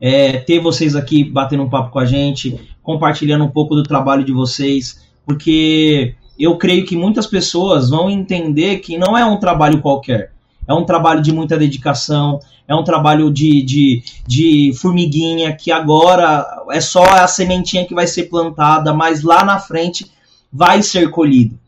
é, 0.00 0.38
ter 0.38 0.58
vocês 0.58 0.94
aqui 0.94 1.24
batendo 1.24 1.62
um 1.62 1.68
papo 1.68 1.90
com 1.90 1.98
a 1.98 2.04
gente, 2.04 2.58
compartilhando 2.82 3.44
um 3.44 3.50
pouco 3.50 3.74
do 3.74 3.82
trabalho 3.82 4.24
de 4.24 4.32
vocês, 4.32 5.02
porque 5.24 6.14
eu 6.38 6.56
creio 6.56 6.84
que 6.84 6.96
muitas 6.96 7.26
pessoas 7.26 7.90
vão 7.90 8.10
entender 8.10 8.78
que 8.78 8.98
não 8.98 9.16
é 9.16 9.24
um 9.24 9.38
trabalho 9.38 9.80
qualquer. 9.80 10.32
É 10.66 10.74
um 10.74 10.84
trabalho 10.84 11.22
de 11.22 11.32
muita 11.32 11.56
dedicação, 11.56 12.40
é 12.66 12.74
um 12.74 12.82
trabalho 12.82 13.30
de, 13.30 13.62
de, 13.62 14.02
de 14.26 14.72
formiguinha, 14.74 15.54
que 15.54 15.70
agora 15.70 16.64
é 16.70 16.80
só 16.80 17.04
a 17.04 17.26
sementinha 17.28 17.86
que 17.86 17.94
vai 17.94 18.06
ser 18.06 18.24
plantada, 18.24 18.92
mas 18.92 19.22
lá 19.22 19.44
na 19.44 19.58
frente 19.58 20.10
vai 20.52 20.82
ser 20.82 21.10
colhido. 21.10 21.58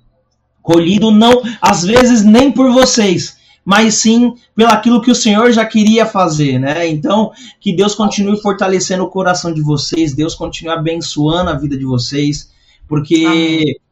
Colhido 0.60 1.10
não, 1.10 1.42
às 1.62 1.84
vezes 1.84 2.24
nem 2.24 2.50
por 2.50 2.70
vocês, 2.72 3.38
mas 3.64 3.94
sim 3.94 4.34
pelo 4.54 4.70
aquilo 4.70 5.00
que 5.00 5.10
o 5.10 5.14
Senhor 5.14 5.52
já 5.52 5.64
queria 5.64 6.04
fazer, 6.04 6.58
né? 6.58 6.86
Então, 6.88 7.32
que 7.60 7.72
Deus 7.72 7.94
continue 7.94 8.40
fortalecendo 8.40 9.04
o 9.04 9.10
coração 9.10 9.52
de 9.52 9.62
vocês, 9.62 10.14
Deus 10.14 10.34
continue 10.34 10.72
abençoando 10.72 11.50
a 11.50 11.54
vida 11.54 11.76
de 11.76 11.84
vocês, 11.84 12.50
porque 12.88 13.24
Amém 13.24 13.87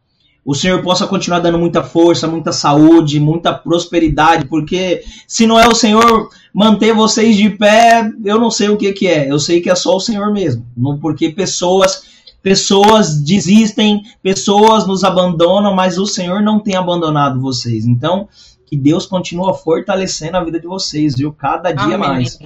o 0.46 0.54
Senhor 0.54 0.80
possa 0.80 1.08
continuar 1.08 1.40
dando 1.40 1.58
muita 1.58 1.82
força, 1.82 2.28
muita 2.28 2.52
saúde, 2.52 3.18
muita 3.18 3.52
prosperidade, 3.52 4.46
porque 4.46 5.02
se 5.26 5.44
não 5.44 5.58
é 5.58 5.66
o 5.66 5.74
Senhor 5.74 6.30
manter 6.54 6.94
vocês 6.94 7.36
de 7.36 7.50
pé, 7.50 8.08
eu 8.24 8.38
não 8.38 8.48
sei 8.48 8.68
o 8.68 8.76
que, 8.76 8.92
que 8.92 9.08
é. 9.08 9.28
Eu 9.28 9.40
sei 9.40 9.60
que 9.60 9.68
é 9.68 9.74
só 9.74 9.96
o 9.96 10.00
Senhor 10.00 10.32
mesmo. 10.32 10.64
Porque 11.02 11.30
pessoas 11.30 12.14
pessoas 12.40 13.20
desistem, 13.20 14.04
pessoas 14.22 14.86
nos 14.86 15.02
abandonam, 15.02 15.74
mas 15.74 15.98
o 15.98 16.06
Senhor 16.06 16.40
não 16.40 16.60
tem 16.60 16.76
abandonado 16.76 17.40
vocês. 17.40 17.84
Então, 17.84 18.28
que 18.66 18.76
Deus 18.76 19.04
continue 19.04 19.52
fortalecendo 19.52 20.36
a 20.36 20.44
vida 20.44 20.60
de 20.60 20.66
vocês, 20.68 21.16
viu? 21.16 21.32
Cada 21.32 21.72
dia 21.72 21.96
Amém. 21.96 21.98
mais. 21.98 22.38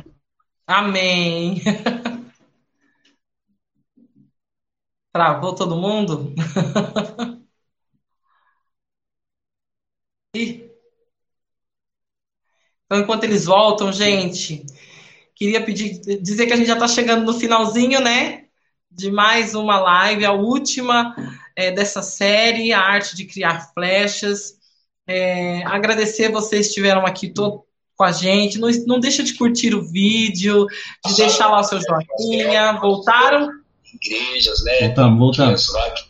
Amém. 0.66 1.62
Travou 5.12 5.54
todo 5.54 5.76
mundo? 5.76 6.32
Então, 10.34 10.70
enquanto 13.00 13.24
eles 13.24 13.46
voltam, 13.46 13.92
gente, 13.92 14.64
queria 15.34 15.62
pedir, 15.62 16.00
dizer 16.20 16.46
que 16.46 16.52
a 16.52 16.56
gente 16.56 16.68
já 16.68 16.74
está 16.74 16.86
chegando 16.86 17.24
no 17.24 17.38
finalzinho, 17.38 18.00
né? 18.00 18.44
De 18.90 19.10
mais 19.10 19.54
uma 19.54 19.78
live, 19.78 20.24
a 20.24 20.32
última 20.32 21.14
é, 21.56 21.72
dessa 21.72 22.02
série, 22.02 22.72
a 22.72 22.80
arte 22.80 23.16
de 23.16 23.24
criar 23.24 23.72
flechas. 23.72 24.58
É, 25.06 25.64
agradecer 25.64 26.30
vocês 26.30 26.66
que 26.66 26.70
estiveram 26.70 27.04
aqui 27.04 27.30
todo, 27.30 27.64
com 27.96 28.04
a 28.04 28.12
gente. 28.12 28.58
Não, 28.58 28.68
não 28.86 29.00
deixa 29.00 29.22
de 29.22 29.34
curtir 29.34 29.74
o 29.74 29.82
vídeo, 29.82 30.66
de 31.06 31.16
deixar 31.16 31.48
lá 31.48 31.60
o 31.60 31.64
seu 31.64 31.80
joinha. 31.80 32.72
Voltaram? 32.74 33.48
Igrejas, 33.92 34.62
né? 34.64 34.86
Voltamos, 34.86 35.18
voltamos 35.18 36.09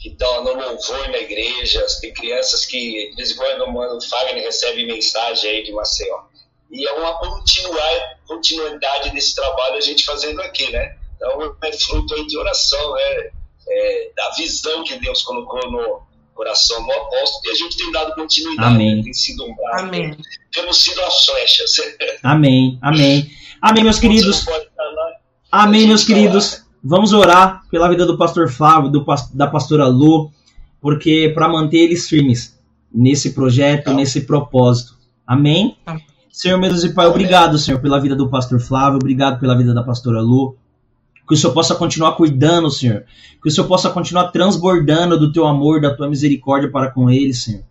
que 0.00 0.10
estão 0.10 0.44
no 0.44 0.54
louvor 0.54 1.08
na 1.08 1.18
igreja, 1.18 1.84
tem 2.00 2.12
crianças 2.12 2.64
que 2.64 3.10
de 3.10 3.16
vez 3.16 3.30
em 3.32 3.36
quando 3.36 3.62
o 3.96 4.00
Fagner 4.08 4.42
recebe 4.42 4.86
mensagem 4.86 5.50
aí 5.50 5.64
de 5.64 5.72
Maceió. 5.72 6.24
E 6.70 6.86
é 6.86 6.92
uma 6.92 7.18
continuar, 7.18 8.18
continuidade 8.26 9.10
desse 9.10 9.34
trabalho 9.34 9.76
a 9.76 9.80
gente 9.80 10.04
fazendo 10.04 10.40
aqui, 10.42 10.70
né? 10.70 10.96
Então 11.16 11.56
é 11.62 11.72
fruto 11.72 12.14
aí 12.14 12.26
de 12.26 12.36
oração, 12.36 12.94
né? 12.94 13.30
É, 13.68 14.10
da 14.16 14.30
visão 14.36 14.84
que 14.84 14.96
Deus 14.98 15.22
colocou 15.22 15.70
no 15.70 16.02
coração 16.34 16.84
do 16.84 16.92
apóstolo 16.92 17.46
e 17.46 17.50
a 17.50 17.54
gente 17.54 17.76
tem 17.76 17.90
dado 17.90 18.14
continuidade, 18.14 18.74
Amém. 18.74 19.02
tem 19.02 19.12
sido 19.12 19.44
um 19.44 19.56
braço, 19.56 19.84
Amém. 19.86 20.16
temos 20.52 20.76
sido 20.76 21.00
as 21.02 21.24
flechas. 21.24 21.72
Amém, 22.22 22.78
amém. 22.82 23.30
Amém, 23.60 23.82
meus 23.82 23.98
queridos. 23.98 24.44
Amém, 25.50 25.88
meus 25.88 26.04
queridos. 26.04 26.65
Vamos 26.88 27.12
orar 27.12 27.62
pela 27.68 27.88
vida 27.88 28.06
do 28.06 28.16
pastor 28.16 28.48
Flávio, 28.48 28.88
do, 28.88 29.04
da 29.34 29.48
pastora 29.48 29.88
Lu, 29.88 30.30
porque 30.80 31.32
para 31.34 31.48
manter 31.48 31.78
eles 31.78 32.08
firmes 32.08 32.56
nesse 32.94 33.32
projeto, 33.32 33.92
nesse 33.92 34.20
propósito. 34.20 34.94
Amém? 35.26 35.76
Senhor, 36.30 36.56
meu 36.60 36.70
Deus 36.70 36.84
e 36.84 36.94
Pai, 36.94 37.06
obrigado, 37.06 37.58
Senhor, 37.58 37.80
pela 37.80 37.98
vida 37.98 38.14
do 38.14 38.28
pastor 38.28 38.60
Flávio, 38.60 39.00
obrigado 39.00 39.40
pela 39.40 39.56
vida 39.56 39.74
da 39.74 39.82
pastora 39.82 40.20
Lu. 40.20 40.54
Que 41.26 41.34
o 41.34 41.36
Senhor 41.36 41.52
possa 41.52 41.74
continuar 41.74 42.12
cuidando, 42.12 42.70
Senhor. 42.70 43.04
Que 43.42 43.48
o 43.48 43.50
Senhor 43.50 43.66
possa 43.66 43.90
continuar 43.90 44.30
transbordando 44.30 45.18
do 45.18 45.32
teu 45.32 45.44
amor, 45.44 45.80
da 45.80 45.92
tua 45.92 46.08
misericórdia 46.08 46.70
para 46.70 46.88
com 46.92 47.10
eles, 47.10 47.42
Senhor. 47.42 47.64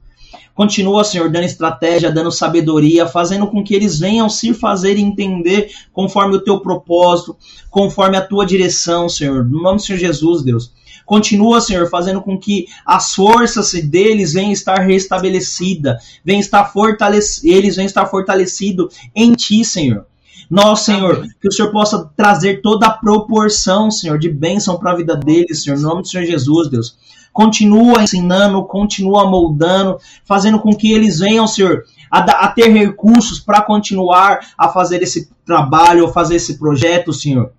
Continua, 0.55 1.03
Senhor, 1.03 1.29
dando 1.29 1.43
estratégia, 1.43 2.09
dando 2.09 2.31
sabedoria, 2.31 3.05
fazendo 3.05 3.45
com 3.45 3.61
que 3.61 3.75
eles 3.75 3.99
venham 3.99 4.29
se 4.29 4.53
fazer 4.53 4.97
entender 4.97 5.69
conforme 5.91 6.37
o 6.37 6.41
teu 6.41 6.61
propósito, 6.61 7.35
conforme 7.69 8.15
a 8.15 8.25
tua 8.25 8.45
direção, 8.45 9.09
Senhor. 9.09 9.43
No 9.43 9.61
nome 9.61 9.75
do 9.75 9.81
Senhor 9.83 9.99
Jesus, 9.99 10.43
Deus. 10.43 10.71
Continua, 11.05 11.59
Senhor, 11.59 11.89
fazendo 11.89 12.21
com 12.21 12.39
que 12.39 12.67
as 12.85 13.13
forças 13.13 13.73
deles 13.73 14.31
venham 14.31 14.53
estar 14.53 14.79
restabelecidas, 14.79 16.19
venham 16.23 16.39
estar 16.39 16.63
fortalecidos, 16.71 17.43
eles 17.43 17.75
venham 17.75 17.87
estar 17.87 18.05
fortalecidos 18.05 18.95
em 19.13 19.33
Ti, 19.33 19.65
Senhor. 19.65 20.05
Nós, 20.49 20.79
Senhor, 20.79 21.27
que 21.41 21.49
o 21.49 21.51
Senhor 21.51 21.69
possa 21.71 22.09
trazer 22.15 22.61
toda 22.61 22.87
a 22.87 22.91
proporção, 22.91 23.91
Senhor, 23.91 24.17
de 24.17 24.29
bênção 24.29 24.79
para 24.79 24.91
a 24.91 24.95
vida 24.95 25.17
deles, 25.17 25.63
Senhor, 25.63 25.77
no 25.77 25.89
nome 25.89 26.01
do 26.03 26.07
Senhor 26.07 26.25
Jesus, 26.25 26.69
Deus 26.69 26.97
continua 27.35 28.01
ensinando, 28.01 28.63
continua 28.63 29.29
moldando, 29.29 29.99
fazendo 30.23 30.57
com 30.57 30.73
que 30.73 30.93
eles 30.93 31.19
venham, 31.19 31.45
Senhor, 31.45 31.83
a, 32.09 32.19
a 32.19 32.47
ter 32.47 32.69
recursos 32.69 33.41
para 33.41 33.61
continuar 33.61 34.39
a 34.57 34.69
fazer 34.69 35.03
esse 35.03 35.29
trabalho, 35.45 36.05
a 36.05 36.13
fazer 36.13 36.35
esse 36.35 36.57
projeto, 36.57 37.11
Senhor. 37.11 37.51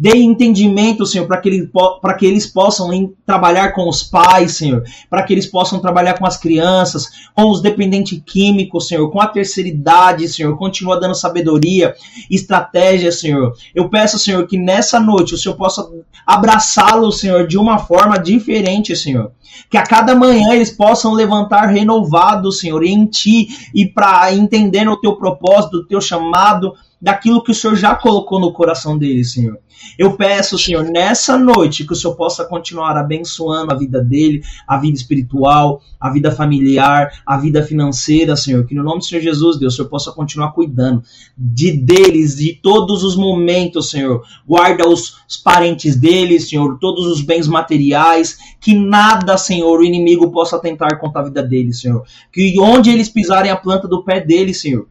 Dê 0.00 0.16
entendimento, 0.16 1.04
Senhor, 1.04 1.26
para 1.26 1.36
que, 1.36 1.50
ele, 1.50 1.70
que 2.18 2.24
eles 2.24 2.46
possam 2.46 2.88
trabalhar 3.26 3.72
com 3.74 3.86
os 3.86 4.02
pais, 4.02 4.56
Senhor, 4.56 4.82
para 5.10 5.22
que 5.22 5.34
eles 5.34 5.44
possam 5.44 5.78
trabalhar 5.78 6.18
com 6.18 6.24
as 6.24 6.38
crianças, 6.38 7.10
com 7.34 7.50
os 7.50 7.60
dependentes 7.60 8.18
químicos, 8.24 8.88
Senhor, 8.88 9.10
com 9.10 9.20
a 9.20 9.26
terceira 9.26 9.68
idade, 9.68 10.26
Senhor. 10.26 10.56
Continua 10.56 10.98
dando 10.98 11.14
sabedoria, 11.14 11.94
estratégia, 12.30 13.12
Senhor. 13.12 13.52
Eu 13.74 13.90
peço, 13.90 14.18
Senhor, 14.18 14.46
que 14.46 14.56
nessa 14.56 14.98
noite 14.98 15.34
o 15.34 15.36
Senhor 15.36 15.54
possa 15.54 15.86
abraçá-los, 16.26 17.20
Senhor, 17.20 17.46
de 17.46 17.58
uma 17.58 17.76
forma 17.76 18.18
diferente, 18.18 18.96
Senhor. 18.96 19.32
Que 19.68 19.76
a 19.76 19.82
cada 19.82 20.14
manhã 20.14 20.54
eles 20.54 20.70
possam 20.70 21.12
levantar 21.12 21.66
renovados, 21.66 22.60
Senhor, 22.60 22.82
em 22.82 23.04
Ti 23.04 23.48
e 23.74 23.84
para 23.84 24.32
entender 24.32 24.88
o 24.88 24.96
Teu 24.96 25.16
propósito, 25.16 25.76
o 25.76 25.86
Teu 25.86 26.00
chamado 26.00 26.72
daquilo 27.00 27.42
que 27.42 27.50
o 27.50 27.54
Senhor 27.54 27.76
já 27.76 27.94
colocou 27.94 28.38
no 28.38 28.52
coração 28.52 28.98
deles, 28.98 29.32
Senhor. 29.32 29.58
Eu 29.98 30.16
peço, 30.16 30.58
Senhor, 30.58 30.84
nessa 30.84 31.38
noite 31.38 31.86
que 31.86 31.92
o 31.92 31.96
Senhor 31.96 32.14
possa 32.14 32.44
continuar 32.44 32.96
abençoando 32.98 33.72
a 33.72 33.76
vida 33.76 34.02
dele, 34.02 34.42
a 34.66 34.76
vida 34.76 34.96
espiritual, 34.96 35.80
a 35.98 36.10
vida 36.10 36.30
familiar, 36.30 37.10
a 37.24 37.38
vida 37.38 37.62
financeira, 37.62 38.36
Senhor. 38.36 38.66
Que 38.66 38.74
no 38.74 38.82
nome 38.82 38.98
do 38.98 39.04
Senhor 39.04 39.22
Jesus, 39.22 39.58
Deus, 39.58 39.72
o 39.72 39.76
Senhor 39.76 39.88
possa 39.88 40.12
continuar 40.12 40.52
cuidando 40.52 41.02
de 41.36 41.72
deles, 41.72 42.36
de 42.36 42.52
todos 42.62 43.02
os 43.02 43.16
momentos, 43.16 43.90
Senhor. 43.90 44.22
Guarda 44.46 44.86
os, 44.86 45.16
os 45.26 45.38
parentes 45.38 45.96
deles, 45.96 46.50
Senhor, 46.50 46.78
todos 46.78 47.06
os 47.06 47.22
bens 47.22 47.48
materiais. 47.48 48.36
Que 48.60 48.74
nada, 48.74 49.38
Senhor, 49.38 49.80
o 49.80 49.84
inimigo 49.84 50.30
possa 50.30 50.58
tentar 50.58 50.98
contra 50.98 51.22
a 51.22 51.24
vida 51.24 51.42
deles, 51.42 51.80
Senhor. 51.80 52.04
Que 52.30 52.60
onde 52.60 52.90
eles 52.90 53.08
pisarem 53.08 53.50
a 53.50 53.56
planta 53.56 53.88
do 53.88 54.04
pé 54.04 54.20
deles, 54.20 54.60
Senhor 54.60 54.89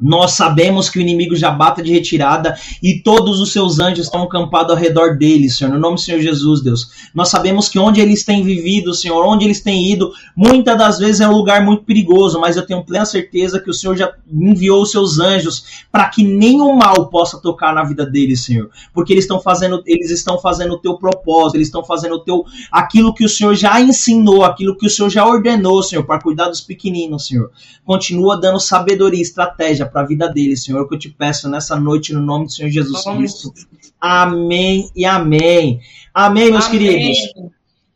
nós 0.00 0.32
sabemos 0.32 0.88
que 0.88 0.98
o 0.98 1.02
inimigo 1.02 1.34
já 1.34 1.50
bata 1.50 1.82
de 1.82 1.92
retirada 1.92 2.56
e 2.80 3.00
todos 3.00 3.40
os 3.40 3.52
seus 3.52 3.80
anjos 3.80 4.06
estão 4.06 4.22
acampados 4.22 4.70
ao 4.70 4.76
redor 4.76 5.18
dele, 5.18 5.50
Senhor. 5.50 5.72
No 5.72 5.80
nome 5.80 5.96
do 5.96 6.00
Senhor 6.00 6.20
Jesus, 6.20 6.62
Deus. 6.62 6.90
Nós 7.12 7.28
sabemos 7.28 7.68
que 7.68 7.78
onde 7.78 8.00
eles 8.00 8.24
têm 8.24 8.44
vivido, 8.44 8.94
Senhor, 8.94 9.26
onde 9.26 9.44
eles 9.44 9.60
têm 9.60 9.90
ido, 9.90 10.12
muitas 10.36 10.78
das 10.78 10.98
vezes 10.98 11.20
é 11.20 11.28
um 11.28 11.32
lugar 11.32 11.64
muito 11.64 11.82
perigoso, 11.82 12.38
mas 12.38 12.56
eu 12.56 12.64
tenho 12.64 12.84
plena 12.84 13.04
certeza 13.04 13.60
que 13.60 13.70
o 13.70 13.74
Senhor 13.74 13.96
já 13.96 14.12
enviou 14.30 14.82
os 14.82 14.92
seus 14.92 15.18
anjos 15.18 15.84
para 15.90 16.08
que 16.08 16.22
nenhum 16.22 16.76
mal 16.76 17.08
possa 17.08 17.40
tocar 17.40 17.74
na 17.74 17.82
vida 17.82 18.06
deles, 18.06 18.44
Senhor. 18.44 18.70
Porque 18.94 19.12
eles 19.12 19.24
estão 19.24 19.40
fazendo, 19.40 19.82
eles 19.84 20.10
estão 20.10 20.38
fazendo 20.38 20.74
o 20.74 20.78
teu 20.78 20.96
propósito, 20.96 21.56
eles 21.56 21.68
estão 21.68 21.84
fazendo 21.84 22.14
o 22.14 22.20
teu 22.20 22.44
aquilo 22.70 23.12
que 23.12 23.24
o 23.24 23.28
Senhor 23.28 23.54
já 23.54 23.80
ensinou, 23.80 24.44
aquilo 24.44 24.76
que 24.76 24.86
o 24.86 24.90
Senhor 24.90 25.10
já 25.10 25.26
ordenou, 25.26 25.82
Senhor, 25.82 26.04
para 26.04 26.20
cuidar 26.20 26.48
dos 26.48 26.60
pequeninos, 26.60 27.26
Senhor. 27.26 27.50
Continua 27.84 28.40
dando 28.40 28.60
sabedoria 28.60 29.20
estratégia 29.20 29.87
para 29.90 30.02
a 30.02 30.06
vida 30.06 30.28
deles, 30.28 30.64
Senhor, 30.64 30.88
que 30.88 30.94
eu 30.94 30.98
te 30.98 31.08
peço 31.08 31.48
nessa 31.48 31.78
noite 31.78 32.12
no 32.12 32.20
nome 32.20 32.46
do 32.46 32.52
Senhor 32.52 32.70
Jesus 32.70 33.04
Cristo. 33.04 33.52
Amém 34.00 34.90
e 34.94 35.04
amém. 35.04 35.80
Amém, 36.14 36.50
meus 36.50 36.66
amém. 36.66 36.78
queridos. 36.78 37.18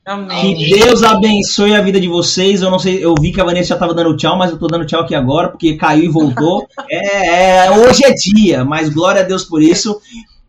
Amém. 0.05 0.57
Que 0.57 0.75
Deus 0.75 1.05
abençoe 1.05 1.75
a 1.75 1.81
vida 1.81 2.01
de 2.01 2.09
vocês. 2.09 2.61
Eu 2.61 2.71
não 2.71 2.79
sei, 2.79 3.05
eu 3.05 3.15
vi 3.21 3.31
que 3.31 3.41
a 3.41 3.45
Vanessa 3.45 3.69
já 3.69 3.75
estava 3.75 3.95
dando 3.95 4.17
tchau, 4.17 4.37
mas 4.37 4.51
eu 4.51 4.55
estou 4.55 4.69
dando 4.69 4.85
tchau 4.85 5.03
aqui 5.03 5.15
agora, 5.15 5.49
porque 5.49 5.77
caiu 5.77 6.05
e 6.05 6.09
voltou. 6.09 6.67
é, 6.91 7.67
é, 7.67 7.71
hoje 7.71 8.05
é 8.05 8.13
dia, 8.13 8.65
mas 8.65 8.89
glória 8.89 9.23
a 9.23 9.25
Deus 9.25 9.45
por 9.45 9.63
isso. 9.63 10.01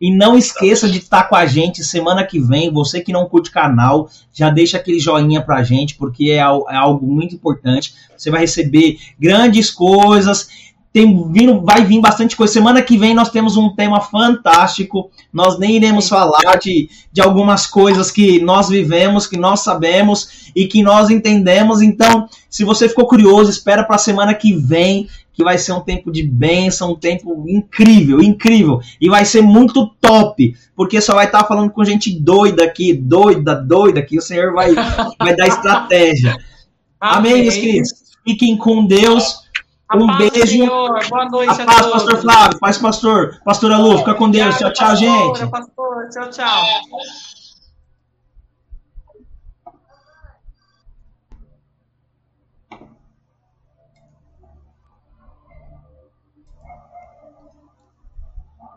E 0.02 0.11
não 0.11 0.36
esqueça 0.36 0.90
de 0.90 0.98
estar 0.98 1.30
com 1.30 1.36
a 1.36 1.45
gente 1.45 1.84
semana 1.84 2.26
que 2.26 2.40
vem. 2.40 2.74
Você 2.74 2.99
que 2.99 3.14
não 3.14 3.26
curte 3.26 3.52
o 3.52 3.53
canal, 3.53 4.10
já 4.34 4.49
deixa 4.49 4.78
aquele 4.78 4.99
joinha 4.99 5.41
pra 5.41 5.64
gente, 5.64 5.95
porque 5.95 6.32
é, 6.32 6.38
é 6.38 6.41
algo 6.41 7.06
muito 7.06 7.36
importante. 7.36 7.94
Você 8.18 8.32
vai 8.32 8.41
receber 8.41 8.98
grandes 9.20 9.70
coisas 9.70 10.73
tem 10.94 11.32
vindo, 11.32 11.60
vai 11.61 11.84
vir 11.84 11.99
bastante 11.99 12.36
coisa. 12.36 12.53
Semana 12.53 12.80
que 12.84 12.95
vem 12.95 13.15
nós 13.15 13.32
temos 13.32 13.57
um 13.57 13.76
tema 13.76 13.99
fantástico. 13.99 15.10
Nós 15.34 15.57
nem 15.57 15.76
iremos 15.76 16.07
falar 16.07 16.60
de, 16.61 16.88
de 17.11 17.20
algumas 17.20 17.65
coisas 17.65 18.11
que 18.11 18.40
nós 18.40 18.70
vivemos, 18.70 19.26
que 19.26 19.36
nós 19.36 19.61
sabemos 19.61 20.52
e 20.56 20.68
que 20.68 20.84
nós 20.84 21.10
entendemos. 21.10 21.82
Então, 21.82 22.30
se 22.48 22.64
você 22.64 22.88
ficou 22.88 23.07
curioso, 23.07 23.49
espera 23.49 23.84
para 23.84 23.95
a 23.95 23.99
semana 23.99 24.36
que 24.36 24.53
vem, 24.53 25.07
que 25.34 25.44
vai 25.44 25.57
ser 25.57 25.72
um 25.72 25.82
tempo 25.82 26.11
de 26.11 26.22
bênção, 26.22 26.91
um 26.91 26.95
tempo 26.95 27.44
incrível, 27.48 28.22
incrível. 28.22 28.80
E 29.02 29.10
vai 29.10 29.26
ser 29.26 29.41
muito 29.41 29.88
top, 29.99 30.56
porque 30.76 31.02
só 31.02 31.15
vai 31.15 31.26
estar 31.26 31.41
tá 31.41 31.48
falando 31.48 31.72
com 31.72 31.84
gente 31.84 32.11
doida 32.11 32.64
aqui, 32.64 32.94
doida, 32.94 33.56
doida, 33.56 34.03
que 34.03 34.20
o 34.20 34.22
Senhor 34.22 34.53
vai, 34.53 34.76
vai 35.18 35.36
dar 35.36 35.48
estratégia. 35.48 36.38
Amém, 37.02 37.32
Amém 37.32 37.41
meus 37.41 37.56
queridos? 37.56 37.90
Fiquem 38.24 38.56
com 38.56 38.86
Deus. 38.86 39.43
Um 39.95 40.07
paz, 40.07 40.18
beijo. 40.18 40.47
Senhor. 40.47 41.10
Boa 41.10 41.30
noite 41.30 41.61
a, 41.61 41.64
a 41.64 41.65
paz, 41.65 41.88
pastor 41.88 42.22
Flávio. 42.22 42.60
Paz, 42.60 42.77
pastor. 42.77 43.41
Pastora 43.43 43.77
Lu, 43.77 43.97
fica 43.99 44.14
com 44.15 44.30
Deus. 44.30 44.57
Tchau, 44.57 44.73
tchau, 44.73 44.95
gente. 44.95 45.47
Pastor, 45.47 46.10
tchau, 46.10 46.30
tchau. 46.30 46.64